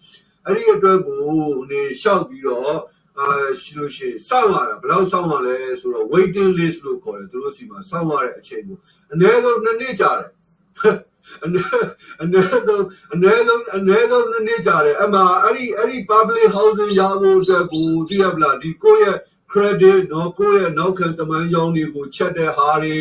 [0.46, 1.20] အဲ့ဒီအတွက်ကို
[1.72, 2.76] နေရှောက်ပြီးတော့
[3.19, 3.27] အာ
[3.61, 8.79] ရှိလို့ရှိရင်စောင့်ရတာဘယ်လောက်စောင့်ရလဲဆိုတော့ waiting list လို့ခေါ်တယ်သူတို့စီမှာစောင့်ရတဲ့အချိန်ကို
[9.13, 10.31] အနည်းဆုံးနှစ်နှစ်ကြာတယ်
[11.45, 11.69] အနည်း
[12.23, 12.85] အနည်းဆုံး
[13.15, 19.19] အနည်းဆုံးအနည်းဆုံးနှစ်နှစ်ကြာတယ်အမှအဲ့ဒီအဲ့ဒီ public housing ရဖို့အတွက်ကိုသိရပလားဒီကိုယ့်ရဲ့
[19.53, 22.99] credit နော်ကိုယ့်ရဲ့နောက်ခံတမန်ရောင်းတွေကိုချက်တဲ့ဟာတွေ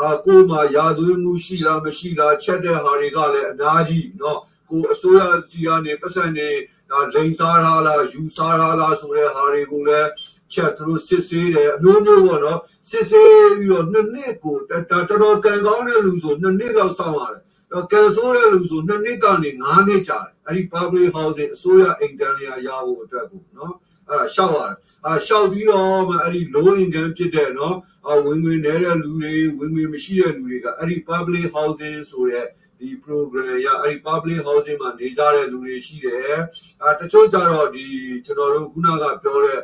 [0.00, 4.40] အာကိုယ်မှာယာသွင်းမှုရှိလားမရှိလားချက်တဲ့ဟာတွေကလည်းအများကြီးနော်
[4.70, 6.48] ကိုအစိုးရစီကနေပတ်စံနေ
[6.90, 10.08] ဒါလိန်စားထားလားယူစားထားလားဆိုတဲ့ဟာတွေကိုလည်း
[10.52, 12.60] ချက်သူတို့စစ်ဆေးတယ်အမျိုးမျိုးပေါ့နော်
[12.90, 14.84] စစ်ဆေးပြီးတော့နှစ်နှစ်ကိုတော်
[15.22, 23.74] တော်ကန်ကောင်းတဲ့လူဆိုနှစ်နှစ်လောက်စောင့်ရတယ်တော့ကန်ဆိုးတဲ့လူဆိုနှစ်နှစ်ကနေ9နှစ်ကြာတယ်အဲ့ဒီ public housing အစိုးရအိမ်တန်းလျာရဖို့အတွက်ကိုနော်
[24.08, 27.76] အဲ့ဒါရှောက်ရတယ်အာရှောက်ပြီးတော့မှအဲ့ဒီ low income ဖြစ်တဲ့နော်
[28.08, 32.46] အဝင်ငွေနည်းတဲ့လူတွေဝင်ငွေမရှိတဲ့လူတွေကအဲ့ဒီ public housing ဆိုတဲ့
[32.86, 36.38] ဒီ program ရအဲ့ဒီ public housing မှာနေကြတဲ့လူတွေရှိတယ်
[36.82, 37.86] အဲတချို့ကြတော့ဒီ
[38.26, 39.60] ကျွန်တော်တို့ခုနကပြောတဲ့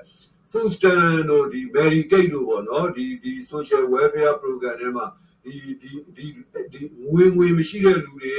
[0.50, 5.06] food stand တို့ဒီ Medicaid တို့ပေါ့နော်ဒီဒီ social welfare program တွေမှာ
[5.44, 6.26] ဒီဒီဒီ
[6.72, 8.36] ဒီငွေငွေမရှိတဲ့လူတွေ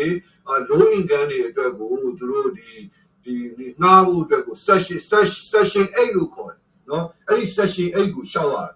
[0.69, 2.69] low income တွေအတွက်ကိုသူတို့ဒီ
[3.23, 3.35] ဒီ
[3.81, 4.99] ငှားဖို့အတွက်ကို session
[5.51, 6.59] session 8လို့ခေါ်တယ်
[6.89, 8.73] နော်အဲ့ဒီ session 8ကိုရှောက်ရတယ်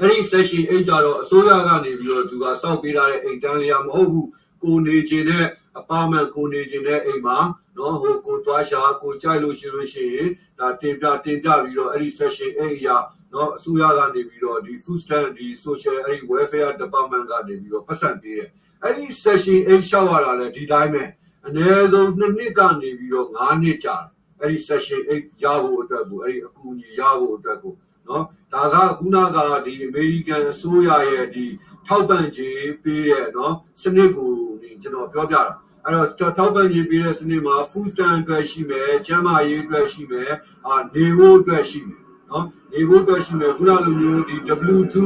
[0.00, 4.28] အဲ့ဒီ session 8ကြတော့အစိုးရကနေပြီးတော့သူကစောက်ပေးထားတဲ့အိမ်တန်းလျာမဟုတ်ဘူး
[4.62, 5.46] ကိုနေခြင်းနဲ့
[5.78, 7.38] အပါမန်ကိုနေခြင်းနဲ့အိမ်မှာ
[7.76, 12.96] နော်ဟိုကိုသွားရှာကိုကြိုက်လို့ရှိလို့ရှိရင်ဒါတင်ပြတင်ပြပြီးတော့အဲ့ဒီ session 8အရာ
[13.34, 18.48] နော်အစိုးရကနေပြီးတော့ဒီ food stand ဒီ social အဲ့ဒီ welfare department ကနေပြီးတော့ပတ်စံပေးတယ်
[18.82, 21.04] အဲ့ဒီ session 8ရှောက်ရတာလည်းဒီတိုင်းပဲ
[21.46, 24.08] အနည်းဆုံး2နှစ်ကနေပြီးတော့9နှစ်ကြာတယ်
[24.40, 27.72] အဲ့ဒီ session 8ရဖို့အတွက်ကိုအဲ့ဒီအကူအညီရဖို့အတွက်ကို
[28.08, 31.46] နော်ဒါကခုနကဒီ American အစိုးရရဲ့ဒီ
[31.86, 34.32] ထောက်ပံ့ခြင်းပေးတဲ့နော်စနစ်ကို
[34.82, 35.42] ကျွန်တော်ပြောပြတာ
[35.84, 40.30] အဲ့တော့ထောက်ပံ့ခြင်းပေးတဲ့စနစ်မှာ food stamp အတွက်ရှိမယ်ကျန်းမာရေးအတွက်ရှိမယ်
[40.66, 44.36] အာနေဖို့အတွက်ရှိမယ်နော်နေဖို့အတွက်ရှိမယ်ခုနလိုမျိုးဒီ
[44.76, 44.96] W2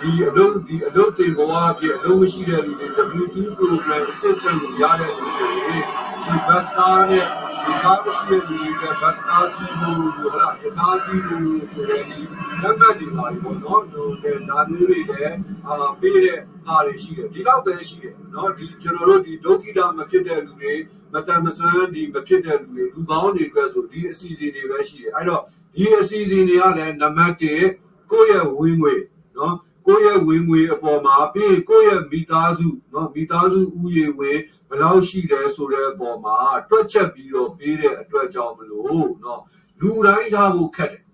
[0.00, 2.86] ဒီအလုပ်ဒီအလုပ်တင်ဘဝအဖြစ်အလုပ်မရှိတဲ့လူတွေ
[3.22, 5.84] W2 program assistant ကိုရတဲ့လူဆိုရင်
[6.26, 7.26] ဒီ bus car နဲ့
[7.66, 12.20] ဒီကားရှိတဲ့လူတွေကဘတ်ကားစီးဖို့ဟလာကတားစီးဖို့ဆိုတဲ့ဒီ
[12.62, 20.74] လက်မှတ်တွေပါပေါ့နော်ဟိုတဲ့ဒါမျိုးတွေလည်းအာပေးတဲ့အားတွေရှိတယ်ဒီလောက်ပဲရှိတယ်နော်ဒီကျွန်တော်တို့ဒီဒုက္ခိတာမဖြစ်တဲ့လူတွေ
[21.12, 25.42] မတန်မဆွမ်းဒီမဖြစ်တဲ့လူတွေလူကောင်းတွေအတွက်ဆိုဒီအစီအစဉ်တွေပဲရှိတယ်အဲ့တော့
[25.74, 28.94] ဒီအစီအစဉ်တွေကလည်းနံပါတ်1ကိုယ့်ရဲ့ဝင်ငွေ
[29.36, 29.54] နော်
[29.86, 36.36] ကိုယ့်ရဲ့ဝင်ငွေအပေါ်မှာပြီးရင်ကိုယ့်ရဲ့မိသားစုနော်မိသားစုဥယျာဉ်ဝင်ဘယ်လောက်ရှိလဲဆိုတဲ့အပေါ်မှာ
[36.68, 39.40] တွက်ချက်ပြီးတော့ပေးတဲ့အတွက်ကြောင့်မလို့နော်
[39.80, 41.04] လူတိုင်းရဖို့ခက်တယ်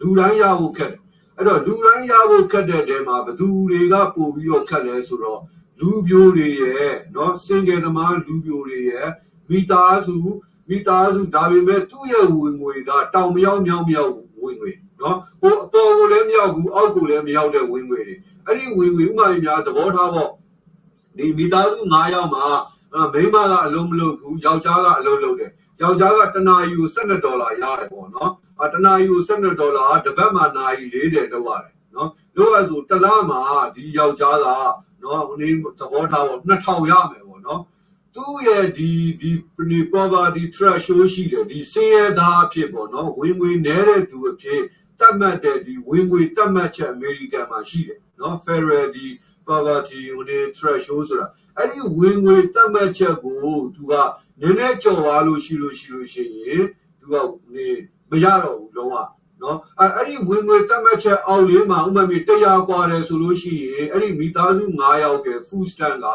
[0.00, 1.02] လူတိုင်းရဖို့ခက်တယ်
[1.36, 5.40] အဲ့တော့လူတိုင်းရဖို့ခက်တဲ့တဲမှာဘသူတွေကပို့ပြီးတော့ခက်လဲဆိုတော့
[5.80, 9.08] လူပြိုတွေရဲ့နော်စင်ကယ်သမားလူပြိုတွေရဲ့
[9.50, 10.16] မိသားစု
[10.68, 14.12] မိသားစုဒါပေမဲ့သူ့ရဲ့ဝင်ငွေကတောင်မြောက်မြောက်မြောက်
[14.42, 18.14] ဝင်ငွေ နော်ကိုအပေါ်ကိုလည်းမရောက်ဘူးအောက်ကိုလည်းမရောက်တဲ့ဝင်ငွေတွေ
[18.46, 20.30] အဲ့ဒီဝင်ငွေဥမာများသဘောထားပေါ့
[21.16, 22.44] ဒီမိသားစု9ယောက်မှာ
[23.12, 25.50] မိန်းမကအလုံးမလုံးဘူးယောက်ျားကအလုံးလုံးတယ်
[25.82, 28.32] ယောက်ျားကတနာယူ12ဒေါ်လာရတယ်ပေါ့နော်
[28.62, 33.40] အတနာယူ12ဒေါ်လာတပတ်မှာနာရီ40လောက်ရတယ်နော်လို့အဲဆိုတလားမှာ
[33.74, 34.46] ဒီယောက်ျားက
[35.02, 37.60] နော်ဟိုနေသဘောထားပေါ့2000ရမယ်ပေါ့နော်
[38.14, 38.90] သူ့ရဲ့ဒီ
[39.20, 44.62] ဒီ poverty threshold ရှိတယ်ဒီဆင်းရဲသားအဖြစ်ပေါ့နော်ဝင်ဝင်နေတဲ့သူအဖြစ်
[44.99, 49.07] တတ်မှတ်တဲ့ဒီဝင်ငွေတတ်မှတ်ချက်အမေရိကန်မှာရှိတယ်နော် federal ဒီ
[49.47, 51.27] poverty ဟိုနေ threshold ဆိုတာ
[51.57, 53.93] အဲ့ဒီဝင်ငွေတတ်မှတ်ချက်ကိုသူက
[54.41, 56.65] နည်းနည်းကြော်သွားလို့ရှိလို့ရှိလို့ရှိရင်
[56.99, 57.15] သူက
[57.53, 57.67] နေ
[58.09, 58.95] မရတော့ဘူးလုံးဝ
[59.41, 66.07] နော်အဲ့အဲ့ဒီဝင်ငွေတတ်မှတ်ချက်အောက်လေးမှာဥပမာမြေ100กว่าတယ်ဆိုလို့ရှိရင်အဲ့ဒီမိသားစု9ယောက်က food stamp က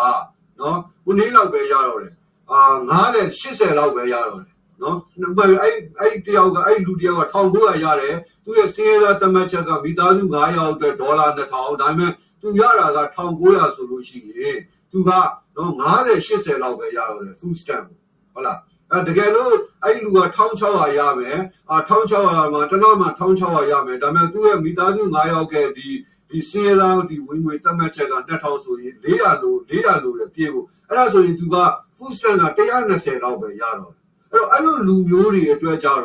[0.60, 2.14] နော်ခုနေ့လောက်ပဲရတော့တယ်
[2.50, 2.60] အာ
[2.90, 4.51] 90 80လောက်ပဲရတော့တယ်
[4.83, 12.11] နော်ဥပမာအဲ့အဲ့တယောက်ကအဲ့လူတယောက်က1900ရတယ်သူရဲ့စင်းရဲတတ်မှတ်ချက်ကမိသားစု9ယောက်အတွက်ဒေါ်လာ2000ဒါပေမဲ့
[12.41, 14.57] သူရတာက1900ဆိုလို့ရှိရင်
[14.91, 15.09] သူက
[15.57, 17.87] နော်90 80လောက်ပဲရတော့တယ် food stamp
[18.33, 18.59] ဟုတ်လား
[18.91, 19.53] အဲတကယ်လို့
[19.83, 25.89] အဲ့လူက1600ရမယ်အာ1600မှာတစ်နောက်မှာ1600ရမယ်ဒါပေမဲ့သူ့ရဲ့မိသားစု9ယောက်ကဒီ
[26.29, 31.57] ဒီစင်းလောင်းဒီဝင်ငွေတတ်မှတ်ချက်က2000ဆိုရင်400လို့400လို့လည်းပြေဖို့အဲ့ဒါဆိုရင်သူက
[31.97, 34.02] food stamp က120လောက်ပဲရတော့အဲ့
[34.33, 36.01] တော့အဲ့လိုလူမျိုးတွေအတွက်ကြတော့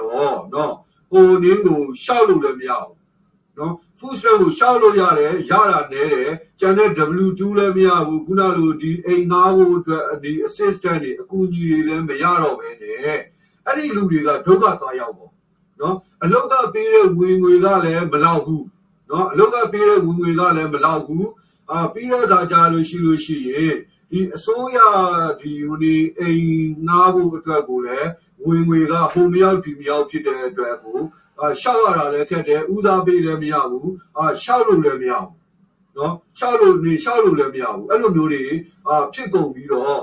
[0.55, 0.75] နော်
[1.11, 2.97] ဟိုနင်းကိုရှောက်လို့လည်းမရဘူး
[3.59, 6.91] နော် full strength ကိုရှောက်လို့ရတယ်ရတာနဲတယ်ကျန်တဲ့
[7.25, 12.97] W2 လည်းမရဘူးခုနလိုဒီအိမ်ငါးဖို့အတွက်ဒီ assistant တွေအကူအညီတွေလည်းမရတော့ပဲနဲ့
[13.67, 15.33] အဲ့ဒီလူတွေကဒုက္ခသွားရောက်ပေါ့
[15.81, 18.67] နော်အလုတ်ကပေးတဲ့ဝင်ငွေကလည်းမလောက်ဘူး
[19.11, 21.29] နော်အလုတ်ကပေးတဲ့ဝင်ငွေကလည်းမလောက်ဘူး
[21.71, 23.77] အာပြီးတော့ဒါကြလို့ရှိလို့ရှိရင်
[24.11, 24.79] ဒီအစိုးရ
[25.41, 28.11] ဒီဟိုဒီအိမ်ငားဖို့အတွက်ကိုလည်း
[28.47, 30.99] ဝင်ငွေကဟိုမရောက်ဒီမရောက်ဖြစ်တဲ့အတွက်ကို
[31.41, 35.35] အာရှောက်ရတာလည်းခက်တယ်ဦးစားပေးလည်းမရဘူးအာရှောက်လို့လည်းမရဘူး
[35.97, 38.45] နော်ရှောက်လို့နေရှောက်လို့လည်းမရဘူးအဲ့လိုမျိုးတွေ
[38.89, 40.01] အာဖြစ်ကုန်ပြီးတော့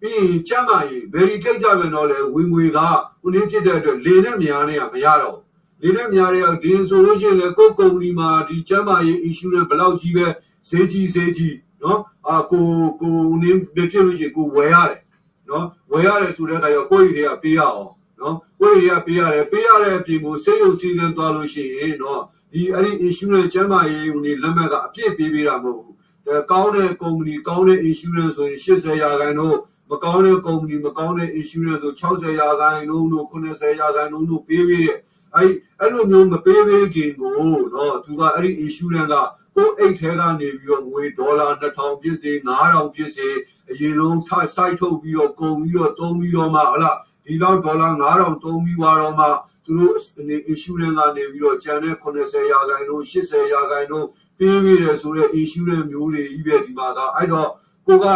[0.00, 2.78] ပြီးရင်ကျမ်းမာရေးဗေရီထိတ်ကြပြန်တော့လေဝင်ငွေက
[3.20, 5.38] ဟိုနည်းဖြစ်တဲ့အတွက်လေနဲ့များနေရမရတော့
[5.82, 10.26] လေနဲ့များတဲ့ဒီဆိုလို့ရှိရင်လေကိုယ်ကုမ္ပဏီမှာဒီကျမ်းမာရေး insurance ဘယ်လောက်ကြီးပဲ
[10.70, 12.66] ဈေးကြီးဈေးကြီး နော်အာကို
[13.00, 15.00] ကိုနင်းပြပြလို့ရှိရင်ကိုဝယ်ရတယ်
[15.48, 22.22] နော်ဝယ်ရတယ်ဆိုတဲ့အခါကျကိုယ့်ရည်တွေကပေးရအောင်နော်ကိုယ့်ရည်ကပေးရတယ်ပေးရတဲ့အပြင်ကိုစေယုံစည်းကမ်းသွားလို့ရှိရင်နော်
[22.52, 29.60] ဒီအဲ့ဒီ insurance ကျန်းမာရေးဝင်လက်မှတ်ကအပြည့်ပေးပေးတာမဟုတ်ဘူးအဲကောင်းတဲ့ကုမ္ပဏီကောင်းတဲ့ insurance ဆိုရင်80ရာခိုင်နှုန်း
[29.90, 34.98] မကောင်းတဲ့ကုမ္ပဏီမကောင်းတဲ့ insurance ဆို60ရာခိုင်နှုန်းတို့90ရာခိုင်နှုန်းတို့ပေးပေးတဲ့
[35.34, 35.50] အဲ့
[35.80, 37.32] အဲ့လိုမျိုးမပေးပေးခင်ကို
[37.74, 39.14] နော်သူကအဲ့ဒီ insurance က
[39.60, 43.28] ကိုအိတ်ထဲကနေပြီးတော့ငွေဒေါ်လာ2000ဖြစ်စေ9000ဖြစ်စေ
[43.70, 46.92] အရင်ဆုံးထိုက်ဆိုင်ထုတ်ပြီးတော့ကုန်ပြီးတော့သုံးပြီးတော့မှဟလာ
[47.24, 49.26] ဒီလောက်ဒေါ်လာ9000သုံးပြီးသွားတော့မှ
[49.64, 54.08] သူတို့အနေ insurance ကနေပြီးတော့ကျန်တဲ့80ရာခိုင်နှုန်း80ရာခိုင်နှုန်း
[54.38, 57.50] ပေးပြီးတယ်ဆိုတော့ insurance မျိုးတွေကြီးပဲဒီမှာကအဲ့တော့
[57.86, 58.06] ကိုက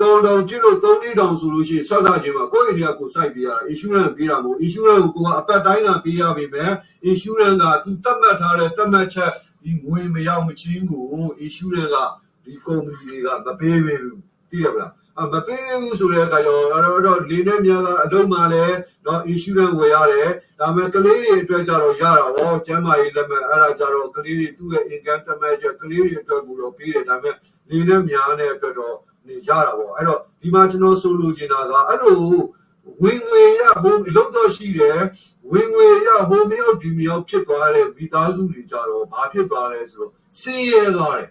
[0.00, 6.70] တောင်တောင်ပြစ်လို့3လေးတောင်ဆိုလို့ရှိရင်ဆက်စားခြင်းမှာကိုယ့်အိမ်ကကိုစိုက်ပေးရတာ insurance ပေးတာမဟုတ် insurance ကိုကိုကအပတ်တိုင်းလာပေးရပေမဲ့
[7.10, 9.32] insurance ကသူသတ်မှတ်ထားတဲ့သတ်မှတ်ချက်
[9.64, 11.04] ဒီငွေမရောက်မချင်းကို
[11.44, 11.96] insurance က
[12.44, 27.36] ဒီကုမ္ပဏီတွေကမပေးပေးဘူးသိရမလားအမပေးဘူးဆိုတဲ့အခါကျတော့တော့လေနဲ့များကအလုံးမှလည်းတော့ insurance ဝယ်ရတယ်ဒါပေမဲ့ကလေးတွေအတွက်ကြတော့ရတာဟောကျမ်းမာရေးလက်မှတ်အဲ့ဒါကြတော့ကလေးတွေသူ့ရဲ့ income တမန်ချက်ကလေးတွေအတွက်ကိုတော့ပေးတယ်ဒါပေမဲ့
[27.70, 28.96] လေနဲ့များတဲ့အတွက်တော့
[29.26, 32.18] နေရတာပေါ့အဲ့တော့ဒီမှာကျွန်တော်ဆိုလိုချင်တာကအဲ့လို
[33.02, 35.00] ဝင်ငွေရဘုံလုံးတော့ရှိတယ်
[35.52, 41.30] ဝင်ငွေရဟိုမြောက်ဒီမြောက်ဖြစ်သွားတဲ့မိသားစုတွေကြတော့ဘာဖြစ်သွားလဲဆိုတော့ဆင်းရဲသွားတယ်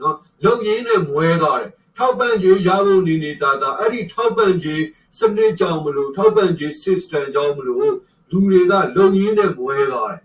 [0.00, 4.82] နော်လုံရင်းနဲ့မွဲသွားတယ်ထောက်ပံ့ကြေးရဖို့နေနေတာဒါအဲ့ဒီထောက်ပံ့ကြေး
[5.18, 7.90] စနစ်ကြောင့်မလို့ထောက်ပံ့ကြေး system ကြောင့်မလို့
[8.30, 10.22] လူတွေကလုံရင်းနဲ့မွဲသွားတယ်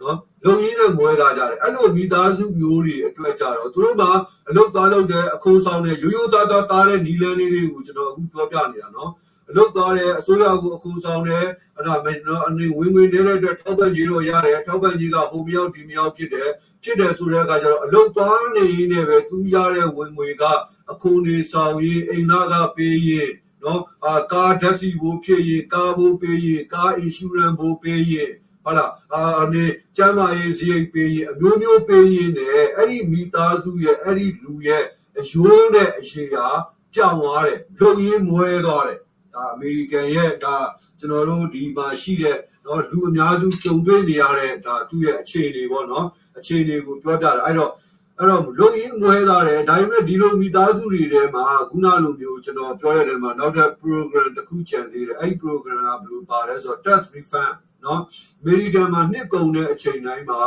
[0.00, 4.02] နော်လုံရင်းနဲ့မွဲသားကြတယ်အဲ့လိုမိသားစုမျိုးတွေအတွက်ကြတော့သူတို့က
[4.48, 9.10] အလုတ်သားလုပ်တဲ့အခုံးဆောင်တဲ့ရိုးရိုးသားသားသားတဲ့နီလန်းလေးတွေကိုကျွန်တော်အခုပြောပြနေတာနော်
[9.48, 16.50] အလုပ်သွားတယ်အစိုးရကိုအခုဆောင်တယ်အဲ့ဒါမနော်အနေဝင်ဝင်နေတဲ့အတွက်ထောက်ပံ့ကြီးတော့ရတယ်ထောက်ပံ့ကြီးကဟိုမြောက်ဒီမြောက်ဖြစ်တယ်
[16.82, 20.44] ဖြစ်တယ်ဆိုတဲ့အခါကျတော့အလုပ်သွားနေရင်းနဲ့ပဲသူရတဲ့ဝင်ငွေက
[20.90, 23.30] အခုနေဆောင်ရင်အိမ်သားကပေးရင်
[23.64, 28.32] နော်အာကားဓာတ်စီဘိုးဖြစ်ရင်ကားဘိုးပေးရင်ကား insurance ဘိုးပေးရင်
[28.64, 29.64] ဟုတ်လားအာအနေ
[29.96, 34.84] ကျမ်းမာရေးစရိတ်ပေးရင်အမျိုးမျိုးပေးရင်လည်းအဲ့ဒီမိသားစုရဲ့အဲ့ဒီလူရဲ့
[35.18, 36.46] အယိုးနဲ့အရှိရာ
[36.94, 39.00] ပြောင်းသွားတယ်လုံရင်းမွဲသွားတယ်
[39.36, 40.56] ဒါအမေရိကန်ရဲ့ဒါ
[40.98, 46.06] ကျွန်တော်တို့ဒီမှာရှိတဲ့နော်လူအများစုကြုံတွေ့နေရတဲ့ဒါသူ့ရဲ့အခြေအနေပေါ့နော်
[46.38, 47.72] အခြေအနေကိုပြောပြတာအဲ့တော့
[48.18, 58.00] အဲ့တော့လုံရင်းမွဲသွားတယ်ဒါပေမဲ့ဒီလိုမိသားစုတွေထဲမှာခုနလိုမျိုးကျွန်တော်ပြောရတဲ့မှာနောက်တဲ့ program တစ်ခုချန်သေးတယ်အဲ့ဒီ program ကဘယ်လိုပါလဲဆိုတော့ tax refund နော်
[58.40, 60.40] အမေရိကန်မှာနှစ်ကုန်တဲ့အချိန်တိုင်းမှာ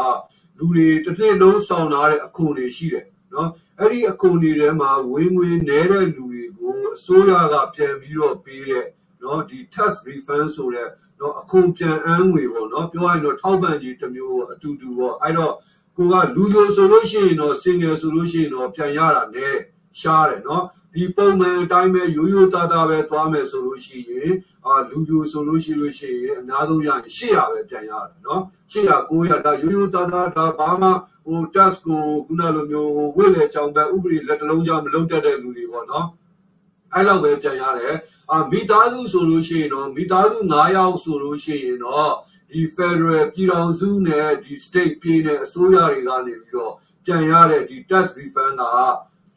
[0.57, 6.28] လူတွေတစ်နှစ်လုံးဆောင်လာတဲ့အခွန်တွေရှိတယ်နော်အဲ့ဒီအခွန်တွေထဲမှာဝင်ငွေနည်းတဲ့လူတွေကို
[6.95, 8.85] အစိုးရကပြန်ပြီးတော့ပေးတဲ့
[9.23, 10.89] နော်ဒီ tax refund ဆိုတဲ့
[11.19, 15.53] နော်အခွန်ပြန်အမ်းငွေပေါ့နော်ပြောရရင်တော့ထောက်ပံ့ကြီးတစ်မျိုးပေါ့အတူတူပေါ့အဲ့တော့
[15.97, 19.59] ကိုကလူကြိုဆိုလို့ရှိရင်တော့ single ဆိုလို့ရှိရင်တော့ပြန်ရတာနည်းတယ်
[19.99, 24.31] ရှားတယ်နော်ဒီပုံမှန်အတိုင်းပဲရိုးရိုးသားသားပဲသွားမယ်ဆိုလို့ရှိရင်
[24.65, 30.89] အာလူပြိုဆိုလို့ရှိလို့ရှိရင်အများဆုံးရရင်800ပဲပြန်ရတယ်နော်800 900ဒါရိုးရိုးသားသားဒါဘာမှ
[31.25, 36.05] ဟို task ကိုခုနလိုမျိုးဝိလေကြောင်ပဲဥပဒေလက်တလုံးကြောင်မလုံးတတ်တဲ့လူတွေပေါ့နော်
[36.94, 37.96] အဲ့လောက်ပဲပြန်ရတယ်
[38.32, 42.12] အာမိသားစုဆိုလို့ရှိရင်တော့မိသားစု9ယောက်ဆိုလို့ရှိရင်တော့
[42.50, 46.72] ဒီ Federal ပြည်ထောင်စုနဲ့ဒီ State ပြည်နယ်အစိုးရတွေကနေပြီးတော့
[47.04, 48.64] ပြန်ရတဲ့ဒီ tax refund က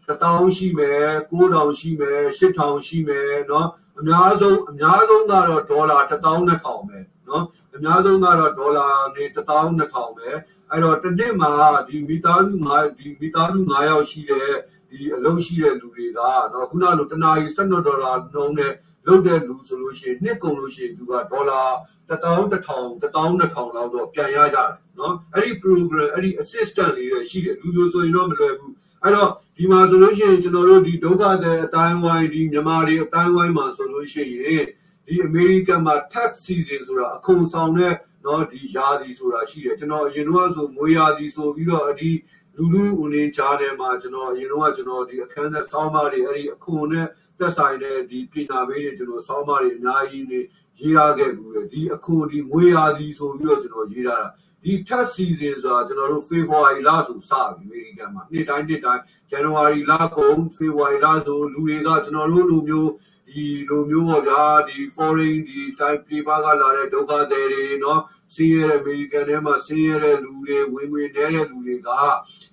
[0.07, 3.67] 1000ရှိမယ်9000ရှိမယ်8000ရှိမယ်เนาะ
[3.99, 7.43] အများဆုံးအများဆုံးကတော့ဒေါ်လာ12000ပဲเนาะ
[7.75, 10.29] အများဆုံးကတော့ဒေါ်လာနေ12000ပဲ
[10.69, 11.53] အဲ့တော့တစ်နှစ်မှာ
[11.87, 14.51] ဒီမိသားစု9ဒီမိသားစု9ယောက်ရှိတဲ့
[14.92, 18.72] ဒီအလုပ်ရှိတဲ့လူတွေကတော့ခုနလိုတနာရီ12ဒေါ်လာနှုန်းနဲ့
[19.06, 21.62] လုပ်တဲ့လူဆိုလို့ရှိရင်နှစ်ကုန်လို့ရှိရင်သူကဒေါ်လာ
[22.10, 34.64] 1000 1000 1200လောက်တော့ပြန်ရကြတယ်နော်အဲ့ဒီ program အဲ့ဒီ assistant တွေရှိတယ်လူလိုဆိုရင်တော့မလွယ်ဘူးအဲ့တော့ဒီမှာဆိုလို့ရှိရင်ကျွန်တော်တို့ဒီဒုက္ခတဲ့အတိုင်းဝိုင်းဒီမြန်မာတွေအတိုင်းဝိုင်းမှာဆိုလို့ရှိရင်
[35.06, 37.94] ဒီအမေရိကန်မှာ tax season ဆိုတာအခွန်ဆောင်တဲ့
[38.26, 42.10] နော်ဒီယာသည်ဆိုတာရှိတယ်ကျွန်တော်အရင်တော့ဆိုမွေယာသည်ဆိုပြီးတော့ဒီ
[42.56, 47.06] လူလူဦးနေကြားထဲမှာကျွန်တော်အရင်တော့ကျွန်တော်ဒီအခန်းနဲ့စောင်းမတွေအဲ့ဒီအခွန်နဲ့
[47.38, 50.40] သက်ဆိုင်တဲ့ဒီပြည်နာပေးတွေကျွန်တော်စောင်းမတွေအများကြီးနေ
[50.80, 54.28] ရေးထားခဲ့ဘူးလေဒီအခွန်ဒီငွေရာဒီဆိုပြီးတော့ကျွန်တော်ရေးထားတာ
[54.64, 59.02] ဒီ tax season ဆိုတာကျွန်တော်တို့ February လဆိုစပြီအမေရိကန်မှာနှစ်တိုင်းနှစ်တိုင်း
[59.32, 62.90] January လကုန် February လဆိုလူတွေကကျွန်တော်တို့လူမျိုး
[63.31, 67.99] ဒီလိုမျိုးပေါ့ဗျာဒီ foreign ဒီ type paper ကလာတဲ့ဒုက္ခသည်တွေเนาะ
[68.35, 71.89] စင်းရဲတဲ့အမေရိကန်ထဲမှာစင်းရဲတဲ့လူတွေဝင်ဝင်နေတဲ့လူတွေက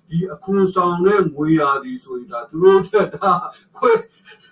[0.09, 3.31] ဒီအခွန်ဆောင်တဲ့ငွေရာဒီဆိုရင်ဒါသူတို့တက်တာ
[3.77, 3.91] ခွဲ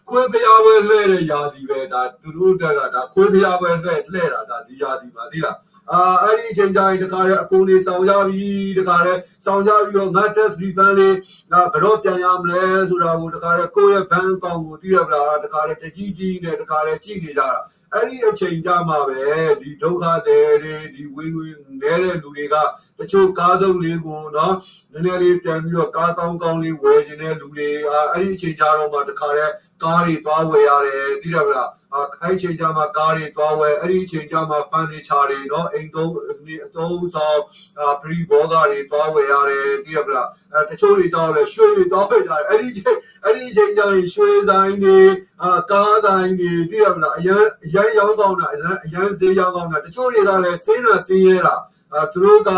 [0.10, 5.58] ခွဲဖျားပွဲလှဲ့တဲ့ယာဒီပဲဒါသူတို့တက်ကဒါခွဲဖျားပွဲလှဲ့လှဲ့တာဒါဒီယာဒီပါသိလား
[5.93, 8.47] အာအဲ့ဒီအချိန်ကျရင်တခါတည်းအကုန်လေးဆောင်ရပြီ
[8.79, 11.17] တခါတည်းဆောင်ရပြီးတော့ငါ test refund လေး
[11.53, 17.51] ငါဘယ်တော့ပြန်ရမလဲဆိုတာကိုတခါတည်းကိုယ့်ရဲ့ bank account ကိုသိရပလားတခါတည်းတကြီးကြီးနဲ့တခါတည်းကြည့်နေကြတာ
[17.95, 19.21] အဲ့ဒီအချိန်ကြမှာပဲ
[19.61, 22.57] ဒီဒုက္ခတွေတွေဒီဝင်းဝင်းနေတဲ့လူတွေက
[22.99, 24.55] တချို့ကားစုပ်လေးကိုနော်
[24.93, 29.53] နည်းနည်းလေးပြန်ပြီးတော့ကားကောင်းကောင်းလေးဝယ်ခြင်းတဲ့လူတွေအာအဲ့ဒီအချိန်ကြတော့မှတခါတည်း
[29.83, 31.71] ကားတွေသွားဝယ်ရတယ်သိရပလား
[32.23, 36.13] အဲ့ဒီအချိန်ကြမှာကားတွေသွားဝယ်အဲ့ဒီအချိန်ကြမှာ furniture တွေနော်အိမ်သုံး
[36.67, 37.41] အသုံးဆောင်
[37.81, 44.99] အာပရိဘောဂတွေသွားဝယ်ရတယ်သိရပလားအဲတချို့တွေတော့လည်းရွှေတွေသွားဝယ်ကြတယ်အဲ့ဒီချိန်အဲ့ဒီချိန်ကျရင်ရွှေဆိုင်တွေ
[45.43, 51.78] အာကားဆိုင်တွေသိရမလားအရန်အရန်ရောင်းကောင်းတာအရန်အရန်ဈေးရောင်းကောင်းတာတချို့တွေကလည်းစင်းတာစင်းရဲတာအဲ
[52.14, 52.52] သူတို့က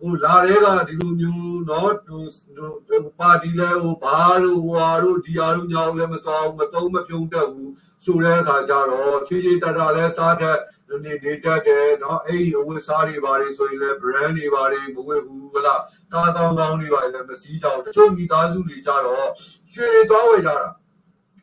[0.00, 7.72] ဟိုလာတဲ့ကဒီလိုမျိုးเนาะဟိုပါတီလဲဟိုဘာလို့ဟွာတို့ဒီအားတို့ညောင်းလည်းမတော်မတုံးမပြုံးတတ်ဘူး
[8.04, 10.58] ဆိုတဲ့အခါကျတော့ချေချေတတလဲစားတဲ့
[11.04, 15.82] နေနေတတ်တယ်เนาะအဲ့ဒီအဝတ်စားတွေဘာတွေဆိုရင်လည်း brand တွေဘာတွေမဝတ်ဘူးဟလား
[16.12, 19.28] ကားကောင်းကောင်းတွေဘာတွေလည်းမစည်းကြဘူးတချို့မိသားစုတွေကြတော့
[19.72, 20.66] ရွှေတွေသွားဝယ်ကြတာ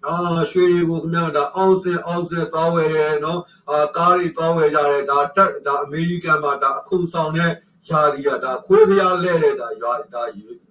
[0.07, 0.17] အာ
[0.51, 3.41] ရွှေတွေကိုခင်ဗျာဒါအောက်ဆစ်အောက်ဆစ်သွားဝယ်တယ်နော်
[3.71, 7.53] အာကားတွေသွားဝယ်ကြတယ်ဒါတက်ဒါအမေရိကန်မှာဒါအခုဆောင်တဲ့
[7.89, 10.23] ယာဒီကဒါခွေးဖျားလဲတဲ့ဒါရွာဒါ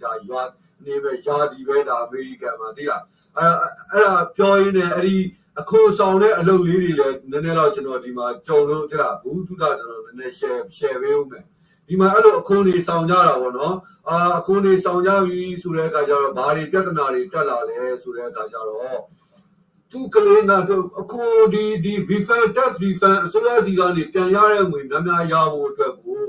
[0.04, 0.42] ဒါရွာ
[0.86, 3.04] နေပဲယာဒီပဲဒါအမေရိကန်မှာသိလား
[3.38, 3.48] အဲ
[3.92, 5.18] အဲ့ဒါပြောရင်းနဲ့အဲ့ဒီ
[5.60, 11.44] အခုဆောင်တဲ့အလုပ်လေးတွေလည်းနည်းနည်းတော့ကျွန်တော်ဒီမှာကြုံလို့သိလားဘူးသူကကျွန်တော်နည်းနည်း share share ပေးဦးမယ်
[11.88, 13.76] ဒီမှာအဲ့လိုအခုနေဆောင်ကြတာပေါ့နော်
[14.10, 19.02] အာအခုနေဆောင်ကြပြီဆိုတဲ့အခါကျတော့ဘာတွေပြဿနာတွေတက်လာလဲဆိုတဲ့အခါကျတော့
[19.94, 26.22] သူကလေးကတော့အခုဒီဒီ refund test refund အစိုးရစီကနေပြန်ရတဲ့ငွေများများရဖို့အတွက်ကို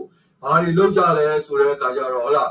[0.43, 2.51] ဘာတွေလုပ်ကြလဲဆိုတဲ့အခါကျတော့ဟုတ်လား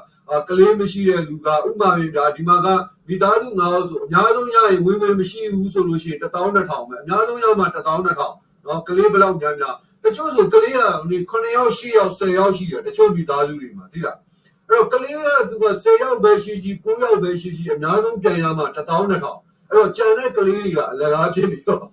[0.50, 2.68] ကလေးမရှိတဲ့လူကဥပမာပြဒါဒီမှာက
[3.08, 6.28] မိသားစု9ယောက်ဆိုအများဆုံးရရင်ဝင်ဝင်မရှိဘူးဆိုလို့ရှိရင်1000
[6.70, 10.80] 2000ပဲအများဆုံးရမှ1000 2000နော်ကလေးဘယ်လောက်များများတချို့ဆိုကလေးက
[11.10, 14.18] ဒီ9ယောက်10ယောက်10ယောက်ရှိတယ်တချို့မိသားစုတွေမှာသိလား
[14.68, 18.84] အဲ့တော့ကလေးကသူက10ယောက်ပဲရှိရှိ9ယောက်ပဲရှိရှိအများဆုံးပြန်ရမှာ1000
[19.24, 21.84] 2000 အဲ့တော့ကြံတဲ့ကလေးတွေကအလကားဖြစ်ပြီးတော့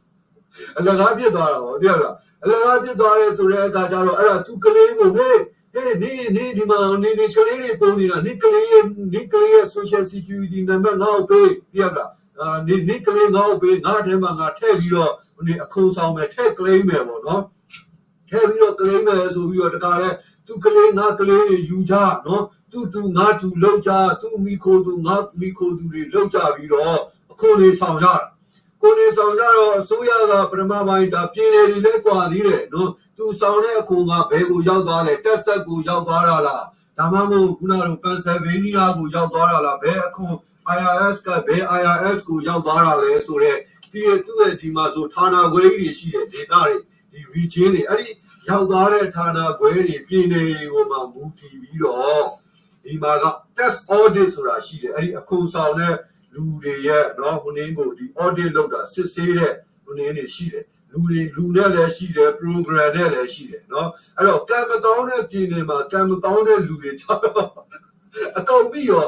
[0.78, 5.38] အလကားဖြစ်သွားတာပေါ့သိရလားအလကားဖြစ်သွားတယ်ဆိုတဲ့အခါကျတော့အဲ့ဒါသူကလေးကိုဟေး
[5.74, 8.84] ဟေးနေနေဒီမှာနေနေကလေးတွေပုံနေတာနေကလေးရဲ့
[9.14, 12.10] နေကလေးရဲ့ social security နံပါတ်ငါ့ကိုပေးသိရလား
[12.40, 15.12] အာနေနေကလေးငါ့ကိုပေးငါ့ထဲမှာငါထည့်ပြီးတော့
[15.46, 17.42] နေအခုဆောင်မယ်ထည့် claim မယ်ပေါ့နော်
[18.28, 20.10] ထည့်ပြီးတော့ claim မယ်ဆိုပြီးတော့တခါလဲ
[20.46, 21.94] သူကလေးငါကလေးတွေယူကြ
[22.26, 26.98] နော်သူသူငါသူလောက်ကြသူမိခိုသူငါမိခိုသူတွေလောက်ကြပြီးတော့
[27.40, 28.14] အခုလေးဆောင်ကြတာ
[28.82, 36.64] ကိုနေဆောင်ကြတော့အစိုးရကပထမပိုင်းဒါပြည်နယ်တွေလည်းကွာသေးတယ်နော်သူဆောင်တဲ့အခွန်ကဘယ်ကိုရောက်သွားလဲတက်ဆက်ကိုရောက်သွားတာလား
[36.98, 40.34] ဒါမှမဟုတ်ခုနကပန်ဆယ်ဗေးနီးယားကိုရောက်သွားတာလားဘယ်အခွန်
[40.76, 43.58] IRS ကဘယ် IRS ကိုရောက်သွားတာလဲဆိုတော့
[43.92, 46.76] ဒီသူ့ရဲ့ဒီမှာဆိုဌာနခွဲကြီးတွေရှိတယ်ဒေတာတွေ
[47.12, 48.08] ဒီ region တွေအဲ့ဒီ
[48.48, 52.24] ရောက်သွားတဲ့ဌာနခွဲတွေပြည်နယ်တွေကိုမှမူတည်ပြီးတော့
[52.84, 53.24] ဒီမှာက
[53.56, 55.94] test audit ဆိုတာရှိတယ်အဲ့ဒီအခွန်ဆောင်တဲ့
[56.34, 59.52] လူတွေရဲ့နော်ဟိုနင်းကိုဒီ audit လုပ်တာစစ်ဆေးတဲ့
[59.84, 67.48] ဟိုနင်းတွေရှိတယ်လူတွေလူနဲ့လည်းရှိတယ် program နဲ့လည်းရှိတယ်နော်အဲ့တော့ကံမကောင်းတဲ့ပြည်နယ်မှာကံမကောင်းတဲ့လူတွေကြောက်တော့
[68.38, 69.06] အကုန်ပြီးရော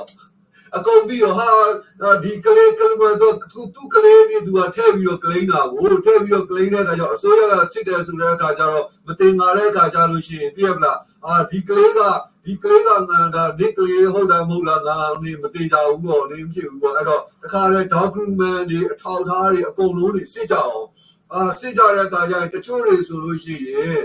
[0.76, 12.00] အကုန်ပြီးတော့ဟာဒီကလေးကလေးတော့သူသူကလေးတွေသူကထည့်ပြီးတော့ကလိန်းတာကိုထည့်ပြီးတော့ကလိန်းတဲ့အခါကျတော့အစိုးရကစစ်တယ်ဆိုတဲ့အခါကျတော့မတင်ငါတဲ့အခါကျလို့ရှိရင်ပြည့်ပလားအာဒီကလေးက
[12.44, 12.96] ဒီကလေးကငါ
[13.34, 20.84] ဒါဒီကလေးဟုတ်တယ်မဟုတ်လားငါနေမသေးကြဘူးပေါ့နေမဖြစ်ဘူးပေါ့အဲ့တော့တခါလဲ document တွေအထောက်အထားတွေအကုန်လုံးတွေစစ်ကြအောင်
[21.32, 24.00] အာစစ်ကြတဲ့အခါကျရင်တချို့တွေဆိုလို့ရှိရင်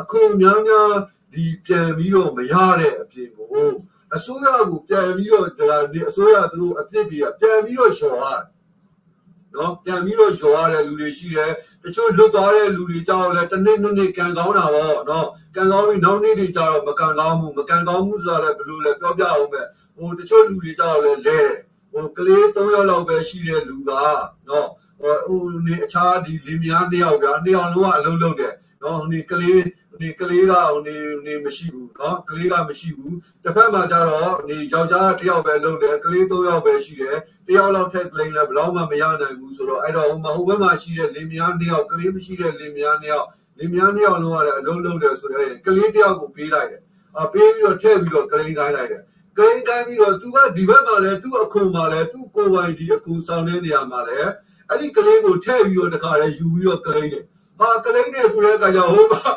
[0.00, 0.92] အခုများများ
[1.32, 3.70] ဒီပြန်ပြီးတော့မရတဲ့အပြင်ကို
[4.14, 8.42] အစိုးရကိုပြန်ပြီးတော့ဒါဒီအစိုးရသူတို့အပြစ်တွေကပြန်ပြီးတော့လျှော်ရတယ်
[9.54, 11.52] နော်ပြန်ပြီးတော့လျှော်ရတဲ့လူတွေရှိတယ်
[11.82, 19.62] တချို့လွတ်သွားတဲ့လူတွေကြောက်လဲတစ်နှစ်နှစ်နှစ်ကန်ကောင်းတာပေါ့နော်ကန်ကောင်းပြီးနောက်နေ့တွေကျတော့မကန်ကောင်းဘူးမကန်ကောင်းဘူးဆိုတာလည်းဘယ်လိုလဲပြောပြအောင်ပဲ
[19.96, 21.40] ဟိုတချို့လူတွေကြောက်လဲလဲ
[21.92, 23.90] ဟိုကလေး၃ယောက်လောက်ပဲရှိတဲ့လူက
[24.48, 24.68] နော်
[25.00, 29.60] ဟိုဟိုနေအခြားဒီလင်မယားနှစ်ယောက်ဗျာနှစ်ယောက်လုံးကအလုံးလုံးတယ်နော်ဟိုနေကလေး
[30.01, 43.27] ဒီကလေးကဟိုနေနေမရှိဘူးเนาะကလေးကမရှိဘူးတစ်ဖက်မှာကျတော့ဒီယောက်ျားတစ်ယောက်ပဲလုပ်တယ်ကလေးသုံးယောက်ပဲရှိတယ်တစ်ယောက်လောက်ထက်ကလေးလည်းဘယ်တော့မှမရနိုင်ဘူးဆိုတော့အဲ့တော့ဟိုမှာဟိုဘက်မှာရှိတဲ့လင်မယားနှစ်ယောက်ကလေးမရှိတဲ့လင်မယားနှစ်ယောက်
[43.57, 46.81] လင်မယားနှစ်ယောက်လုံးကလည်းအလုံးလုံးတယ်ဆိုတော့ကလေးတစ်ယောက်ကိုပေးလိုက်တယ်
[47.21, 49.01] အပေးပြီးတော့ထည့်ပြီးတော့ကလေးခိုင်းလိုက်တယ်
[49.37, 54.31] ကလေးခိုင်းပြီးတော့သူကဒီဘက်မှာလည်းသူ့အခုမှာလည်းသူ့ကိုယ်ပိုင်ဒီအခုဆောင်တဲ့နေရာမှာလည်း
[54.69, 57.23] အဲ့ဒီကလေးကိုထည့်ပြီးတော့တခါလဲယူပြီးတော့ကလေးတယ်
[57.59, 59.31] ဟာကလေးနဲ့ဆိုတဲ့အခါကျဟိုမှာ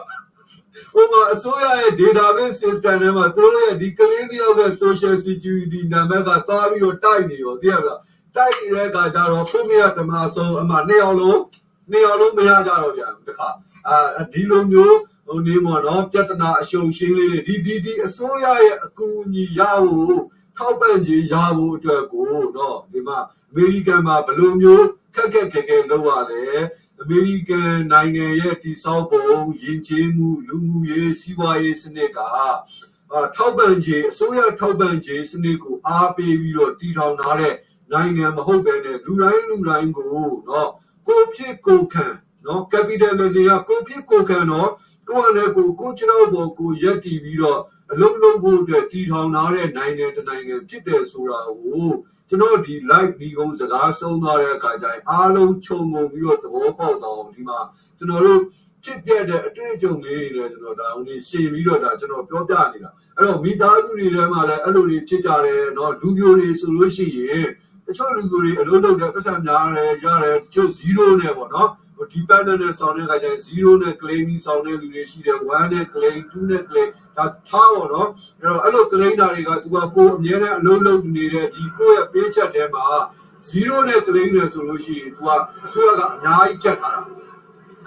[0.94, 8.00] ဟိုမှာအစိုးရရဲ့ database system ထဲမှာသူတို့ရဲ့ဒီကလေးတယောက်ရဲ့ social security နံပါတ်ကသွားပြီးတော့တိုက်နေရောသိရမလား
[8.36, 11.42] တိုက်နေတဲ့အခါကျတော့ဖုန်းမရဓမ္မဆုံးအမှနှစ်ယောက်လုံး
[11.92, 13.50] နှစ်ယောက်လုံးမရကြတော့ဗျာတခါ
[13.88, 14.98] အာဒီလိုမျိုး
[15.28, 20.22] ဟိုနေမော်နော်ပြဿနာအရှုံရှင်းလေးတွေဒီဒီဒီအစိုးရရဲ့အကူအညီရဖို့
[20.58, 22.26] ထောက်ပံ့ခြင်းရဖို့အတွက်ကို
[22.58, 23.18] တော့ဒီမှာ
[23.50, 24.86] အမေရိကန်မှာဘယ်လိုမျိုး
[25.16, 26.44] ခက်ခက်ခဲခဲလုပ်ရလဲ
[27.06, 29.28] အမေရိကန်နိုင်ငံရဲ့တည်ဆောက်ပုံ
[29.62, 32.20] ယဉ်ကျေးမှုလူမှုရေးစီးပွားရေးစနစ်က
[33.36, 37.56] ထောက်ပံ့ခြင်းအစိုးရထောက်ပံ့ခြင်းစနစ်ကိုအားပေးပြီးတော့တည်ထောင်ထားတဲ့
[37.92, 40.06] နိုင်ငံမဟုတ်ဘဲနဲ့လူတိုင်းလူတိုင်းကို
[40.50, 40.70] နော်
[41.08, 42.08] ကိုဖြစ်ကိုခံ
[42.46, 44.72] နော် capitalism ကကိုဖြစ်ကိုခံတော့
[45.10, 47.62] ကိုယ်နဲ့ကိုကိုကျွန်တော်ဘောကိုရက်တည်ပြီးတော့
[47.93, 51.89] အလုံးလုံးဖို့အတွက်တည်ထောင်ထားတဲ့နိုင်ငံတနိုင်ငံဖြစ်တယ်ဆိုတာကို
[52.29, 57.59] ကျွန်တော်ဒီ live ဒီကုန်းစကားဆုံးသွားတဲ့အခါကျရင်အားလုံးခြုံငုံပြီးတော့သဘောပေါက်တော့ဒီမှာ
[57.99, 58.41] ကျွန်တော်တို့
[58.85, 67.47] ဖြစ်ပြတဲ့အတွေ့အကြုံလေးတွေလည်းကျွန်တော်ဒါဦးနေရှင်းပြီးတော့ဒါကျွန်တော်ပြောပြနေတာအဲ့တော့မိသားစုတွေထဲမှာလည်းအဲ့လိုတွေဖြစ်ကြတယ်เนาะလူမျိုးတွေဆိုလို့ရှိရင်
[67.87, 71.69] တချို့လူမျိုးတွေအလုံးလုံးတဲ့ပတ်စံများတယ်ရတယ်တချို့0နဲ့ပေါ့เนาะ
[72.13, 78.09] dependent နဲ့ဆောင်တဲ့အခါကျရင်0နဲ့ claim ဆောင်တဲ့လူတွေရှိတယ်1နဲ့ claim 2နဲ့ claim ဒါထားပါတော့
[78.41, 82.85] အဲ့တော့အဲ့လို claim တာတွေက तू ကကိုအမြဲတမ်းအလုံးလုံးနေတဲ့ဒီကိုယ့်ရဲ့ပေးချက်ထဲမှာ
[83.49, 85.31] 0နဲ့ claim နဲ့ဆိုလို့ရှိရင် तू က
[85.65, 87.03] အစိုးရကအများကြီးဖြတ်ထားတာ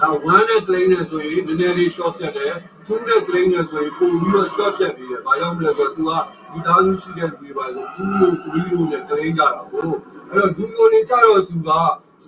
[0.01, 2.53] အဲ1နဲ့ claim နဲ့ဆိုရင်နည်းနည်းလေး short ဖြတ်တယ်
[2.87, 6.11] 2နဲ့ claim နဲ့ဆိုရင်ပို့ပြီးတော့ short ဖြတ်ပြီးတယ်။ဘာကြောင့်လဲဆိုတော့ तू က
[6.51, 9.89] မိသားစုရှိတဲ့လူတွေပါဆို2လို့3လို့နဲ့ claim ကြတာကို
[10.31, 11.71] အဲ့တော့လူမျိုးတွေကြတော့ तू က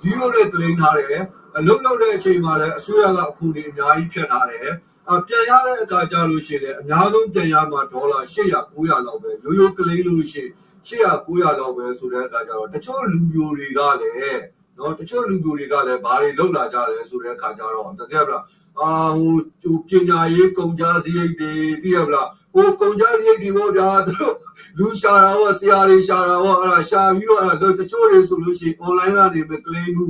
[0.01, 1.23] 0နဲ့ claim ထားတယ်
[1.56, 4.70] အလုံးလုံးတဲ့အချိန်မှာလည်းအစိုးရကအခုနေအများကြီးဖြတ်ထားတယ်
[5.10, 10.50] အပြန်ရတဲ့အခါကျလို့ရှိရင်လည်းအများဆုံးပြန်ရမှာဒေါ်လာ800 900လောက်ပဲရိုးရိုးကလေးလို့ရှိရင်
[10.88, 14.42] 800 900လောက်ပဲဆိုတဲ့အခါကျတော့တချို့လူမျိုးတွေကလည်း
[14.78, 18.38] နော်တချို့လူမျိုးတွေကလည်းဘာတွေလောက်လာကြလဲဆိုတဲ့အခါကျတော့တကယ်ဗျာ
[18.80, 21.52] အအာဟိုဟိုပညာရေးကုန်ကြစရိတ်တွေ
[21.82, 24.34] သိရမလားဟိုကုန်ကြစရိတ်တွေပေါ့ဗျာသူတို့
[24.78, 30.08] လူရှာတာပေါ့ဆရာတွေရှာတာပေါ့အဲ့ဒါရှာပြီးတော့အဲ့ဒါတချို့တွေဆိုလို့ရှိရင် online ကနေပဲ claim မှု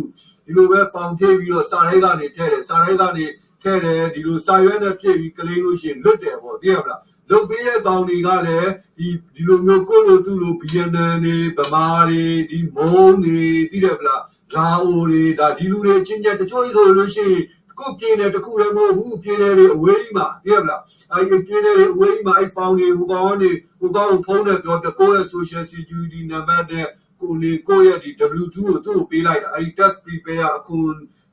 [0.48, 3.26] ဒီလိုပဲ form ဖြည့်ပြီးတော့စာရိုက်ကနေထည့်တယ်စာရိုက်ကနေ
[3.62, 7.00] ထည့်တယ်ဒီလိုစာရွက်နဲ့ဖြည့်ပြီး claim လို့ရှိရင်လွတ်တယ်ပေါ့သိရမလား
[7.30, 14.22] လုတ်ပေးတဲ့ကောင်တွေကလည်းဒီဒီလိုမျိုးကိုလိုသူ့လို BNN တွေဗမာတွေဒီမုံတွေသိတယ်မလား
[14.54, 17.44] လာအိုတွေဒါဒီလူတွေအချင်းချင်းတချို့ဆိုလို့ရှိရင်
[17.78, 23.50] ကိုပြင်းတယ်တခုလည်းမဟုတ်ဘူးပြင်းတယ်တွေအဝေးကြီးမှာသိရမလားအဲဒီပြင်းတယ်တွေအဝေးကြီးမှာအဲဖောင်တွေဟိုကောင်ကနေ
[23.80, 26.88] ဟိုကောင်ကိုဖုန်းနဲ့ပြောပြကိုယ့်ရဲ့ social security number နဲ့
[27.20, 28.10] ကိုလေကိုယ့်ရဲ့ဒီ
[28.42, 30.78] W2 ကိုသူ့ကိုပေးလိုက်တာအဲဒီ test prepare အခု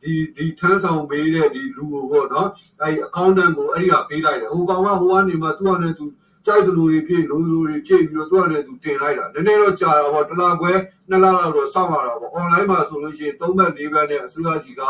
[0.04, 2.50] ဒီဒီထမ်းဆောင်ပေးတဲ့ဒီလူကိုပေါ့နော်
[2.82, 6.06] အဲဒီ accountant ကိုအဲ့ဒီကပေးလိုက်တယ်ဟိုကောင်ကဟိုကနေမှသူ့အနေနဲ့သူ
[6.46, 10.74] ကြိုက်တဲ့လူတွေဖြစ်လူလူတွေဖြစ်ပြီးတော့သူ့အနေနဲ့သူတင်လိုက်တာနည်းနည်းတော့ကြာတာပေါ့တစ်လခွဲ
[11.10, 14.82] နှစ်လလောက်တော့စောင့်ရတာပေါ့ online မှာဆိုလို့ရှိရင်၃ဘက်၄ဘက်နဲ့အစိုးရစီက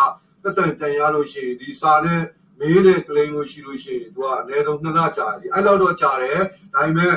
[0.44, 2.22] ပတ်စံတန်ရလို့ရှိရင်ဒီစာနဲ့
[2.60, 6.40] မေးတဲ့ claim လို့ရှိလို့ရှိရင်သူကအနည်းဆုံးနှစ်လကြာတယ်အဲ့လောက်တော့ကြာတယ်
[6.74, 7.14] ဒါပေမဲ့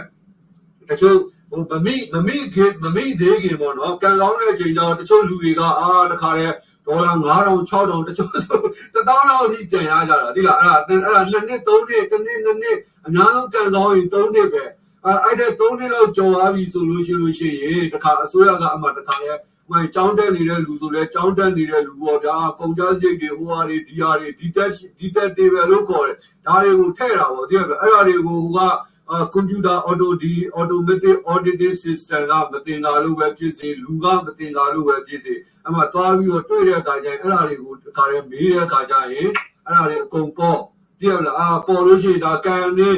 [0.88, 1.55] တချို့ဟို မ
[1.85, 6.55] မိမမိခင်မမိသေးခင်ပေါ့နော်ကံကောင်းတဲ့အချိန်ကျတော့တချို့လူတွေကအာတခါတည်း
[6.87, 8.61] ဒေါ်လာ9000 6000တချို့ဆို
[8.95, 14.65] 1000လောက်အထိပြန်ရကြတာဒီလားအဲ့ဒါအဲ့ဒါနှစ်နှစ်သုံးနှစ်တစ်နှစ်နှစ်နှစ်အများဆုံးကံကောင်းရင်3နှစ်ပဲ
[15.05, 19.35] အဲ့အဲ့တဲ့3နှစ်လောက်ကျော်သွားပြီဆိုလို့ရှိလို့ရှိရင်တခါအစိုးရကအမှတခါလဲ
[19.70, 26.16] မိုင်ចောင်းတက်နေတဲ့လူဆိုလဲចောင်းတက်နေတဲ့လူပေါ့ဗျာကုန်ကြစိတ်တွေဟိုဟာတွေဒီဟာတွေဒီတက်ဒီတက်တေဘယ်လို့ခေါ်တယ်
[26.47, 28.70] ဒါတွေကိုထည့်တာပေါ့တကယ်ပဲအဲ့ဒါတွေကိုဟိုကအာ
[29.32, 35.35] ကွန်ပျူတာအော်တိုဒီ automatic auditing system ကမတင်တာလို့ပဲဖြစ်စေလူကမတင်တာလို့ပဲဖြစ်စေ
[35.66, 39.30] အမှသွားပြီးတော့တွေ့တဲ့အခါကျရင်အဲ့ဒါတွေကိုတခါတည်းမေးတဲ့အခါကျရင်
[39.66, 40.59] အဲ့ဒါတွေအကုန်ပေါ့
[41.01, 42.90] တကယ်လားအာပေါ်လို့ရှိရင်ဒါကံနေ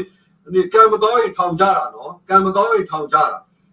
[0.54, 3.24] ဒီကံမကောင်းရင်ထောင်ကြတာနော်ကံမကောင်းရင်ထောင်ကြတာ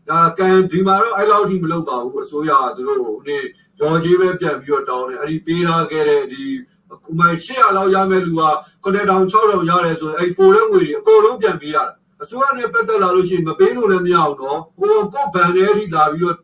[0.09, 3.37] ဒါကံဒီမှာတော့အဲ့လောက်ထိမလုပ်ပါဘူးအစိုးရကသူတို့ဟိုနေ
[3.79, 6.43] ရော်ကြီးပဲပြန်ပြီးတော့တောင်းတယ်အဲ့ဒီပေးထားခဲ့တဲ့ဒီ
[6.93, 8.43] အခုမှ800လောက်ရမယ့်လူက
[8.83, 16.37] 9000 6000ရတယ်ဆိုရင်အဲ့ပိုတဲ့ငွေတွေအကုန်လုံးပြန်ပေးရတယ် အစိုးရနဲ့ပတ်သက်လာလို့ရှိရင်မပေးလို့လည်းမရဘူးနော်ဟိုကိုဗန်ထဲထိလာပြီးတော့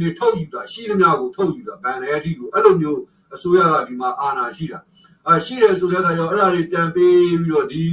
[0.00, 3.00] နေထုတ်ယူတာရှိသမျှကိုထုတ်ယူတာဗန်ထဲထိကိုအဲ့လိုမျိုး
[3.34, 4.78] အစိုးရကဒီမှာအာဏာရှိတာ
[5.26, 7.84] အာရှိတယ်ဆိုတဲ့အခါကျတော့အဲ့ဒါတွေပြန်ပေးပြီးတော့ဒီ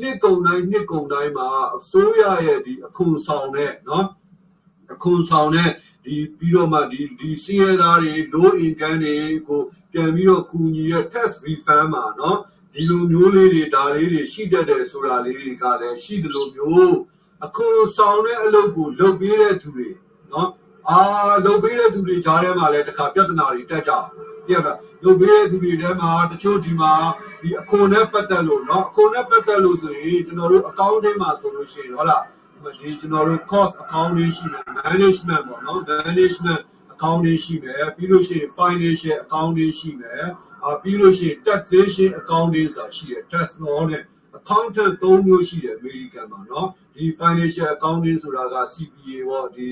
[0.00, 1.46] နှစ်ကုံတိုင်းနှစ်ကုံတိုင်းမှာ
[1.76, 4.06] အစိုးရရဲ့ဒီအခွန်ဆောင်တဲ့နော်
[4.92, 5.70] အခွန်ဆောင်တဲ့
[6.04, 9.14] ဒီပြီးတော့မှဒီဒီစီးရဲသားတွေ low income တွေ
[9.48, 9.60] ကို
[9.92, 12.38] ပြန်ပြီးတော့ကူညီတဲ့ tax refund မှာနော်
[12.76, 16.96] ဒီလိုမျိုးလေးတွေဒါလေးတွေရှိတတ်တယ်ဆိုတာလေးတွေကလည်းရှိသလိုမျိုး
[17.44, 19.88] အခုဆောင်တဲ့အလုပ်ကိုလုပ်ပေးတဲ့သူတွေ
[20.32, 20.50] နော်
[20.90, 21.00] အာ
[21.44, 23.92] လုပ်ပေးတဲ့သူတွေကြားထဲမှာလည်းတခါပြဿနာတွေတက်ကြ
[24.46, 24.68] ပြက်က
[25.04, 26.92] လုပ်ပေးတဲ့သူတွေထဲမှာတချို့ဒီမှာ
[27.42, 32.22] ဒီအခွန်နဲ့ပတ်သက်လို့နော်အခွန်နဲ့ပတ်သက်လို့ဆိုရင်ကျွန်တော်တို့အကောင့်ထဲမှာဆိုလို့ရှိရင်ဟုတ်လား
[32.80, 36.62] ဒီကျွန်တော်တို့ cost account လေးရှိတယ် management ပေါ့နော် management
[36.95, 40.25] accounting ရှိမယ်ပြီးလို့ရှိရင် financial accounting ရှိမယ်
[40.65, 44.03] အာပြီးလို့ရှိရင် taxation accounting ဆိုတာရှိတယ် tax law နဲ့
[44.37, 49.69] accountant ၃မျိုးရှိတယ်အမေရိကန်မှာเนาะဒီ financial accounting ဆိုတာက CPA ပေါ့ဒီ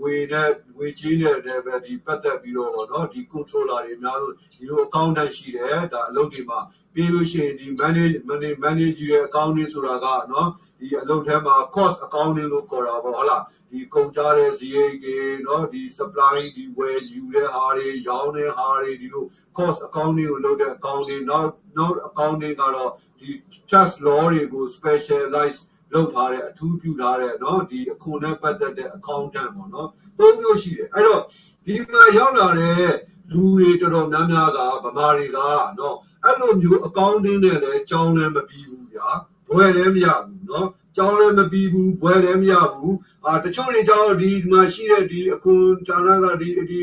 [0.00, 6.60] ငွေနဲ့ငွေကြေးနဲ့လည်းပဲဒီပတ်သက်ပြီးတော့ပေါ့เนาะဒီ controller တွေအများဆုံးဒီလို accountant ရှိတယ်ဒါအလုပ်တွေမှာ
[6.94, 8.16] ပြီးလို့ရှိရင်ဒီ manage
[8.64, 10.48] managerial accounting ဆိုတာကเนาะ
[10.78, 19.24] ဒီအလုပ်ထဲမှာ cost accounting လို့ခေါ်တာပေါ့ဟုတ်လားဒီကုန်ကြတဲ့ဈေးတွေเนาะဒီ supply ဒီဝယ်ယူတဲ့ဟာတွေရောင်းတဲ့ဟာတွေဒီလို
[19.58, 22.90] cost accounting ကိုလုပ်တဲ့ accounting နောက်နောက် accounting ကတော့
[23.20, 23.30] ဒီ
[23.70, 25.58] tax law တွေကို specialize
[25.92, 29.88] လောက်ထားတဲ့အထူးပြုထားတဲ့เนาะဒီအခွန်နဲ့ပတ်သက်တဲ့ accountant ပေါ့เนาะ
[30.18, 31.22] သုံးမျိုးရှိတယ်အဲ့တော့
[31.66, 32.92] ဒီမှာရောက်လာတဲ့
[33.32, 35.38] လူတွေတော်တော်များများကဗမာတွေက
[35.76, 35.94] เนาะ
[36.24, 39.08] အဲ့လိုမျိုး accounting နဲ့လည်းကြောင်းလည်းမပြီးဘူးဗျာ
[39.48, 40.66] ဘွယ်လည်းမရဘူးเนาะ
[40.96, 42.96] ကြောင်းလည်းမပြီးဘူးဘွယ်လည်းမရဘူး
[43.26, 46.78] အာတချို့တွေကြောင်းဒီမှာရှိတဲ့ဒီအခွန်ဌာနကဒီဒီ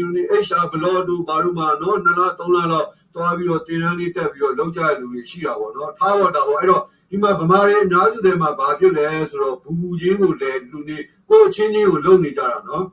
[0.45, 10.97] HR ဘလော့တို့ဘာလို့မှာเนาะနှစ်လသုံးလလောက်သွားပြီးတော့တင်တန်းလေးတက်ပြီးတော့လောက်ကြတဲ့လူတွေရှိတာပေါ့เนาะထားတော့တာပေါ့အဲ့တော့ဒီမှာဗမာတွေအများစုတွေမှာဘာဖြစ်လဲဆိုတော့ဘူဘူချင်းကိုလည်းလူနေ
[11.29, 12.83] ကိုယ်ချင်းချင်းကိုလုံနေကြတာเนาะ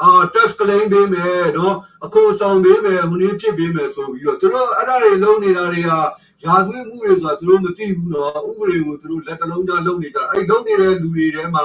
[0.00, 5.98] အာ test claim ပေးမယ်เนาะအခွန်ဆောင်ပေးမယ်ဟိုနေ့ဖြစ်ပေးမယ်ဆိုပြီးတော့သူတို့အဲ့ဒါတွေလုံနေတာတွေဟာ
[6.43, 11.63] ရာဇဝတ်မှုတွေဆိုတာသူတို့မသိဘူးနော်ဥပဒေကိုသူတို့လက်တလုံးသားလုပ်နေကြအဲ့လုပ်နေတဲ့လူတွေထဲမှာ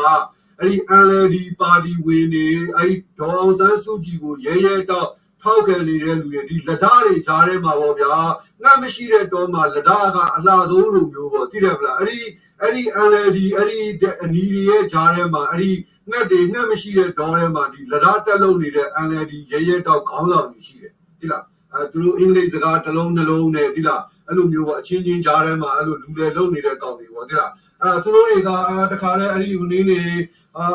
[0.61, 0.77] အဲ့ဒီ
[1.09, 2.47] LD ပါတီဝင်တွေ
[2.77, 5.09] အဲ့ဒီဒေါ်အောင်ဆန်းစုကြည်ကိုရဲရဲတော့
[5.43, 8.15] ထောက်ခံနေတဲ့လူတွေဒီလက်ဓာတွေကြားထဲမှာပေါ့ဗျာ
[8.63, 12.21] ငါမရှိတဲ့တော့မှလက်ဓာကအလှဆုံးလူမျိုးပေါ့သိတယ်ဗလားအဲ့ဒီ
[12.61, 13.79] အဲ့ဒီ LD အဲ့ဒီ
[14.23, 15.73] အနီတွေရဲ့ကြားထဲမှာအဲ့ဒီ
[16.11, 21.45] ငှက်တွေငှက်မရှိတဲ့ဒေါ်ထဲမှာဒီလက်ဓာတက်လုံနေတဲ့ LD ရဲရဲတော့ခေါင်းဆောင်ကြီးရှိတယ်သိလား
[21.75, 27.53] အဲသူတို့အင်္ဂလိပ်စကားတစ်လုံးနှလုံးနဲ့သိလား အဲ့လိုမျိုးပေါ့အချင်းချင်းဈာထဲမှာအဲ့လိုလူတွေလုံနေတဲ့ကောင်တွေပေါ့သိလား
[27.83, 28.51] အဲသူတို့တွေက
[28.93, 30.01] တခါလဲအဲ့ဒီဟိုနေနေ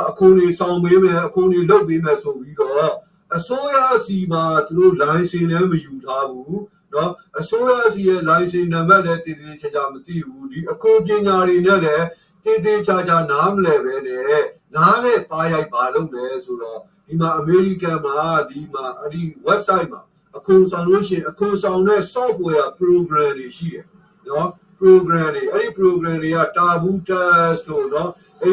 [0.10, 2.94] အခုနေဆောင်ပေးမယ်အခုနေလုတ်ပေးမယ်ဆိုပြီးတော့
[3.36, 6.60] အစိုးရစီမှာသူတို့ line စင်လည်းမယူထားဘူး
[6.94, 12.06] နော်အစိုးရစီရဲ့ license နံပါတ်လည်းတည်တည်ချာချာမသိဘူးဒီအကူပညာတွေနဲ့လည်း
[12.44, 14.44] တည်တည်ချာချာနားမလဲပဲနဲ့
[14.76, 18.18] နားနဲ့ပါရိုက်ပါလို့လဲဆိုတော့ဒီမှာအမေရိကန်မှာ
[18.50, 20.02] ဒီမှာအဲ့ဒီ website မှာ
[20.37, 23.85] အခွန်ဆောင်လို့ရှိရင်အခွန်ဆောင်တဲ့ software program တွေရှိတယ်
[24.29, 24.49] နော်
[24.81, 28.09] program တွေအဲ့ဒီ program တွေက Taboo Test တို့เนาะ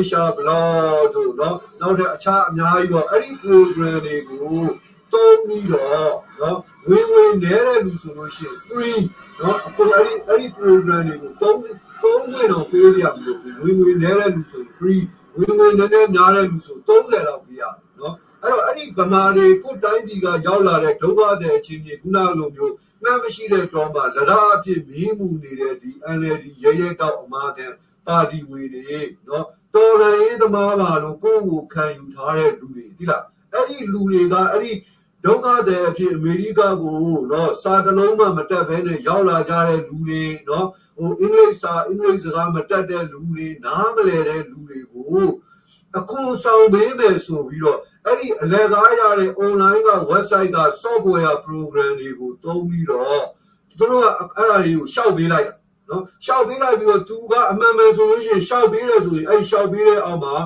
[0.08, 4.62] HR Blog တို့เนาะနောက်ထပ်အခြားအများကြီးပေါ့အဲ့ဒီ program တွေကို
[5.14, 6.58] သုံးပြီးတော့เนาะ
[6.90, 9.00] ဝင်ဝင်နေတဲ့လူဆိုလို့ရှိရင် free
[9.40, 11.58] เนาะအခုအဲ့ဒီအဲ့ဒီ program တွေကိုသုံး
[12.04, 15.02] သုံးဝင်တော့ပေးရမလို့ဝင်ဝင်နေတဲ့လူဆို free
[15.38, 17.76] ဝင်ဝင်နေတဲ့များတဲ့လူဆို30လောက်ပေးရเนาะ
[18.47, 27.73] အဲ့တော့အဲ့ဒီဗမာတွေကိုတိုင်းပြည်ကရောက်လာတဲ့ဒုက္ခတဲ့အချင်းကြီးခုနလိုမျိုးမှတ်မရှိတဲ့တော့မှလရအဖြစ်မင်းမှုနေတဲ့ဒီ NLD ရဲရဲတောက်အမားကန်
[28.07, 34.73] ပါတီဝင်တွေနော်တော်ရန်ရေးသမားပါလို့ကိုယ့်ကိုခံယူထားတဲ့လူတွေဒီလားအဲ့ဒီလူတွေကအဲ့ဒီ
[35.25, 36.99] ဒုက္ခတဲ့အဖြစ်အမေရိကကို
[37.33, 40.67] နော်စာတလုံးမှမတက်ဘဲနဲ့ရောက်လာကြတဲ့လူတွေနော်
[40.97, 45.25] ဟိုအင်္ဂလိပ်စာအင်္ဂလိပ်စကားမတက်တဲ့လူတွေနားမလည်တဲ့လူတွေကို
[45.99, 53.25] အခွန်ဆောင်ပေးမယ်ဆိုပြီးတော့အဲ့ဒီအလဲကားရတဲ့ online က website က software program တွေကိုသုံးပြီးတော့
[53.79, 54.07] သူတို့က
[54.37, 55.55] အဲ့ဒါတွေကိုရှောက်ပေးလိုက်တာ
[55.91, 60.37] နော်ရှောက်ပေးလိုက်ပြီးတော့သူကအမှန်မှန်ဆိုလို့ရှိရင်ရှောက်ပေးတယ်ဆိုရင်အဲ့ရှောက်ပေးတဲ့အောက်မှာ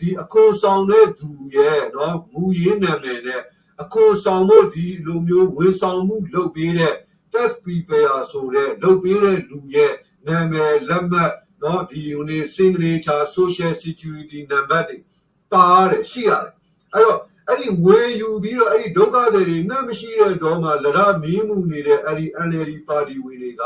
[0.00, 3.42] ဒီအခွန်ဆောင်တဲ့သူရဲ့နော်မူရင်းနာမည်နဲ့
[3.82, 6.94] အခွန်ဆောင်ဖို့ဒီလိုမျိုးဝန်ဆောင်မှုလုပ်ပေးတဲ့
[7.32, 9.94] test prepare ဆိုတဲ့လုပ်ပေးတဲ့လူရဲ့
[10.26, 11.32] နာမည်လက်မှတ်
[11.64, 14.98] နော်ဒီ unit signature social security number တွေ
[15.52, 16.52] ပါတယ်ရှိရတယ်
[16.94, 23.62] အဲ့တော့အဲ့ဒီဝေယူပြီးတော့အဲ့ဒီဒုက္ခတွေတွေငတ်မရှိတဲ့တော့မှလရမင်းမှုနေတဲ့အဲ့ဒီ NLD ပါတီဝင်တွေက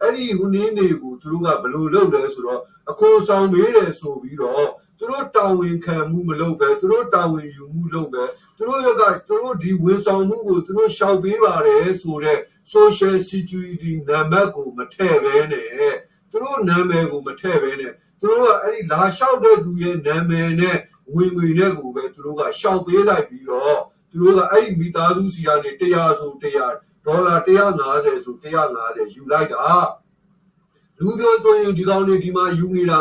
[0.00, 2.60] အဲ့ဒီဟိုနည်းတွေကိုသူတို့ကဘယ်လိုလုပ်လဲဆိုတော့
[2.90, 4.68] အခွန်ဆောင်မေးတယ်ဆိုပြီးတော့
[4.98, 8.24] သူတို့တာဝန်ခံမှုမလုပ်ပဲသူတို့တာဝန်ယူမှုလုပ်ပဲ
[8.56, 12.40] သူတို့ရကသူတို့ဒီဝန်ဆောင်မှုကိုသူတို့ရှောက်ပေးပါတယ်ဆိုတော့
[12.74, 15.94] social security နံပါတ်ကိုမထည့်ပဲနဲ့
[16.30, 20.76] သူတို့နာမည်ကိုမထည့်ပဲနဲ့သူတို့ကအဲ့ဒီလာလျှောက်တဲ့သူရဲ့နာမည်နဲ့
[21.14, 23.78] ဝင်ငွေနဲ့ကိုပဲသူတို့ကရှောက်ပေးလိုက်ပြီးတော့
[24.10, 29.74] သူတို့ကအဲ့ဒီမိသားစုစီကနေ100ဆို100ဒေါ်လာ150ဆို150ယူလိုက်တာ
[31.00, 32.98] လူပြောဆိုရင်ဒီကောင်တွေဒီမှာယူနေတာ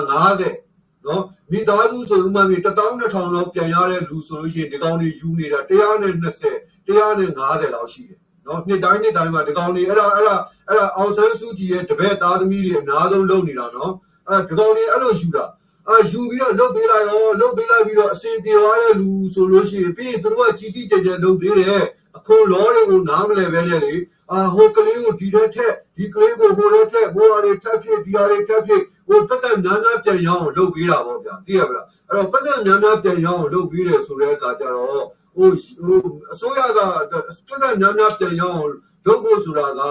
[0.51, 8.19] 90နော်မိသားစုဆိုဥမာမြေ12000လောက်ပြန်ရတဲ့လူဆိုလို့ရှိရင်ဒီကောင်တွေယူနေတာ120 150လောက်ရှိတယ်
[8.49, 10.35] နော်နှစ်တိုင်းနှစ်တိုင်းမှာဒီကောင်တွေအဲ့ဒါအဲ့ဒါ
[10.67, 13.93] အဲ့ဒါအောင်ဆန်းစုကြည်ရဲ့တပည့်သားသမီးတွေအများဆုံးလုပ်နေတာနော်
[14.27, 15.45] အဲ့ဒီကောင်တွေအဲ့လိုယူတာ
[15.87, 21.83] အာယူပြီးတော့လုတ်ပေးလိုက်ရောလုတ်ပေးလိုက်ပြီးတော့အစီပြေသွားတဲ့လူဆိုလို့ရှိရင်ပြီးရင်သူတို့ကကြီးကြီးကျယ်ကျယ်လုတ်သေးတယ်
[22.17, 23.93] အခုလောတွေကိုနားမလဲပဲနဲ့လေ
[24.31, 35.05] အာဟိုကလေးကိုဒီထဲထက်ဒီကလေးကိုဟိုထဲထက်ဟိုဟာတွေထက်ဖြစ်ဒီဟာတွေထက်ဖြစ်ဟိုပတ်စံများများပြန်ရအောင်လုတ်ပေးတာပေါ့ဗျာသိရပါလားအဲ့တော့ပတ်စံများများပြန်ရအောင်လုတ်ပေးတယ်ဆိုတဲ့အခါကျတော့
[35.39, 35.51] ဟို
[35.85, 36.01] ဟို
[36.31, 38.71] အစိုးရကပတ်စံများများပြန်ရအောင်
[39.05, 39.81] လုပ်ဖို့ဆိုတာက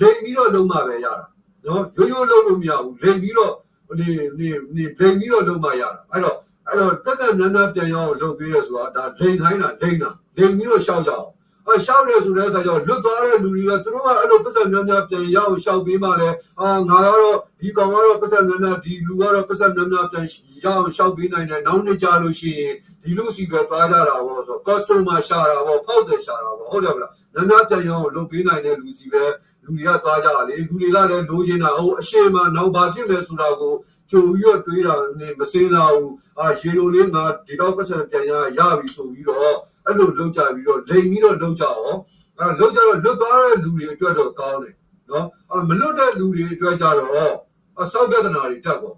[0.00, 1.26] လိမ်ပြီးတော့လုံးမှပဲရတာ
[1.66, 3.54] နော်ရိုးရိုးလုံးလို့မရဘူးလိမ်ပြီးတော့
[3.98, 4.08] နေ
[4.38, 6.36] နေနေလိမ်ပြီးတော့လုံးမှရတာအဲ့တော့
[6.66, 11.28] အဲ့တော့ပတ်စံများများပြန်ရအောင်လုပ်ပေးတယ်ဆိုတာဒါလိမ်ခိုင်းတာလိမ်တာလိမ်ပြီးတော့ရှောက်ကြအောင်
[11.68, 20.26] အရှောက်တယ်ဆိုတဲ့အခါကျတော့လွတ်သွားတဲ့လူတွေကသူတို့ကအဲ့လိုပတ်စံများများပြန်ရအောင်ရှောက်ပေးမှလည်းအာငါကတော့ဒီကောင်ကတော့ပတ်စံများများဒီလူကတော့ပတ်စံများများပြန်
[20.64, 29.24] ရအောင်ရှောက်ပေးနိုင်တယ်နောက်နေ့ကြာလို့ရှိရင်ဒီလူစီပဲသွားကြတာပေါ့ဆို customer ရှာတာပေါ့ဖောက်တယ်ရှာတာပေါ့ဟုတ်တယ်မလားများများပြန်ရအောင်လုပ်ပေးနိုင်တဲ့လူစီပဲ
[29.64, 33.74] လူတွေကသွားကြလေလူတွေကလည်းလိုချင်တာဟိုအရှိမနောက်ဘာဖြစ်မယ်ဆိုတာကို
[34.10, 39.56] ကြိုပြီးတော့တွေးတာနဲ့မစင်းတာဘူးအာရေလိုလေးငါဒီတော့ပတ်စံပြန်ရရပြီဆိုပြီးတော့
[39.86, 41.96] အဲ့လိုလုပ်ကြပြီးတော့လိန်ပြီးတော့လုပ်ကြအောင်
[42.38, 44.74] အဲလုပ်ကြတော့လွတ်သွားတဲ့လူတွေအတွက်တော့ကောင်းတယ်
[45.10, 47.34] နော်အမလွတ်တဲ့လူတွေအတွက်ကြတော့
[47.80, 48.96] အဆောက်ပြဿနာတွေတက်ကုန်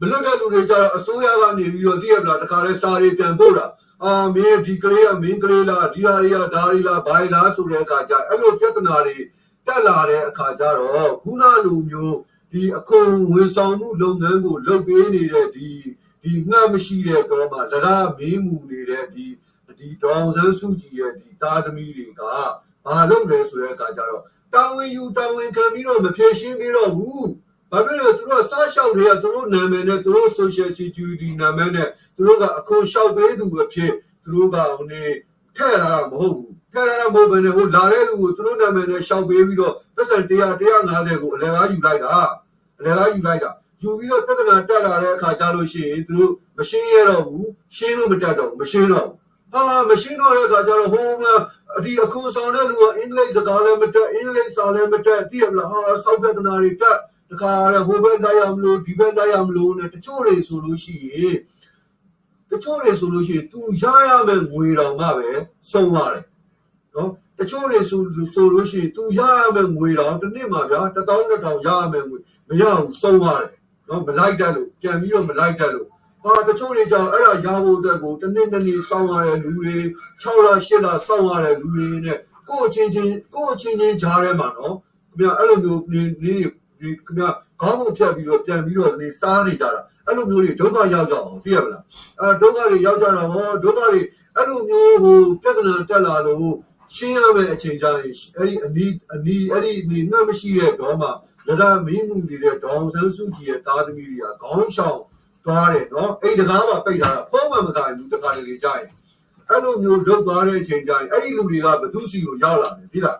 [0.00, 3.66] မလွတ်တဲ့လူတွေကြတော့အစိုးရကနေပြီးတော့တည့်ရပလားတခါလဲစာတွေပြန်ပို့တာ
[4.04, 9.16] အာမင်းဒီကလေးကမင်းကလေးလားဒီဟာတွေကဒါတွေလားဘာတွေလားဆိုတဲ့အခါကျအဲ့လိုပြဿနာတွေ
[9.66, 12.16] တက်လာတဲ့အခါကျတော့ခုနလိုမျိုး
[12.52, 15.68] ဒီအခွန်ဝန်ဆောင်မှုလုပ်ငန်းကိုလုပ်ပေးနေတဲ့ဒီ
[16.22, 17.86] ဒီငှက်မရှိတဲ့တော့မှလရ
[18.18, 19.26] မင်းမူနေတဲ့ဒီ
[19.78, 22.20] ဒီဒေါအောင်ဆန်းစုကြည်ရဲ့ဒီသားသမီးတွေက
[22.86, 24.22] ဘာလုပ်လဲဆိုတဲ့အခါကျတော့
[24.54, 27.30] တာဝန်ယူတာဝန်ခံပြီးတော့မဖြေရှင်းပြီးတော့ဘူး
[27.74, 33.92] ဘာဖြစ်လို့သူတို့ကစားလျှောက်တွေကသူတို့နာမည်နဲ့သူတို့ social security နာမည်နဲ့သူတို့ကအခွန်လျှောက်ပေးသူအဖြစ်
[34.24, 35.02] သူတို့ကဟိုနေ
[35.56, 42.16] ထည့်လာတာမဟုတ်ဘူးထည့်လာတာမဟုတ်ဘဲနဲ့ဟိုလာတဲ့လူကိုသူတို့နာမည်နဲ့လျှောက်ပေးပြီးတော့ပတ်စံ100 150ကိုအလကားယူလိုက်တာ
[42.78, 43.50] အလကားယူလိုက်တာ
[43.82, 51.34] ယူပြီးတော့ပြဿနာတက်လာတဲ့အခါကျလို့ရှိရင်သူတို့မရှင်းရတော့ဘူးရှင်းလို့မတက်တော့ဘူးမရှင်းတော့ဘူးဟာမရှင်းတော့တဲ့အခါကျတော့ဟိုမှာ
[51.84, 56.98] ဒီအခုဆောင်တဲ့လူကအင်္ဂလိပ်စကားလည်းမတက်အင်္ဂလိပ်စာလည်းမတက်သိရမလားဟာစောက်ပြဿနာတွေတက်
[57.30, 61.38] တခါရဟိုဘက်လိုက်ရမလို့ဒီဘက်လိုက်ရမလို့နဲ့တချို့တွေဆိုလို့ရှိရင်
[62.50, 65.30] တချို့တွေဆိုလို့ရှိရင် तू ရရမယ်ငွေတော်မှပဲ
[65.72, 66.24] စုံရတယ်
[66.94, 68.00] နော်တချို့တွေဆို
[68.34, 72.18] ဆိုလို့ရှိရင်သူရရမယ့်ငွေတော့တစ်နှစ်မှာဗျာ1000 2000ရရမယ့်ငွေ
[72.48, 73.50] မရဘူးဆုံးသွားတယ်
[73.88, 75.88] နော်မလိုက်တတ်လို့ပြန်ပြီးတော့မလိုက်တတ်လို့
[76.22, 79.76] ဟာတချို့တွေကြောင့်အဲ့ဒါရဖို့အတွက်ကိုတစ်နှစ်နှစ်နှစ်စောင့်ရတဲ့လူတွေ
[80.22, 82.18] 6လ8လစောင့်ရတဲ့လူတွေနဲ့
[82.48, 84.76] ကိုယ့်အချင်းချင်းကိုယ့်အချင်းချင်းကြားထဲမှာနော်
[85.08, 86.46] ခင်ဗျအဲ့လိုမျိုးနေနေ
[86.84, 87.24] ဒီခင်ဗျ
[87.60, 91.82] ခေါင်းပုံဖြတ်ပြီးတော့ပြန်ပြီးတော့နေစားနေကြတာအဲ့လိုမျိုးတွေဒုက္ခရောက်ကြအောင်သိရမလား
[92.20, 94.00] အဲဒုက္ခတွေရောက်ကြတာဟောဒုက္ခတွေ
[94.36, 96.54] အဲ့လိုမျိုးဟိုပြဿနာတက်လာလို့
[96.94, 101.08] ရှင်းရမယ့်အချိန်ကျရင်အဲ့ဒီအနီးအနီးအဲ့ဒီအနီးငှက်မရှိတဲ့တော့မှ
[101.46, 105.00] ရဒမင်းမှုနေတဲ့ဒေါအောင်ဆန်းစုကြည်ရဲ့တာသမီတွေကခေါင်းရှောင်
[105.44, 108.90] သွားတယ်နော်အိမ်တကားမှာပိတ်ထားတာဖုံးမှမကဘူးတခါတလေကြာရင်
[109.50, 113.18] အဲ့လိုမျိုးလုတ်သွားတဲ့အချိန်ကျရင်အဲ့ဒီလူတွေကဘသူစီကိုရောက်လာတယ်ဒီလား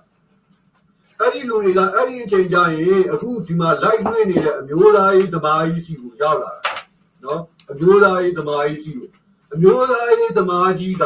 [1.20, 6.72] အဲ့ဒီလူတွေကအဲ့ဒီအချိန်ကျရင်အခုဒီမှာ live လွှင့်နေတဲ့အမျိုးသားရေးတမားကြီးစီကိုရောက်လာတာ
[7.24, 7.40] နော်
[7.72, 9.08] အမျိုးသားရေးတမားကြီးစီကို
[9.54, 11.04] အမျိုးသားရေးတမားကြီးက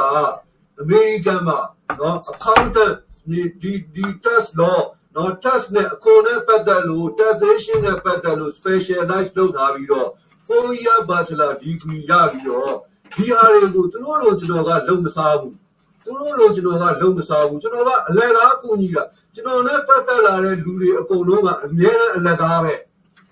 [0.80, 1.58] အမေရိကန်မှာ
[2.00, 2.96] နော် accountant
[3.30, 4.78] ဒီဒီဒီ test law
[5.16, 10.08] နော် test နဲ့အခွန်နဲ့ပတ်သက်လို့ taxation နဲ့ပတ်သက်လို့ specialize လုပ်ထားပြီးတော့
[10.46, 12.72] four year bachelor degree ရပြီးတော့
[13.16, 15.56] ဒီဟာတွေကိုသူတို့လိုကျွန်တော်ကလုံမစားဘူး
[16.08, 19.04] သူတို့လိုကျွန်တော်ကလုံမစားဘူးကျွန်တော်ကအလဲကားကူညီတာ
[19.34, 22.74] ကျွန်တော်နဲ့ပတ်သက်လာတဲ့လူတွေအကုန်လုံးကအများနဲ့အလဲကားပဲ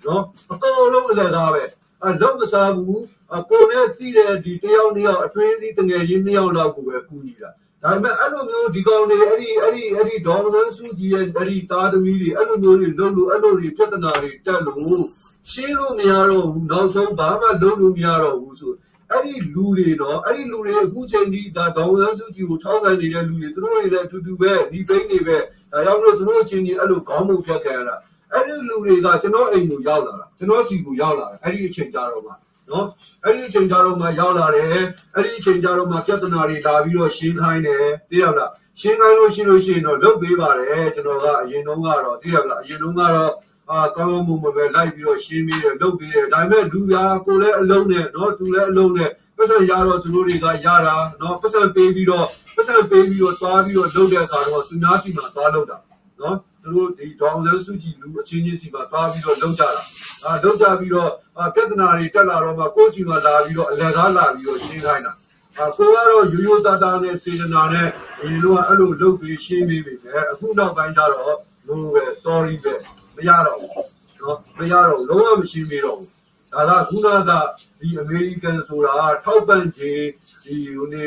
[0.06, 0.22] နော်
[0.52, 1.62] အကုန်လုံးအလဲကားပဲ
[2.04, 3.00] အလုံမစားဘူး
[3.36, 7.50] အကိုနဲ့တည်တဲ့ဒီတယောက်နှစ်ယောက်အတွင်းသီးတငယ်ချင်းနှစ်ယောက်လောက်ကိုပဲကူညီတာ
[7.82, 15.04] ဒါပေမဲ့အဲ့လိုမျိုးဒီကောင်တွေအဲ့ဒီအဲ့ဒီအဲ့ဒီဒေါ်မန်ဆူကြီးရဲ့အဲ့ဒီသားသမီးတွေအဲ့လိုမျိုးတွေလုပ်လို့အဲ့လိုတွေပြဿနာတွေတက်လို့
[15.52, 18.72] ရှင်းလို့မရတော့ဘူးနောက်ဆုံးဘာမှလုပ်လို့မရတော့ဘူးဆို
[19.10, 25.38] အဲ့ဒီလူတွေတော့အဲ့ဒီလူတွေအခုချိန်ဒီဒါဒေါ်မန်ဆူကြီးကိုထောက်ခံနေတဲ့လူတွေသူတို့တွေလည်းအတူတူပဲဒီဘိန်းတွေပဲ
[25.72, 27.96] ဒါကြောင့်လို့သူတို့ချင်းကြီးအဲ့လိုခေါင်းမုတ်ဖြတ်ခံရတာ
[28.32, 32.32] အဲ့ဒီလူတွေကကျွန်တော်အိမ်ကိုရောက်လာတာကျွန်တော်စီကိုရောက်လာတယ်အဲ့ဒီအချိန်ကြာတော့မှ
[32.70, 32.86] နော်
[33.24, 34.66] အဲ့ဒီအချိန်ကြတော့မှရောက်လာတယ်
[35.14, 43.32] အဲ့ဒီအချိန်ကြတော့မှပြဿနာတွေလာပြီးတော့ရှင်းခိုင်းတယ်သိရမလားရှင်းခိုင်းလို့ရှိလို့ရှိရင်တော့လုပ်ပေးပါတယ်ကျွန်တော်ကအရင်တုန်းကတော့သိရမလားအရင်တုန်းကတော့
[43.70, 52.26] အာတောင်းမှုမပဲလိုက်ပြီးတော့ရှင်းပြီးတော့လုပ်ပြီးတယ်ဒါပေမဲ့လူရာကိုလည်းအလုံးနဲ့နော်သူလည်းအလုံးနဲ့ပတ်စံရတော့သူတို့တွေကရတာနော်ပတ်စံပေးပြီးတော့
[52.56, 55.78] ပတ်စံပေးပြီးတော့သွားပြီးတော့လုပ်တဲ့အခါတော့သူများစီမှာသွားလုပ်တာ
[56.20, 59.82] နော်သူတို့ဒီဒေါန်လဲစုကြည်လူအချင်းချင်းစီမှာသွားပြီးတော့လုပ်ကြတာ
[60.24, 61.10] အာလုပ်ကြပြီးတော့
[61.54, 65.12] ပြဿနာတွေတက်လာတော့မှကိုယ့်စီမှာလာပြီးတော့အလကားလာပြီးတော့ရှင်းခိုင်းတာ
[65.58, 67.88] အာကိုကတော့ရိုးရိုးသားသားနဲ့စေတနာနဲ့
[68.18, 71.36] ဒီလိုကအဲ့လိုလုပ်ပြီးရှင်းပြီးပြီလေအခုနောက်ပိုင်းကျတော့
[71.66, 72.74] ဘိုးပဲ sorry ပဲ
[73.16, 73.72] မရတော့ဘူး
[74.20, 76.10] နော်မရတော့လုံးဝမရှင်းပြတော့ဘူး
[76.52, 77.32] ဒါကခုနက
[77.80, 78.94] ဒီအမေရိကန်ဆိုတာ
[79.24, 80.06] ထောက်ပံ့ခြင်း
[80.44, 81.06] ဒီဟိုနေ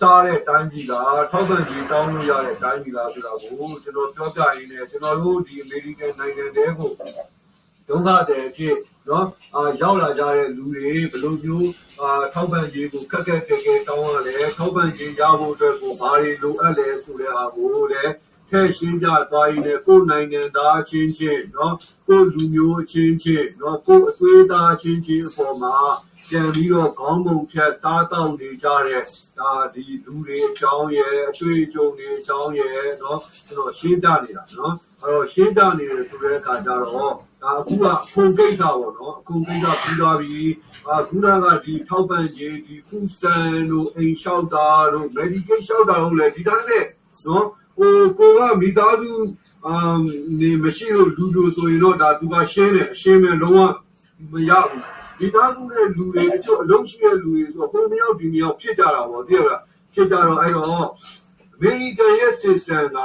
[0.00, 6.90] စားတဲ့တိုင်းပြည်လားထောက်ပံ့ခြင်းတောင်းလို့ရတဲ့တိုင်းပြည်လားဆိုတာကိုကျွန်တော်ပြောပြရင်းနဲ့ကျွန်တော်တို့ဒီအမေရိကန်နိုင်ငံတဲကို
[7.88, 8.76] ဒုက္ခတွေအဖြစ်
[9.08, 11.70] နော်အာရောက်လာကြတဲ့လူတွေဘယ်လိုမျိုး
[12.00, 18.12] အာထောက်ပံ့ခြင်းကိုခက်ခက်ခဲခဲတောင်းရလဲထောက်ပံ့ခြင်းရဖို့အတွက်ကိုဘာတွေလိုအပ်လဲဆိုတဲ့အားကိုလည်း
[18.50, 25.70] 看，新疆大院的各年龄的亲戚，喏，各族族的亲戚，喏，各伟大亲戚伙伴，
[26.30, 29.04] 像你咯，刚工作、大党的家人、
[29.36, 31.04] 大地农民、党员、
[31.34, 32.64] 最中的党员，
[32.98, 33.22] 喏，
[33.70, 37.22] 新疆的啊，喏，还有新疆的主园干啥咯？
[37.40, 37.64] 啊，我
[38.14, 44.58] 工地上活，喏，工地上工地上，啊，工地上滴炒饭钱、滴副食、喏，烟消掉，
[44.90, 47.52] 喏，买滴烟消掉，红来滴单位，喏。
[47.78, 49.12] ကိုကိုကမိသားစု
[49.66, 50.00] အမ်
[50.40, 53.60] နေမရှိလို့လူတို့ဆိုရင်တော့ဒါသူကရှင်းတယ်အရှင်းပဲလုံးဝ
[54.32, 54.82] မရဘူး
[55.20, 59.60] မိသားစုနဲ့လူတွေအချို့အလုံးရှိတဲ့လူတွေဆိုတော့ပုံမရောက်ဒီမရောက်ဖြစ်ကြတာပေါ့တကယ်လား
[59.94, 60.86] ဖြစ်ကြတော့အဲ့တော့
[61.56, 62.98] American ရဲ့ system က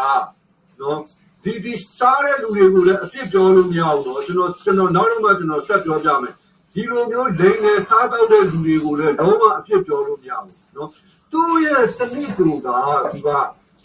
[0.82, 1.00] နော်
[1.44, 6.34] ဒီဒီစားတဲ့လူတွေကိုလည်းအပြစ်ပြောလို့မရဘူးတော့ကျွန်တော်ကျွန်တော်နောက်တော့မှကျွန်တော်ဆက်ပြောပြမယ်
[6.74, 10.90] ဒီလိုမျိုးလိန်နဲ့စားတော့တဲ့လူတွေကိုလည်းတော့မှအပြစ်ပြောလို့မရဘူးနော်
[11.32, 12.68] သူ့ရဲ့စနစ်ကိုက
[13.12, 13.30] ဒီက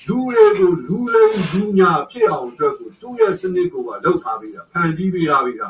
[0.07, 5.69] လူတွေကိုလူလိန်လူညာဖြစ်အောင်အတွက်ကိုသူ့ရဲ့စနစ်ကိုကလောက်ထားပြီးတာဖန်တီးပေးထားပြီးတာ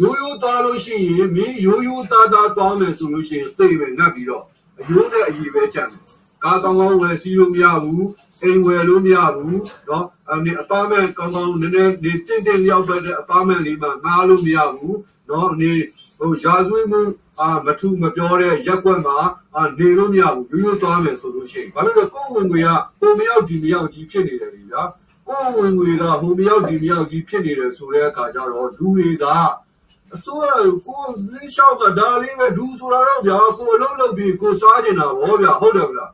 [0.00, 4.44] ရိုးရိုးသားလို့ရှိရင်မင်းရိုးရိုးသားသားသွားမယ်ဆိုလို့ရှိရင်သိပဲငတ်ပြီးတော့
[4.80, 6.02] အယိုးနဲ့အည်ပဲကြံတယ်
[6.44, 8.06] ကားကောင်းကောင်းဝယ်စီးလို့မရဘူး
[8.42, 15.72] အိမ်ဝယ်လို့မရဘူးเนาะအနေအပါမန်ကောင်းကောင်းနည်းနည်းနေတင့်တင့်လျောက်တဲ့အပါမန်လေးမှငားလို့မရဘူးเนาะအနေ
[16.18, 17.00] ဟိုရာဇဝတ်မှု
[17.41, 19.17] အာမထူမပြောတဲ့ရက်ွက်မှာ
[19.55, 22.69] အာနေလို့မရဘူးရိုးရိုးသွားမယ်ဆိုလို့ရှိရင်ဘာလို့လဲကိုယ်ဝင်ငွေက
[22.99, 24.83] ဟိုမရောက်ဒီမရောက်ကြီးဖြစ်နေတယ်လေဗျာ
[25.27, 29.25] ကိုယ်ဝင်ငွေကဟိုမရောက်ဒီမရောက်ကြီးဖြစ်နေတယ်ဆိုတဲ့အခါကျတော့လူတွေက
[30.15, 30.51] အစိုးရ
[30.85, 31.03] ကို
[31.33, 36.05] လေးလျှောက်ကဒါလေးပဲလူဆိုတာတော့ဗျာကိုအလုံးလုံးပြီးကိုစားကျင်တာဗောဗျာဟုတ်တယ်ဗျာ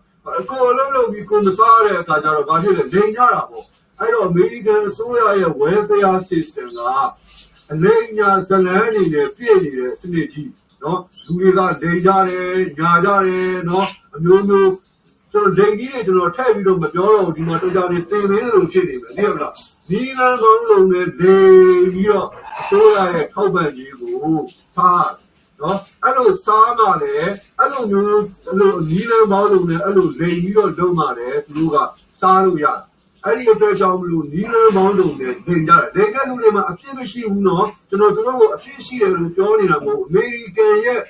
[0.50, 3.64] ကိုအလုံးလုံးပြီးကိုမစားတဲ့အခါကျတော့ဘာဖြစ်လဲလိန်ကြတာဗော
[4.00, 6.80] အဲ့တော့အမေရိကန်အစိုးရရဲ့ welfare system က
[7.72, 10.50] အလိမ်ညာဇလန်းနေနဲ့ပြည့်နေတဲ့စနစ်ကြီး
[10.84, 11.74] နော်လူတွေကလိန်
[12.06, 14.72] ကြတယ်ညာကြတယ်နော်အမျိုးမျိုး
[15.32, 19.54] ကျွန်တော်လိန်ကြီးတွေကျွန်တော်ထည့်ပြီးတော့မပြောတော့ဘူးဒီမှာတော်ကြောင်နေတင်မင်းလိုဖြစ်နေမယ်သိရမလား
[19.90, 22.28] နီလန်ကောင်းလုံးနဲ့လိန်ပြီးတော့
[22.60, 24.36] အစိုးရရဲ့ထောက်ပံ့ရေးကို
[24.76, 25.12] စား
[25.62, 31.78] နော်အဲ့လိုစားမှလည်းအဲ့လိုမျိုးအဲ့လိုနီလန်ပေါင်းလုံးနဲ့အဲ့လိုလိန်ပြီးတော့လုံးမှလည်းသူတို့က
[32.22, 32.80] စားလို့ရတယ်
[33.26, 41.02] အဲ့ဒီအတွက်ကြောင့်မလို့နီလန်ပေါင်းလုံးနဲ့လိန်ကြတယ်လိန်တဲ့လူတွေမှာအပြစ်မရှိဘူးနော်ကျွန်တော်တို့ကိုအပြစ်ရှိတယ်လို့ပြောနေတာမဟုတ်ဘူးအမေရိကန်ရဲ့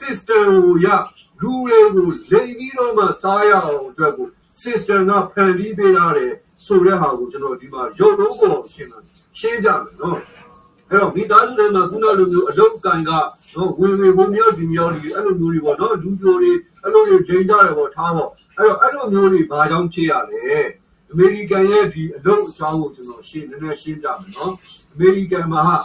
[0.00, 0.86] system ကိုရ
[1.42, 4.26] လူတွေကိုလိမ်ပြီးတော့မှစားရအောင်အတွက်ကို
[4.62, 6.32] system ကဖန်တီးပေးထားတယ်
[6.66, 8.98] ဆိုတဲ့ဟာကိုကျွန်တော်ဒီမှာရုပ်လုံးပေါ်ရှင်းတာ
[9.38, 10.18] ရှင်းပြမယ်နော်
[10.90, 13.10] အဲ့တော့မိသားစုတွေမှာခုနလိုမျိုးအလုပ်ကန်က
[13.56, 20.42] နော်ဝင်ဝင်ပုံမျိုးဒီမျိုးဒီအဲ့လိုမျိုးတွေပေါ့နော်လူပြိုတွေအဲ့လိုတွေဒိန်ကြတယ်ပေါ့ထားပေါ့အဲ့တော့အဲ့လိုမျိုးတွေဘာကြောင့်ဖြစ်ရလဲ
[21.14, 24.52] အမေရိကန်ရဲ့ဒီအလုပ်အကြောင်းကိုကျွန်တော်ရှင်းနည်းနည်းရှင်းပြမယ်နော်
[24.92, 25.78] အမေရိကန်မှာဟာ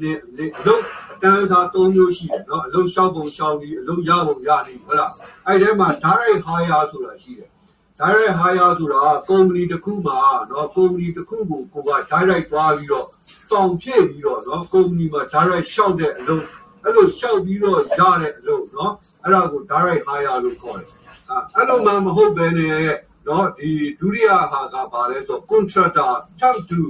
[0.00, 5.12] နေနေအလုပ်အတန်းစား၃မျိုးရှိတယ်နော်အလုပ်ရှောက်ပုံရှောက်ပြီးအလုပ်ရပုံရနေဟုတ်လား
[5.46, 7.50] အဲ့ဒီမှာ direct hire ဆိုတာရှိတယ်
[8.00, 10.18] direct hire ဆိုတာကုမ္ပဏီတစ်ခုမှာ
[10.50, 13.06] နော်ကုမ္ပဏီတစ်ခုကိုကိုက direct သွားပြီးတော့
[13.50, 16.44] တောင်ဖြည့်ပြီးတော့နော်ကုမ္ပဏီမှာ direct ရှောက်တဲ့အလုပ်
[16.84, 18.92] အဲ့လိုရှောက်ပြီးတော့ရတဲ့အလုပ်နော်
[19.22, 20.88] အဲ့ဒါကို direct hire လို့ခေါ်တယ်
[21.56, 22.94] အဲ့လိုမှမဟုတ်ဘဲနဲ့
[23.28, 23.70] နော်ဒီ
[24.00, 26.80] ဒုတိယဟာကဘာလဲဆို contractor term to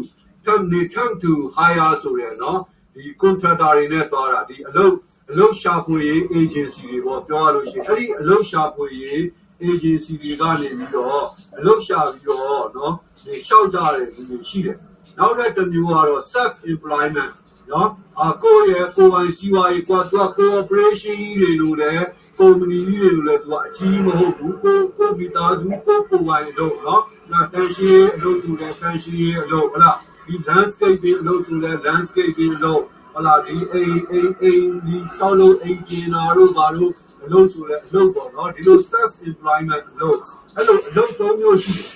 [0.44, 2.60] term နေ term to hire ဆိုရယ်နော်
[2.94, 4.94] ဒီ contractor တွေနဲ့သွားတာဒီအလုပ်
[5.30, 9.20] အလုပ်ရှာဖွေရေး agency တွေပေါ့ပြောရလို့ရှိရင်အဲ့ဒီအလုပ်ရှာဖွေရေး
[9.68, 11.24] agency တွေကနေပြီးတော့
[11.58, 12.94] အလုပ်ရှာပြီးတော့နော်
[13.24, 14.78] ဒီလျှောက်ကြတဲ့လူတွေရှိတယ်
[15.18, 17.32] နောက်တဲ့တစ်မျိုးကတော့ self employment
[17.70, 17.90] နော်
[18.20, 22.06] အကိုရဲ့ကိုယ်ပိုင်စီးပွားရေးကွာသူက cooperation ကြီးတွေလို့လည်း
[22.42, 32.82] ကုမ္ပဏီကြီးတွေလည်းသူကအကြီးမဟုတ်ဘူးကိုကိုမိသားစုကိုကိုပိုင်အလုပ်နော်ဒါတန်ရှင်းအလုပ်ဆိုတဲ့တန်ရှင်းအလုပ်ဟလားဒီ landscape တွေအလုပ်ဆိုတဲ့ landscape တွေအလုပ်
[33.14, 36.92] ဟလားဒီအိမ်အိမ်အိမ်ဒီဆောက်လုပ်အိမ်ကျင်နာတို့ဘာလို့
[37.24, 40.18] အလုပ်ဆိုတဲ့အလုပ်ပေါ့နော်ဒီလို self employment အလုပ်
[40.56, 41.90] အဲ့လိုအလုပ်၃မျိုးရှိတယ်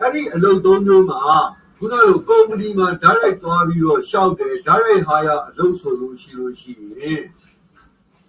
[0.00, 1.20] အဲ့ဒီအလုပ်၃မျိုးမှာ
[1.78, 7.22] ခုနလိုကုမ္ပဏီမှာ direct သွားပြီးတော့ရှောက်တယ် direct hire အလုပ်ဆိုလို့ရှိလို့ရှိရင်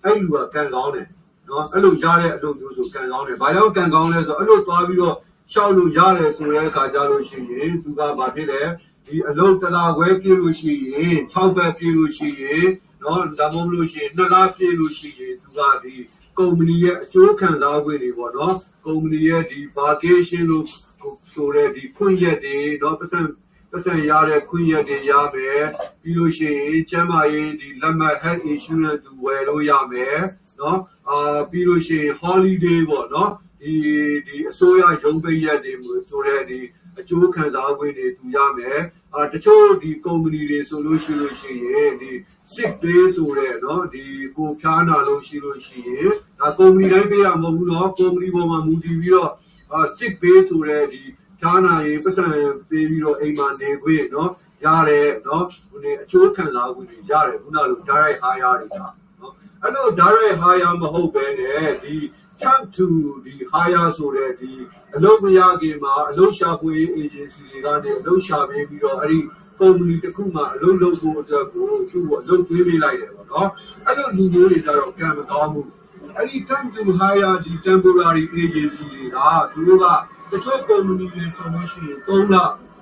[0.04, 1.08] အဲ့လူကကန်ကောင်းတယ်
[1.48, 5.16] နော်အဲ့လိုရတဲ့အလုပ်မျိုးဆိုကန်ကောင်းတယ်ဘာကြောင့်ကန်ကောင်းလဲဆိုတော့အဲ့လိုသွားပြီးတော့
[5.54, 8.62] ရှောက်လို့ရတယ်ဆိုတဲ့အခါကြလို့ရှိရင်သူကဘာဖြစ်လဲ
[9.06, 12.68] ဒီအလုပ်တလားဝဲပြေးလို့ရှိရင်6ဘက်ပြေးလို့ရှိရင်
[13.04, 15.96] နော်ဒါမှမဟုတ်လို့ရှိရင်နှစ်လားပြေးလို့ရှိရင်သူကဒီ
[16.38, 18.56] ကုမ္ပဏီရဲ့အကျိုးခံစားခွင့်တွေပေါ့နော်
[18.86, 20.66] ကုမ္ပဏီရဲ့ဒီ vacation လို့
[21.34, 23.20] ဆိုတဲ့ဒီခွင့်ရက်တွေနော်ပတ်စံ
[23.71, 25.65] ပတ်စံရတဲ့ခွင့်ရက်တွေရမယ်
[26.03, 30.19] ပြီးလို့ရှိရင်ကျန်းမာရေးဒီလက်မှတ် health insurance သူဝယ်လို့ရမယ်
[30.61, 30.79] နော်
[31.09, 33.73] အာပြီးလို့ရှိရင် holiday ပေါ့နော်ဒီ
[34.27, 35.73] ဒီအစိုးရရုံးပိတ်ရက်တွေ
[36.09, 36.61] ဆိုတဲ့ဒီ
[36.99, 38.81] အကျိုးခံစားခွင့်တွေသူရမယ်
[39.15, 42.11] အာတချို့ဒီကုမ္ပဏီတွေဆိုလို့ရှိလို့ရှိရင်ဒီ
[42.55, 44.05] sick day ဆိုတဲ့เนาะဒီ
[44.37, 49.31] ကိုဖြားနာလို့ရှိလို့ရှိရင်ဒါကုမ္ပဏီတိုင်းပေးတာမဟုတ်ဘူးเนาะကုမ္ပဏီပေါ်မှာမူတည်ပြီးတော့
[49.73, 51.01] အာ sick day ဆိုတဲ့ဒီ
[51.44, 52.26] ဈာနာရင်ပတ်စံ
[52.70, 54.32] ပေးပြီးတော့အိမ်မှာနေခွင့်နော်
[54.66, 58.94] ရတယ်နော်ခုနေအချိုးခံစားခွင့်တွေရတယ်ခုနလို direct hire တွေကနော်
[59.64, 61.96] အဲ့လို direct hire မဟုတ်ဘဲနဲ့ဒီ
[62.42, 62.88] come to
[63.26, 64.52] ဒီ hire ဆိုတဲ့ဒီ
[64.96, 69.20] အလုပ်မရခင်မှာအလုပ်ရှာဖွေ agency တွေကနေအလုပ်ရှာပေးပြီးတော့အဲ့ဒီ
[69.60, 73.50] company တစ်ခုမှအလုပ်လုပ်ဖို့အတွက်ကိုသူ့ကိုအလုပ်သွေးပေးလိုက်တယ်ပေါ့နော်
[73.86, 75.70] အဲ့လိုလူမျိုးတွေကြတော့ကံမကောင်းဘူး
[76.16, 79.18] အဲ့ဒီ come to hire ဒီ temporary agency တွေက
[79.54, 79.86] သူတို့က
[80.31, 82.35] တချို့ကုမ္ပဏီတွေဆိုလို့ရှိရင်3လ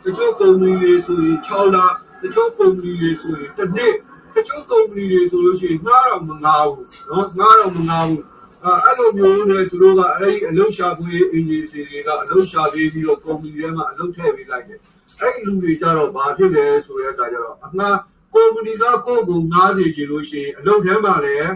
[0.05, 1.77] တချို့ကုမ္ပဏီတွေဆိုရင်6လ
[2.23, 3.95] တချို့ကုမ္ပဏီတွေဆိုရင်တစ်နှစ်
[4.35, 8.23] တချို့ကုမ္ပဏီတွေဆိုလို့ရှိရင်ငှားတော့မငှားဘူးเนาะငှားတော့မငှားဘူး
[8.65, 14.81] အဲ့လိုမျိုးနဲ့သူတို့ကအဲ့ဒီအလုပ်ရှာဖွေအင်ဂျင်စီတွေကအလုပ်ရှာပေးပြီးတော့ကုမ္ပဏီထဲမှာအလုပ်ထည့်ပေးလိုက်တယ်
[15.21, 17.99] အဲ့ဒီလူတွေကြတော့ဘာဖြစ်လဲဆိုတဲ့အခါကျတော့အမှား
[18.35, 21.49] ကုမ္ပဏီကကိုယ့်ကိုငားစီကြည့်လို့ရှိရင်အလုပ်ထဲမှာလည်း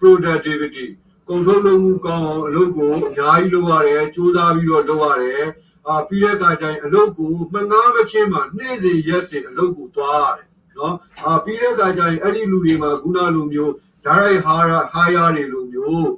[0.00, 0.86] productivity
[1.28, 5.44] ကုန်ထုတ်လုပ်မှုကောင်းအောင်အလုပ်ကိုအများကြီးလုပ်ရတယ်စူးစမ်းပြီးတော့လုပ်ရတယ်
[5.88, 10.96] အာပြီးတဲ့အခါကျရင်အလုပ်ကိုမငားမချင်းမှာနေ့စဉ်ရက်စဉ်အလုပ်ကိုသွားရတယ်နော်
[11.26, 13.72] အာပြီးတဲ့အခါကျရင်အဲ့ဒီလူတွေမှာခုနလိုမျိုး
[14.06, 16.08] direct hire hire တွေလိုမျိုး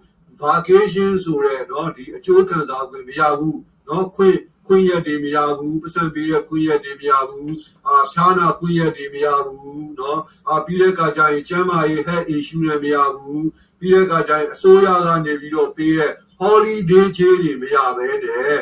[0.41, 7.55] vacation ဆိုတဲ့เนาะဒီအကျိုးခံစားခွင့်မရဘူးเนาะခွင့် ခွင့်ရက်တွေမရဘူးပတ်စံပေးတဲ့ခွင့်ရက်တွေမရဘူး
[7.87, 10.19] အာဖြားနာခွင့်ရက်တွေမရဘူးเนาะ
[10.49, 13.47] အာပြီးတဲ့အခါကျရင်ကျန်းမာရေး health issue တွေမရဘူး
[13.79, 18.59] ပြီးတဲ့အခါကျရင်အစိုးရကနေပြီးတော့ပေးတဲ့ holiday ချေးတွေမရပဲတဲ့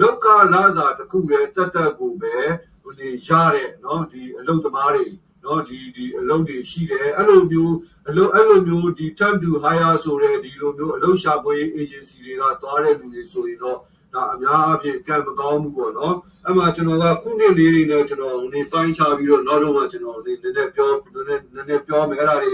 [0.00, 2.36] လောက်ကလာစာတစ်ခုပဲတက်တက်ကိုပဲ
[2.82, 5.06] ဟိုနေရတဲ့เนาะဒီအလုပ်သမားတွေ
[5.44, 7.76] နော်ဒီဒီအလုပ်တွေရှိတယ်အဲ့လိုမျိုး
[8.08, 13.78] အလုပ်အဲ့လိုမျိုးဒီ time to hire ဆိုတဲ့ဒီလိုမျိုးအလုပ်ရှာဖွေ agency တွေကသွားတဲ့လူတွေဆိုရင်တော့
[14.13, 16.15] ဒါအများအားဖြင့်ကံမကောင်းဘူးပေါ့နော်
[16.45, 22.51] အဲ့မှာကျွန်တော်ကခုနှစ်လေးတွေနဲ့ကျွန်တော်နေပိုင်းချပြီးတော့နောက်တော့မှကျွန်တော်နေနည်းနည်းပြောနည်းနည်းနည်းနည်းပြောမယ်အဲ့ဒါတွေ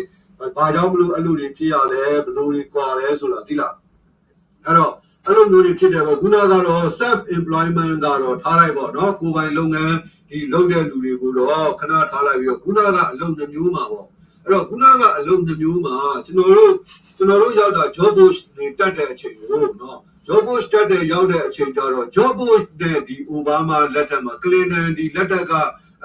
[0.55, 3.73] ဘာကြောင့်မလို့အဲ့လိုတွေဖြစ်ရလဲဘလို့တွေကွာလဲဆိုတာသိလား
[4.65, 4.93] အဲ့တော့
[5.25, 9.95] အဲ့လိုမျိုးတွေဖြစ်တယ်ပေါ့ခုနကတော့ self employment ကတော့ထားလိုက်ပေါ့နော်ကိုယ်ပိုင်လုပ်ငန်း
[10.29, 14.05] ဒီလုပ်တဲ့လူတွေကိုတော့ခဏထားလိုက်ပြီးတော့ခုနကအလုပ်နှမျိုးမှာပေါ့
[14.43, 15.95] အဲ့တော့ခုနကအလုပ်နှမျိုးမှာ
[16.25, 16.73] ကျွန်တော်တို့
[17.17, 19.47] ကျွန်တော်တို့ရောက်တာ job post တွေတက်တဲ့အချိန်ကို
[19.81, 25.52] နော် job post တက်တဲ့ရောက်တဲ့အချိန်ကျတော့ job post နဲ့ဒီ Obama လက်ထက်မှာ Clinton ဒီလက်ထက်က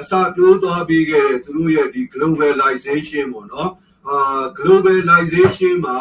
[0.01, 3.71] အစာပြိုးသွားပြီးခဲ့တဲ့သူတို့ရဲ့ဒီ globalization ပေါ့နော်
[4.09, 5.97] အာ globalization မှာ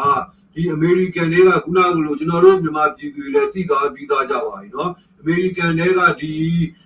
[0.55, 4.89] ဒီ American တွေကခုနကလိုကျွန်တော်တို့မြန်မာပြည်သူတွေလည်းသိသားပြီးသားကြပါပြီเนาะ
[5.21, 6.33] American တွေကဒီ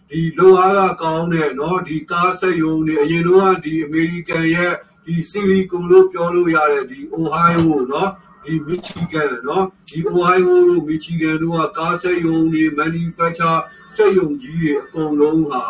[0.10, 4.74] ဒီလောအားကကောင်းတဲ့เนาะဒီကားဆက်ယုံတွေအရင်တော့ဒီ American ရဲ့
[5.06, 8.10] ဒီ Silicon လို့ပြောလို့ရတဲ့ဒီ Ohio เนาะ
[8.45, 13.61] ဒီမီချီဂန်နော်ဒီအိုဟိုင်းယိုတို့မီချီဂန်တို့ကကားစက်ရုံတွေ manufacture
[13.95, 15.63] စက်ရုံကြီးတွေအကုန်လုံးဟာ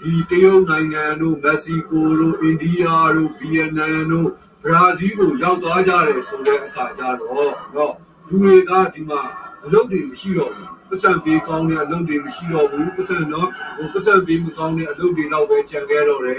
[0.00, 2.84] ဒီတရုတ်နိုင်ငံတို့မက္ဆီကိုတို့အိန္ဒိယ
[3.16, 4.30] တို့ဗီယက်နမ်တို့
[4.64, 7.94] ဘရာဇီးကိုရောက်သွားကြတယ်ဆိုတဲ့အခါကျတော့နော်
[8.28, 9.22] လူတွေကဒီမှာ
[9.64, 16.36] အလုပ်တွေမရှိတော့ဘူးပတ်စံပေးကောင်းတဲ့အလုပ်တွေမရှိတော့ဘူးပတ်စံတော့ဟိုပတ်စံပေးမကောင်းတဲ့အလုပ်တွေတော့ပဲကြံခဲ့တော့တယ်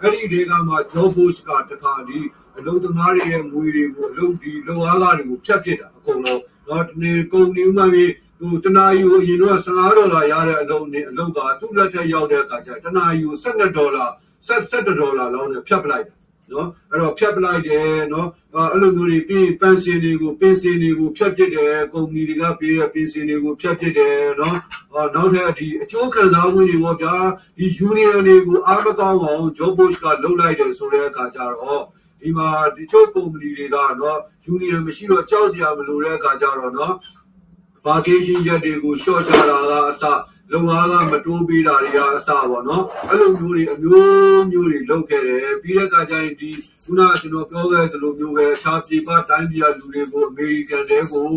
[0.00, 2.18] အဲ့ဒီတွေကမှ job post ကတခါဒီ
[2.58, 14.06] အလုပ်သမားတွေရဲ့ငွေတွေကိုအလုပ်ဒီလုပ်အားကားတွေကိုဖြတ်ပစ်တာအကုန်လုံးတော့ဒီနေကုန်နေမှပြီးဟိုတနာယူအရင်တော့15ဒေါ်လာရတဲ့အလုပ်နဲ့အလုပ်ကသူ့လက်ထက်ရောက်တဲ့အခါကျတနာယူ12ဒေါ်လာ
[14.48, 16.14] 17ဒေါ်လာလောက်နဲ့ဖြတ်ပလိုက်တာ
[16.52, 18.28] နော်အဲ့တော့ဖြတ်ပလိုက်တယ်နော်
[18.72, 24.56] အဲ့လိုမျိုးတွေပြီးပန်စင်တွေကိုပင်စင်တွေကိုဖြတ်ပစ်တယ်ကုမ္ပဏီတွေကပေးတဲ့ပင်စင်တွေကိုဖြတ်ပစ်တယ်နော်
[25.14, 27.14] နောက်ထပ်ဒီအကျိုးခံစားမှုတွေပေါ့ဗျာ
[27.58, 31.82] ဒီ union တွေကိုအားမကောင်းအောင် job push ကလုပ်လိုက်တယ်ဆိုတဲ့အခါကျတော့
[32.20, 34.20] ဒီမှာဒီချို့ကုမ္ပဏီတွေကတော့
[34.54, 36.94] union မရှိတော့ကြောက်စရာမလိုတဲ့အခါကျတော့နော်
[37.86, 40.04] vacation ရက်တွေကို short ချတာကအစ
[40.52, 46.50] လုံအားကမတိုးပေးတာတွေကအစပေါ့နော်အဲ့လိုမျိုးတွေအမျိုးမျိုးတွေလုပ်ခဲ့တယ်ပြီးတဲ့အခါကျရင်ဒီ
[46.82, 51.30] ခုနကကျွန်တော်ပြောခဲ့သလိုမျိုးပဲခြားပြေပါတိုင်းပြည်လူတွေကိုအမေရိကန်တွေကို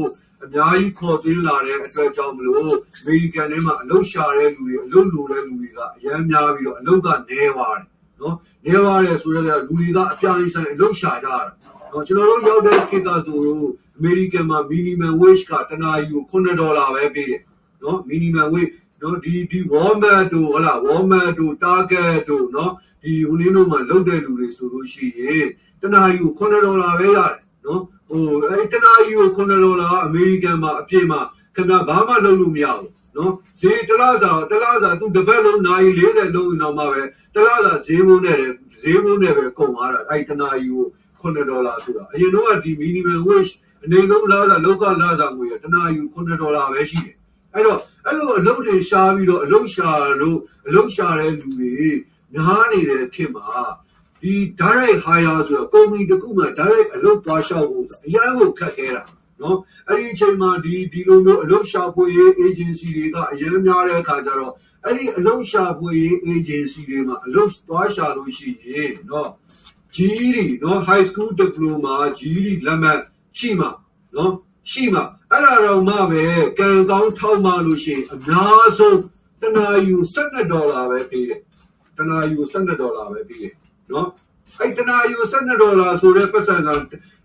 [0.44, 7.93] အများကြီးခေါ်သွင်းလာတဲ့အတွက်ကြောင့်မလို့အမေရိကန်ထဲမှာအလုပ်ရှာတဲ့လူတွေအလုပ်လိုတဲ့လူတွေကအများများပြီးတော့အလုပ်ကနေသွားတယ်
[8.24, 11.38] နော်နေသွားတယ်ဆိုတော့လူတွေကအပြားကြီးဆိုင်အလုပ်ရှာကြတာ
[11.92, 13.40] နော်ကျွန်တော်တို့ရောက်တဲ့ခေတ်ကဆို
[13.98, 17.42] အမေရိကန်မှာ minimum wage ကတနာယူ9ဒေါ်လာပဲပေးတယ်
[17.84, 18.72] နော် minimum wage
[19.02, 22.74] နော်ဒီဒီ Walmart တို့ဟလာ Walmart တို့ Target တို့နော်
[23.04, 25.48] ဒီဟိုနည်းတို့မှာလုပ်တဲ့လူတွေဆိုလို့ရှိရင်
[25.82, 27.36] တနာယူ9ဒေါ်လာပဲရတယ်
[27.66, 31.20] နော်ဟိုအဲတနာယူ9ဒေါ်လာအမေရိကန်မှာအပြည့်မှာ
[31.56, 37.02] ခင်ဗျာဘာမှလုပ်လို့မရဘူး နော်ဈေးတလားစာတလားစာသူတပတ်လုံးနိုင်40လုံးအောင်မှပဲ
[37.36, 38.38] တလားစာဈေးမိုးနဲ့
[38.82, 40.78] ဈေးမိုးနဲ့ပဲကုန်သွားတာအဲ့တနာယူ
[41.20, 43.52] 9ဒေါ်လာဆိုတာအရင်တော့ဒီ minimum wage
[43.84, 47.16] အနေဆုံးလာတာလောကလာတာငွေတနာယူ9ဒေါ်လာပဲရှိတယ်
[47.54, 49.90] အဲ့တော့အဲ့လိုအလုပ်တွေရှားပြီးတော့အလုပ်ရှာ
[50.22, 50.38] လို့
[50.68, 51.76] အလုပ်ရှာတဲ့လူတွေ
[52.34, 53.50] များနေတဲ့ဖြစ်မှာ
[54.22, 59.04] ဒီ direct hire ဆိုတော့ company တစ်ခုမှ direct အလုပ်သွားရှောက်ဖို့အရန်ကိုခက်ခဲတာ
[59.44, 59.58] နော်
[59.90, 64.54] အဲ့ဒီအချိန်မှာဒီဒီလိုမျိုးအလုပ်ရှာဖွေရေး agency တွေကအရင်များတဲ့အခါကျတော့
[64.86, 69.30] အဲ့ဒီအလုပ်ရှာဖွေရေး agency တွေမှာအလုပ်သွားရှာလို့ရှိရင်နော်
[69.96, 73.00] GED နော် high school diploma GED လက်မှတ်
[73.40, 73.70] ရှိမှာ
[74.16, 74.34] နော်
[74.72, 76.24] ရှိမှာအဲ့ဒါတော့မှပဲ
[76.60, 79.00] ကံကောင်းထောက်မှလို့ရှိရင်အများဆုံး
[79.42, 81.40] တနာယူ12ဒေါ်လာပဲပေးတယ်
[81.98, 83.54] တနာယူ12ဒေါ်လာပဲပေးတယ်
[83.92, 84.08] နော်
[84.62, 86.70] အဲ့တနာယူ12ဒေါ်လာဆိုတဲ့ပတ်စံက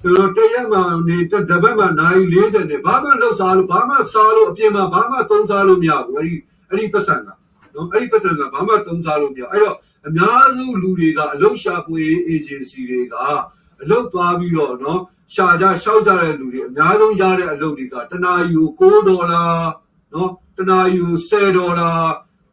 [0.02, 0.78] ကျွန်တော်တရက်မှ
[1.08, 6.34] နေတပတ်မှနိုင်40နဲ့ဘာမှလောက်စားလို့ဘာမှစားလို့အပြင်မှာဘာမှသုံးစားလို့မရဘူးအဲ့ဒီ
[6.70, 9.76] အဲ့ဒီပတ်စံကနော်အဲ့ဒီပတ်စံကဘာမှသုံးစားလို့မရအဲ့တော့
[10.06, 13.14] အများစုလူတွေကအလုရှာပွေ agency တွေက
[13.82, 15.00] အလုသွားပြီးတော့နော်
[15.34, 19.44] ရှာကြရှောက်ကြတဲ့လူတွေအများဆုံးရတဲ့အလုပ်တွေကတနာယူ6ဒေါ်လာ
[20.14, 21.90] နော်တနာယူ10ဒေါ်လာ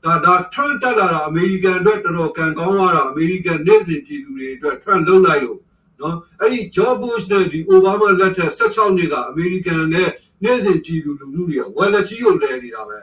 [0.05, 5.59] ဒါဒါ Trump တက်လာတာအမေရိကန်အတွက်တော်တော်ကံကောင်းသွားတာအမေရိကန်နေစဉ်ပြည်သူတွေအတွက် Trump လုံးလိုက်လို့
[6.01, 10.09] နော်အဲ့ဒီ George Bush နဲ့ဒီ Obama လက်ထက်16နှစ်ကအမေရိကန်နဲ့
[10.43, 12.99] နေစဉ်ပြည်သူလူထုတွေကဝယ်လက်ကြီးကိုလဲနေတာပဲ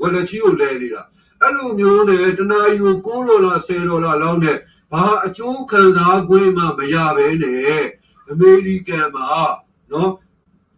[0.00, 1.02] ဝယ်လက်ကြီးကိုလဲနေတာ
[1.42, 4.56] အဲ့လိုမျိုးနဲ့တနာယူ6ဒေါ်လာ10ဒေါ်လာလောက်နဲ့
[4.92, 7.82] ဘာအကျိုးခံစား권မှမရဘဲနဲ့
[8.30, 9.26] အမေရိကန်မှာ
[9.92, 10.10] နော်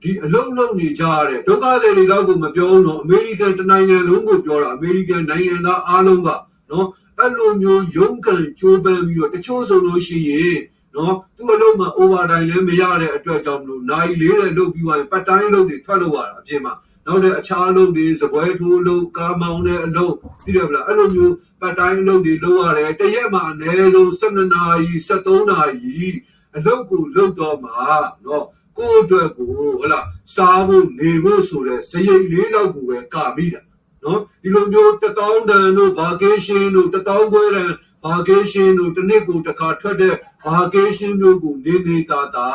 [0.03, 6.29] ဒီအလုံးလုံးနေကြရတဲ့ဒုက္ခသည်တွေတော့ကိုမပြောဘူးနော်အမေရိကန်တနိုင်ငံလုံးကိုပြောတာအမေရိကန်နိုင်ငံသားအားလုံးက
[6.71, 6.87] နော်
[7.19, 10.59] အဲ့လိုမျိုးရုန်းကန်ကြိုးပမ်းပြီးတော့တချို့ဆိုလို့ရှိရင်
[10.97, 16.75] နော်သူ့အလုံးမှာ overtime လည်းမရတဲ့အတွက်ကြောင့်မလို့နိုင်လေးတဲ့လုပ်ပြီးသွားရင်ပတ်တိုင်းလုပ်တွေထွက်လို့ရတာအပြင်မှာ
[17.07, 20.15] နောက်တဲ့အခြားအလုပ်တွေစပွဲထိုးလုပ်ကားမောင်းတဲ့အလုပ်
[20.45, 26.09] သိတယ်မလားအဲ့လိုမျိုးပတ်တိုင်းအလုပ်တွေလုပ်ရတယ်တရက်မှာအနည်းဆုံး12နာရီ13နာရီ
[26.57, 27.71] အလုပ်ကိုလုပ်တော့မှ
[28.27, 28.47] နော်
[28.79, 29.49] ကိုယ့်အတွက်ကို
[29.81, 30.01] ဟလာ
[30.35, 33.63] စားဖို့နေဖို့ဆိုတဲ့စရိတ်လေးတော့ကိုပဲကမိတာ
[34.05, 37.73] နော်ဒီလိုမျိုးတတောင်းတန်တို့ vacation တို့တတောင်းခွဲတန်
[38.07, 40.15] vacation တို့တစ်နှစ်ကိုတစ်ခါထွက်တဲ့
[40.47, 42.47] vacation မျိုးကိုနေနေတာတာ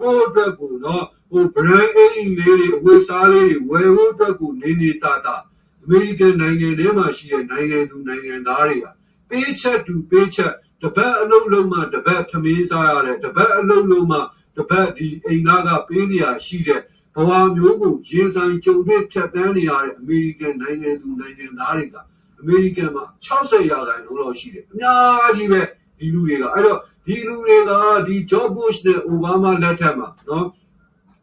[0.00, 5.36] ကိုယ့်အတွက်ကိုနော်ဟဟို brand အိမ်လေးတွေအဝတ်စားလေးတွေဝယ်ဖို့အတွက်ကိုနေနေတာတာ
[5.82, 8.86] အမေရိကန်နိုင်ငံထဲမှာရှိတဲ့နိုင်ငံသူနိုင်ငံသားတွေက
[9.28, 14.18] ပေးချက်တူပေးချက်တပတ်အလုံးလုံးမှတပတ်သမင်းစားရတယ်တပတ်အလုံးလုံးမှ
[14.56, 16.80] တပတ်ဒီအိမ်သားကပေးနေရရှိတဲ့
[17.14, 21.96] ဘဝမျိုးကိုရင်ဆိုင်ကြုံတွေ့ဖြတ်တန်းနေရတဲ့အမေရိကန်နိုင်ငံသူနိုင်ငံသားတွေက
[22.40, 25.62] အမေရိကန်မှာ60ရာခိုင်နှုန်းလောက်ရှိတယ်အများကြီးပဲ
[25.98, 27.70] ဒီလူတွေကအဲ့တော့ဒီလူတွေက
[28.06, 30.46] ဒီ George Bush နဲ့ Obama လက်ထက်မှာနော်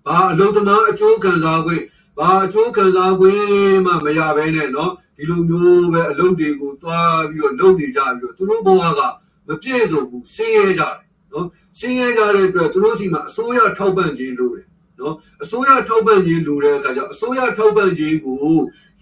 [0.06, 1.84] ဘာအလုပ်သမားအကျိုးခံစားခွင့်
[2.18, 3.42] ဘာအကျိုးခံစားခွင့်
[3.86, 9.02] မှမရဘဲနဲ့နော်ဒီလိုမျိုးပဲအလုပ်တွေကိုတွားပြီးတော့လုပ်နေကြပြီးတော့သူတို့ဘဝက
[9.48, 10.96] မပြည့်စုံဘူးဆင်းရဲကြတယ်
[11.34, 11.48] နော်
[11.80, 14.68] ဆင်းရဲကြတဲ့အတွက်သူတို့စီမှာအစိုးရထောက်ပံ့ခြင်းလို့တယ်
[15.00, 18.38] နော်အစိုးရထောက်ပံ့ခြင်းလိုတဲ့အခါကျအစိုးရထောက်ပံ့ခြင်းကို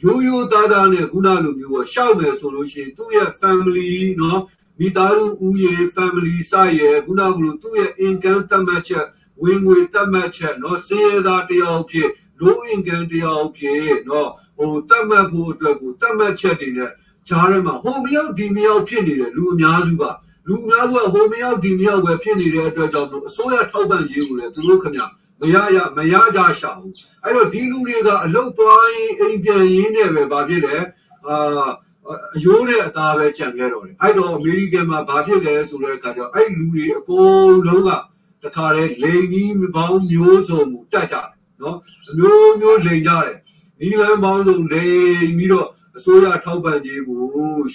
[0.03, 3.91] ရိုးရိုးသားသားနဲ့ခုနလိုမျိုးပေါ့ရှောက်မယ်ဆိုလို့ရှိရင်သူ့ရဲ့ family
[4.21, 4.41] နော်
[4.79, 9.05] မိသားစုဦးရေ family စရဲ့ခုနကလိုသူ့ရဲ့ income သတ်မှတ်ချက်
[9.43, 12.09] ဝင်ငွေသတ်မှတ်ချက်နော်စည်ရသားတယောက်ဖြစ်
[12.41, 16.91] low income တယောက်ဖြစ်နော်ဟိုသတ်မှတ်ဖို့အတွက်ကိုသတ်မှတ်ချက်တွေနဲ့
[17.27, 20.03] ဂျားထဲမှာဟိုမရောက်ဒီမရောက်ဖြစ်နေတဲ့လူအများစုက
[20.47, 25.01] လူအများစုကဟိုမရောက်ဒီမရောက်ပဲဖြစ်နေတဲ့အတွက်ကြောင့်အစိုးရထောက်ပံ့ရေးကိုလည်းသူတို့ခင်ဗျ
[25.41, 26.93] မရရမရကြရှာဘူး
[27.23, 30.75] အဲ့တော့ဒီလူတွေကအလုတ်သွားရင်အိမ်ပြန်ရင်းနဲ့ပဲဘာဖြစ်လဲ
[31.27, 31.69] အာ
[32.35, 37.89] အယိုးနဲ့အသားပဲကြံခဲ့တော့တယ်အဲ့တော့အမေရိကန်မှာဘာဖြစ်လဲဆိုတဲ့အခါကျတော့အဲ့လူတွေအကုန်လုံးက
[38.43, 41.27] တခါတည်းလိန်ကြီးပေါင်းမျိုးစုံကိုတက်ကြတယ်
[41.61, 41.77] နော်
[42.09, 43.37] အမျိုးမျိုးလိန်ကြတယ်
[43.81, 47.22] နီလန်ပေါင်းစုံလိန်ပြီးတော့ အစိုးရထောက်ပံ့ခြင်းကို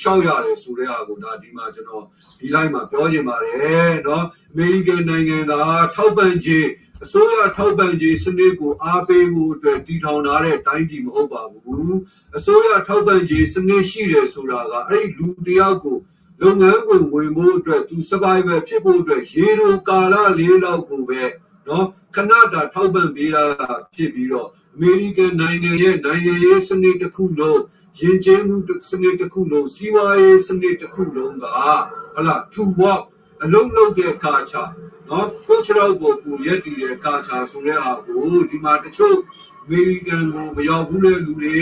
[0.01, 2.05] ရှောက်ရတယ်ဆိုတဲ့အားကိုဒါဒီမှာကျွန်တော်
[2.39, 5.53] ဒီလိုက်မှာပြောချင်ပါတယ်เนาะအမေရိကန်နိုင်ငံက
[5.95, 6.69] ထောက်ပံ့ခြင်း
[7.03, 11.99] အစိုးရထောက်ပံ့ခြင်းစနစ်ကိုအားပေးဖို့အတွက်တည်ထောင်ထားတဲ့တိုင်းပြည်မဟုတ်ပါဘူး
[12.37, 15.97] အစိုးရထောက်ပံ့ခြင်းစနစ်ရှိတယ်ဆိုတာကအဲ့ဒီလူတယောက်ကို
[16.41, 21.23] လုပ်ငန်းကိုဝင်ဖို့အတွက်သူ survival ဖြစ်ဖို့အတွက်ရေလိုကာလလေးလောက်ကိုပဲ
[21.65, 23.43] เนาะခဏတာထောက်ပံ့ပေးတာ
[23.95, 27.61] ဖြစ်ပြီးတော့အမေရိကန်နိုင်ငံရဲ့နိုင်ငံရေးစနစ်တစ်ခုလုံး
[27.98, 28.56] ရင်ကျင်းမှု
[28.88, 31.44] စနစ်တစ်ခုလုံးစီးပွားရေးစနစ်တစ်ခုလုံးက
[32.14, 33.02] ဟလာ to work
[33.42, 34.62] အလုံးလုံးတဲ့ကာချာ
[35.08, 39.16] နော်ကိုချရောက်ကိုကိုရက်တည်တဲ့ကာချာဆိုတဲ့ဟာကိုဒီမှာတချို့
[39.62, 41.58] အမေရိကန်ကိုမရောက်ဘူးတဲ့လူတွေ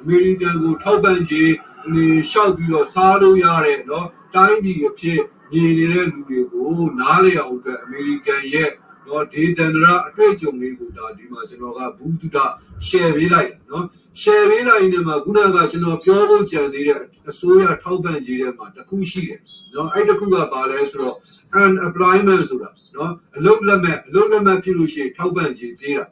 [0.00, 1.54] အမေရိကန်ကိုထောက်ပံ့ခြင်း
[1.92, 5.20] နေလျှောက်ပြီးတော့စားလို့ရတဲ့နော်တိုင်းပြည်အဖြစ်
[5.52, 8.70] မြင်နေတဲ့လူတွေကိုနားလည်အောင်အတွက်အမေရိကန်ရဲ့
[9.06, 12.38] နော်ဒေသန္တရအတွေ့အကြုံလေးကိုဒါဒီမှာကျွန်တော်ကဘူးတုဒ
[12.86, 19.40] share ပေးလိုက်နော် share ပေးလိုက်နေမှာခုနကကျွန်တော်ပြောဖို့ကြံသေးတဲ့အစိုးရထောက်ပံ့ရေးထဲမှာတစ်ခုရှိတယ်
[19.74, 21.16] နော်အဲ့တစ်ခုကဘာလဲဆိုတော့
[21.62, 26.06] unemployment ဆိုတာနော်အလုပ်လက်မဲ့အလုပ်လက်မဲ့ဖြစ်လို့ရှိရင်ထောက်ပံ့ရေးပေးတာ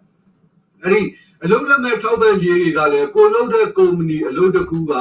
[0.82, 1.02] အဲ့ဒီ
[1.44, 4.92] အလုပ်လက်မဲ့ထောက်ပံ့ရေးတွေကလည်းကိုလုပ်တဲ့ကုမ္ပဏီအလုပ်တစ်ခုက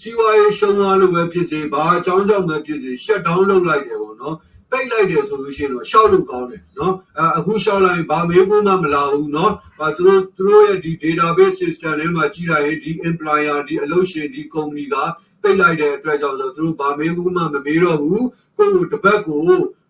[0.00, 4.36] စီးပွားရေးရှုံးသွားလို့ပဲဖြစ်စေဘာအကြောင်းကြောင့်ပဲဖြစ်စေ shut down လုပ်လိုက်တယ်ပေါ့နော်
[4.72, 14.94] ပိတ်လိုက်တယ်ဆိုလို့ရှိရင်တော့ရှောက်လို့ကောင်းတယ်နော်အဲအခုရှောက်လိုက်ဘာမေးဖို့မှမလာဘူးနော်အဲသူတို့သူတို့ရဲ့ဒီ database system ထဲမှာကြည့်လိုက်ရင်ဒီ employer ဒီအလုပ်ရှင်ဒီ company က
[15.42, 18.26] ပိတ်လိုက်တဲ့အတွက်ကြောင့်ဆိုသူတို့ဘာမေးဖို့မှမမေးတော့ဘူး
[18.56, 19.40] ကိုယ်တပတ်ကို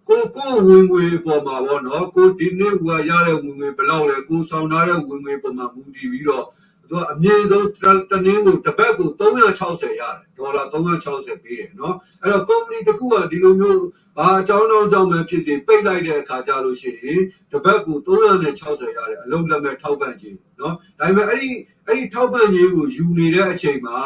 [0.08, 6.44] ကိုကိုဝင်ငွေပေါ်မှာပေါ့နော်ကိုဒီနေ့ကရတဲ့ဝင်ငွေဘယ်လောက်လဲကိုဆောင်ထားတဲ့ဝင်ငွေပေါ်မှာမူတည်ပြီးတော့
[6.92, 7.68] သူကအမြင့်ဆုံး
[8.10, 13.82] တနည်းကိုတစ်ပတ်ကို360ရတယ်ဒေါ်လာ360ပေးတယ်နော်အဲ့တော့ company တစ်ခုကဒီလိုမျိုး
[14.18, 17.20] ဘာအကြောင်းတော့ကြောင့်ပဲဖြစ်စေပိတ်လိုက်တဲ့အခါကြလို့ရှိရင်
[17.50, 21.50] တစ်ပတ်ကို360ရတယ်အလုံးလက်မဲ့ထောက်ပံ့ခြင်းနော်ဒါပေမဲ့အဲ့ဒီ
[21.86, 23.98] အဲ့ဒီထောက်ပံ့ခြင်းကိုယူနေတဲ့အချိန်မှာ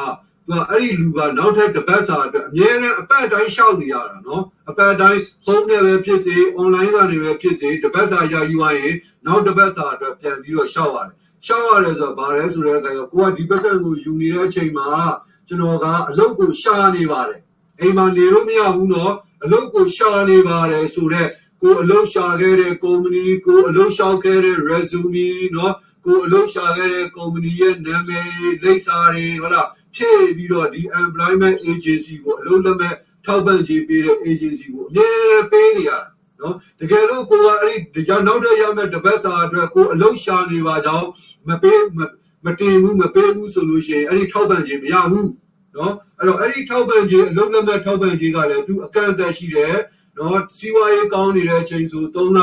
[0.49, 8.95] သူကအဲ့ဒီလူကနောက်ထပ်တစ်ပတ်စာအတွက်အများနဲ့အပတ်တိုင်းရှောက်နေရတာနော်အပတ်တိုင်းဖုန်းနဲ့ပဲဖြစ်စေ online ကနေပဲဖြစ်စေတစ်ပတ်စာရယူရရင်
[9.27, 14.89] နောက်တစ်ပတ်စာအတွက်ပြန်ပြီးတော့ရှောက်ရတယ် ရှောက်ရတယ်ဆိုတော့ဘာလဲဆိုတဲ့အခါကျကိုကဒီပတ်သက်ကိုယူနေတဲ့အချိန်မှာ
[15.49, 17.41] ကျွန်တော်ကအလုပ်ကိုရှာနေပါတယ်
[17.81, 19.15] အိမ်မှာနေလို့မရဘူးနော်
[19.45, 21.31] အလုပ်ကိုရှာနေပါတယ်ဆိုတော့
[21.63, 25.75] ကိုအလုပ်ရှာခဲ့တဲ့ company ကိုအလုပ်ရှာခဲ့တဲ့ resume နော်
[26.05, 28.29] ကိုအလုပ်ရှာခဲ့တဲ့ company ရဲ့နာမည်
[28.63, 32.95] လိပ်စာတွေဟုတ်လားဖြည့်ပြီးတော့ဒီ employment agency ကိုအလုပ်လက်မဲ့
[33.25, 41.09] ထောက်ပံ့ကြေးပေးတဲ့ agency ကိုအများကြီးပေးနေရတယ် နော်တကယ်လို့ကိုကအဲ့ဒီနောက်တဲ့ရမယ့်တပတ်စာအတွက်ကိုအလုံးရှာနေပါကြောင်း
[41.49, 41.83] မပေး
[42.47, 45.31] မတင်ဘူးမပေးဘူးဆိုလို့ရှိရင်အဲ့ဒီထောက်ပံ့ခြင်းမရဘူး
[45.77, 49.77] နော်အဲ့တော့အဲ့ဒီထောက်ပံ့ခြင်းအလုံးလက်မဲ့ထောက်ပံ့ခြင်းကလည်းသူအကန့်အသတ်ရှိတယ်
[50.19, 52.39] နော်စီးပွားရေးကောင်းနေတဲ့အချိန်ဆို3လ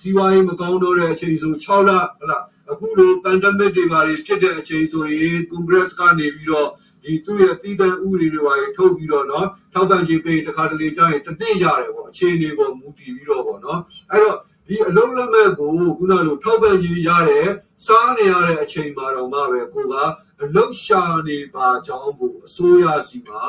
[0.00, 6.68] စီးပွားရေးမကောင်းတော့တဲ့အချိန်ဆို6လဟုတ်လားအခုလို pandemic တွေပါဖြစ်တဲ့အချိန်ဆိုရင် congress ကနေပြီးတော့
[7.08, 13.80] ဒီသူ့ရဲ့တည်တံ့ဥပဒေတွေပါထုတ်ပြီးတော့နော်ထောက်ပံ့ခြင်းပေးတခါတလေကြာရင်တတိရတယ်ပေါ့အခြေအနေပေါ်မူတည်ပြီးတော့ပေါ့နော်
[14.10, 17.48] အဲ့တော့ဒီအလုံးလက်မဲ့ကိုခုနလိုထောက်ပံ့ခြင်းရတယ်
[17.86, 19.94] စားနေရတဲ့အချိန်မှာတော့မှပဲကိုက
[20.42, 23.42] အလုံးရှာနေပါကြောင်းကိုအစိုးရစီမှာ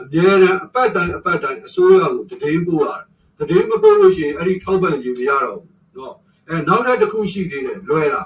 [0.00, 2.88] အများရန်အပတ်တိုင်းအပတ်တိုင်းအစိုးရကိုတည်င်းပို့ရ
[3.38, 6.14] တယ်တည်င်းမပို့လို့ရှိရင်အဲ့ဒီထောက်ပံ့ခြင်းမရတော့ဘူးနော်
[6.48, 8.22] အဲနောက်ထပ်တစ်ခုရှိသေးတယ်လွဲတာ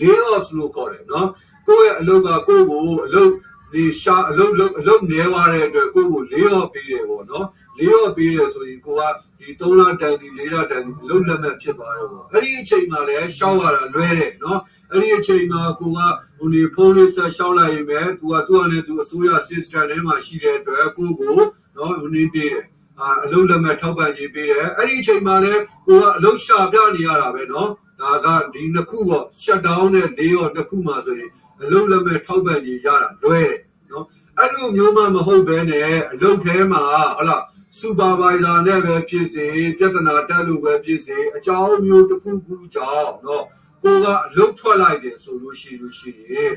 [0.00, 1.28] lay off လို့ခေါ်တယ်နော်
[1.66, 3.32] ကိုယ့်ရဲ့အလုပ်ကကိုယ့်ကိုအလုပ်
[3.72, 7.46] ဒီရှာအလုပ်လုပ်အလုပ်နေသွားတဲ့အတွက်ကိုယ့်ကို lay off ပေးတယ်ပေါ့နော်
[7.78, 9.02] lay off ပေးတယ်ဆိုရင်ကိုက
[9.38, 14.60] ဒီ3လတန်ဒီ4လတန်ဒီအလုပ်လက်မဲ့ဖြစ်သွားတယ်ပေါ့အဲ့ဒီအချိန်မှာလည်းရှောက်ရတာလွဲတယ်နော်
[14.92, 15.98] အဲ့ဒီအချိန်မှာကိုက
[16.38, 21.34] ဟိုနေဖုန်းလေးဆက်ရှောက်လိုက်ရင်ပဲသူကသူ့အနေနဲ့သူအစိုးရ system ထဲမှာရှိတဲ့အတွက်ကိုကို
[21.76, 22.64] နော်ဟိုနေပေးတယ်
[22.98, 27.70] အာအလုပ်လက်မဲ့ထောက်ပံ့ရေးပေးတယ်အဲ့ဒီအချိန်မှာလည်းကိုကအလုပ်ရှာပြနေရတာပဲနော်
[28.00, 31.30] ဒါကဒီနှစ်ခုပေါ့ shut down နဲ့၄ရောနှစ်ခုမှဆိုရင်
[31.64, 33.56] အလုပ်လုပ်မဲ့ထောက်ပံ့ကြီးရတာလွဲတယ်
[33.90, 34.06] နော်
[34.38, 36.82] အဲ့လိုမျိုးမှမဟုတ်ဘဲနဲ့အလုပ်ထဲမှာ
[37.16, 37.44] ဟုတ်လား
[37.78, 39.46] စူပါဗိုင်ဇာနဲ့ပဲဖြစ်စေ
[39.78, 43.44] ပြဿနာတက်လို့ပဲဖြစ်စေအကြောင်းမျိုးတစ်ခုခုကြောင့်နော်
[43.82, 46.54] ကိုကအလုပ်ထွက်လိုက်တယ်ဆိုလို့ရှိလို့ရှိရင်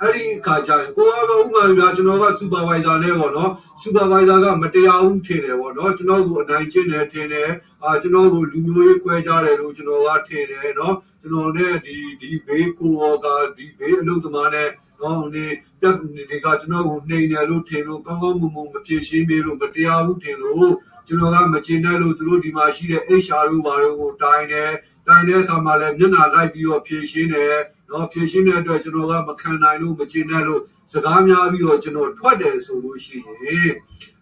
[0.00, 3.52] အဲ့ဒီအခါကျရင်ကိုကပဲဥပမာပြကျွန်တော်ကစူပါဗိုင်ဇာနဲ့ပေါ့နော်
[3.82, 7.50] စူပါဗိုင်ဇာကမတရားဘူးထင်တယ်ပေါ့နော်ကျွန်တော်ကိုအနိုင်ကျင့်တယ်ထင်တယ်
[7.84, 12.94] အာကျွန်တော်ကိုလူမျိုးရေးခွဲကြတယ်လို့ကျွန်တော်ကထင်တယ်နော်ကျွန်တော်နဲ့ဒီဒီဘေးကို
[13.24, 14.68] ကဒီဘေးအလုပ်သမားနဲ့
[15.00, 15.44] နော်ဒီ
[15.80, 15.94] ပြတ်
[16.30, 20.72] ဒီကကျွန်တော်ကိုနှိမ်တယ်လို့ထင်လို့ကောင်းကောင်းမွန်မွန်မဖြေရှင်းပေးလို့မတရားဘူးထင်လို့
[21.06, 24.72] ကျွန်တော်ကမကျင်တဲ့လို့သူတို့ဒီမှာရှိတဲ့ HR တို့ဘာတို့ကိုတိုင်တယ်
[25.06, 27.54] တိုင်တဲ့အခါမှာလည်းမျက်နှာလိုက်ပြီးတော့ဖြေရှင်းတယ်
[27.90, 30.62] နော်ဖြေရှင်းတဲ့အတွက်ကျွန်တော်ကမခံနိုင်လို့မကျင်တဲ့လို့
[30.92, 33.74] စကားများပြီးတော့ကျွန်တော်ထွက်တယ်ဆိုလို့ရှိရင်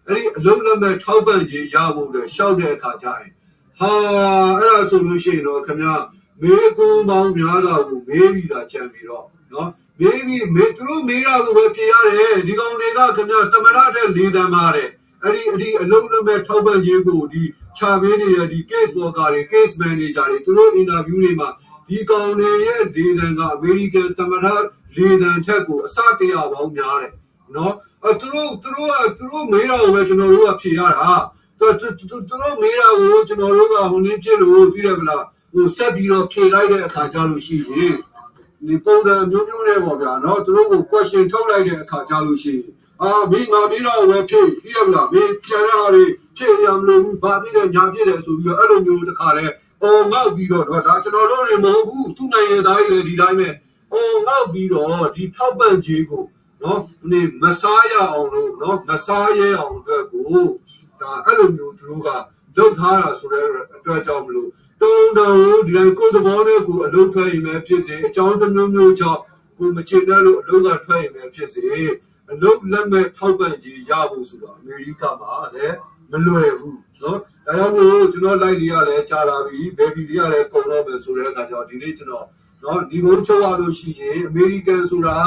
[0.07, 3.31] အဲ့ဒီအလုံးလက်မဲ့ထောက်ပံ့ရေးရဖို့အတွက်ရှောက်တဲ့အခါကျရင်
[3.79, 3.91] ဟာ
[4.59, 5.87] အဲ့ဒါဆိုလို့ရှိရင်တော့ခင်ဗျ
[6.41, 9.69] မေးကုန်းပေါင်းများစွာကိုမေးပြီးတာကြံပြီးတော့နော်
[9.99, 14.89] မေးပြီးမေးသူတို့မေးတာကိုပဲဖြေရတယ်ဒီကောင်တွေကခင်ဗျသမရတဲ့လေးတန်းပါတယ်
[15.23, 17.43] အဲ့ဒီအဲ့ဒီအလုံးလုံးမဲ့ထောက်ပံ့ရေးကိုဒီ
[17.77, 21.49] ခြာပေးနေတဲ့ဒီ case worker တွေ case manager တွေသူတို့ interview တွေမှာ
[21.89, 24.45] ဒီကောင်တွေရဲ့လေတံကအမေရိကန်သမရ
[24.95, 27.13] လေတံထက်ကိုအစတရပေါင်းများတယ်
[27.55, 27.73] နော်
[28.03, 31.11] အဲသူတို့သူတို့ကသူတို့မေးတာကိုပဲကျွန်တော်တို့ကဖြေရတာ
[31.59, 31.67] သူ
[32.09, 37.97] သူတို့မေးတာကိုကျွန်တော်တို့ကဟိုနည်းပြလို့ပြီးတယ်ဗလားဟိုဆက်ပြီးတော့ဖြေလိုက်တဲ့အခါကျလို့ရှိရင်
[38.67, 42.69] ဒီပုံစံမျိုးမျိုးနဲ့ပေါ့ဗျာနော်သူတို့ကို question ထုတ်လိုက်တဲ့အခါကျလို့ရှိရင်
[43.01, 46.05] အာမင်းငါမင်းတော့ဝယ်ဖြည့်ပြီးရမလားမင်းပြန်ရတာတွေ
[46.37, 49.53] ဖြည့်ရမလို့ဘူးဘာဖြစ်လဲညာဖြစ်တယ်ဆိုပြီးတော့အဲ့လိုမျိုးတခါတည်း
[49.83, 53.49] အော်ငေါ့ပြီးတော့ဒါကျွန်တော်တို့တွေမဟုတ်ဘူးသူ့နိုင်ငံသားတွေဒီတိုင်းပဲ
[53.93, 56.23] အော်ငေါ့ပြီးတော့ဒီထောက်ပံ့ခြင်းကို
[56.63, 56.81] နော်
[57.11, 60.41] ဒီမစားရအောင်လို့နော်မစားရဲအောင်အတွက်ကို
[61.01, 62.09] ဒါအဲ့လိုမျိုးသူတို့က
[62.57, 63.45] လုပ်ထားတာဆိုတဲ့
[63.75, 64.49] အတွက်ကြောင့်မလို့
[64.81, 65.31] တုံတုံ
[65.67, 69.21] ဒီတိုင်းကိုယ်သဘောနဲ့ကိုယ်အလုပ်ထွက်ရင်ပဲဖြစ်စေအကြောင်းတစ်မျိုးမျိုးကြောင့်
[69.57, 71.61] ကိုမချစ်တဲ့လို့အလုပ်ကထွက်ရင်ပဲဖြစ်စေ
[72.31, 75.75] အလုပ်လက်မဲ့ထောက်ပံ့ကြီးရဖို့ဆိုတော့အမေရိကမှာလည်း
[76.11, 82.25] မလွယ်ဘူးနော် ဒါကြောင့်မို့ကျွန်တော်လိုက်နေရလဲကြာလာပြီဘယ်ဘီတွေကလည်းကုန်တော့မယ်ဆိုတဲ့အခါကျတော့ဒီနေ့ကျွန်တော်
[82.63, 85.17] နော်ဒီကုန်းချုပ်ရလို့ရှိရင်အမေရိကန်ဆိုတာ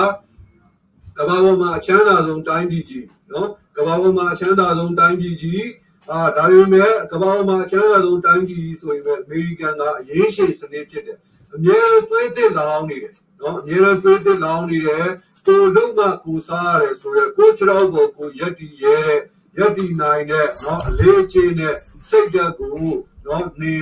[1.18, 5.64] ကမ္ဘာပေါ်မှာအချမ်းသာဆုံးတိုင်းပြည်ကြီးနော်ကမ္ဘာပေါ်မှာအချမ်းသာဆုံးတိုင်းပြည်ကြီး
[6.10, 11.18] အာဒါပေမဲ့ကမ္ဘာပေါ်မှာအချမ်းသာဆုံးတိုင်းပြည်ကြီးဆိုရင်ပဲအမေရိကန်ကအရေးရှိစနစ်ဖြစ်တယ်
[11.54, 15.08] အမြဲသွေးသစ်လောင်းနေတယ်နော်အမြဲသွေးသစ်လောင်းနေတယ်
[15.46, 19.20] ကိုလုံးမကိုစားရတယ်ဆိုတော့ကိုချတော့ကိုကိုရက်တီရဲတဲ့
[19.58, 21.76] ရက်တီနိုင်တဲ့နော်အလေးချင်းတဲ့
[22.10, 22.76] စိတ်ဓာတ်ကို
[23.26, 23.74] နော်နေ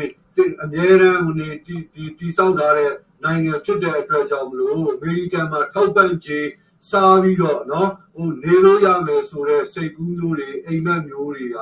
[0.63, 2.93] အမြဲတမ်းဟိုနေတီတီတီဆောက်ထားတဲ့
[3.25, 6.49] နိုင်ငံဖြစ်တဲ့အတွက်ကြောင့်မလို့အမေရိကန်မှာထောက်ပံ့ခြင်း
[6.91, 11.59] စားပြီးတော့နော်ဟိုနေလို့ရမယ်ဆိုတဲ့စိတ်ကူးမျိုးတွေအိမ်မက်မျိုးတွေက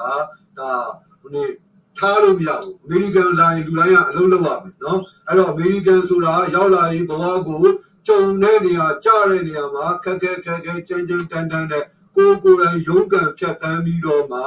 [0.58, 0.72] ဒါ
[1.20, 1.44] ဟိုနေ
[1.98, 7.64] ထားလို့မရဘူးအမေရိကန်လာရင်လူတိုင်းကအလုပ်လုပ်ရမယ်နော်အဲ့တော့အမေရိကန်ဆိုတာရောက်လာရင်ဘဝကို
[8.06, 11.84] ကြုံတဲ့နေရာကြားတဲ့နေရာမှာခက်ခဲခက်ခဲကြမ်းကြမ်းတန်းတန်းနဲ့
[12.16, 14.40] ကိုကိုယ်တိုင်ရုန်းကန်ဖြတ်တန်းပြီးတော့မှ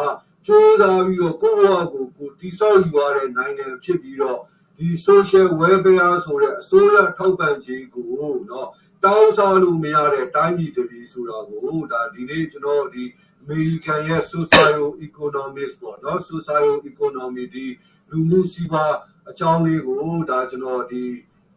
[0.49, 4.39] ကြိုးစားပြီးတော့ကိုယ့်ဘဝကိုကိုတိဆောက်ယူရတဲ့နိုင်ငံဖြစ်ပြီးတော့
[4.77, 8.69] ဒီ social welfare ဆိုတဲ့အစိုးရထောက်ပံ့ခြင်းကိုနော်
[9.03, 13.03] တောင်းစားလို့မရတဲ့တိုင်းပြည်တစ်ပြည်ဆိုတာကိုဒါဒီနေ့ကျွန်တော်ဒီ
[13.43, 17.65] American ရဲ့ social economics ပေါ့နော် social economy ဒီ
[18.09, 18.95] လူမှုစီးပွား
[19.29, 19.95] အကြောင်းလေးကို
[20.29, 21.03] ဒါကျွန်တော်ဒီ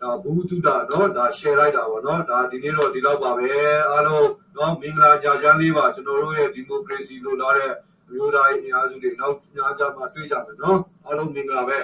[0.02, 3.50] ဒါဘူးတုဒနော်ဒါ share လိုက်တာပေါ့နော်ဒါဒီနေ့တော့ဒီလောက်ပါပဲ
[3.90, 7.72] အားလုံးနော်မင်္ဂလာညချမ်းလေးပါကျွန်တော်တို့ရဲ့ democracy လို့လာတဲ့
[8.12, 11.78] မျိုးသားရေးအများစုတွေနောက်များကြမှာတွေ့ကြမယ်နော်အားလုံးမင်္ဂလာပဲ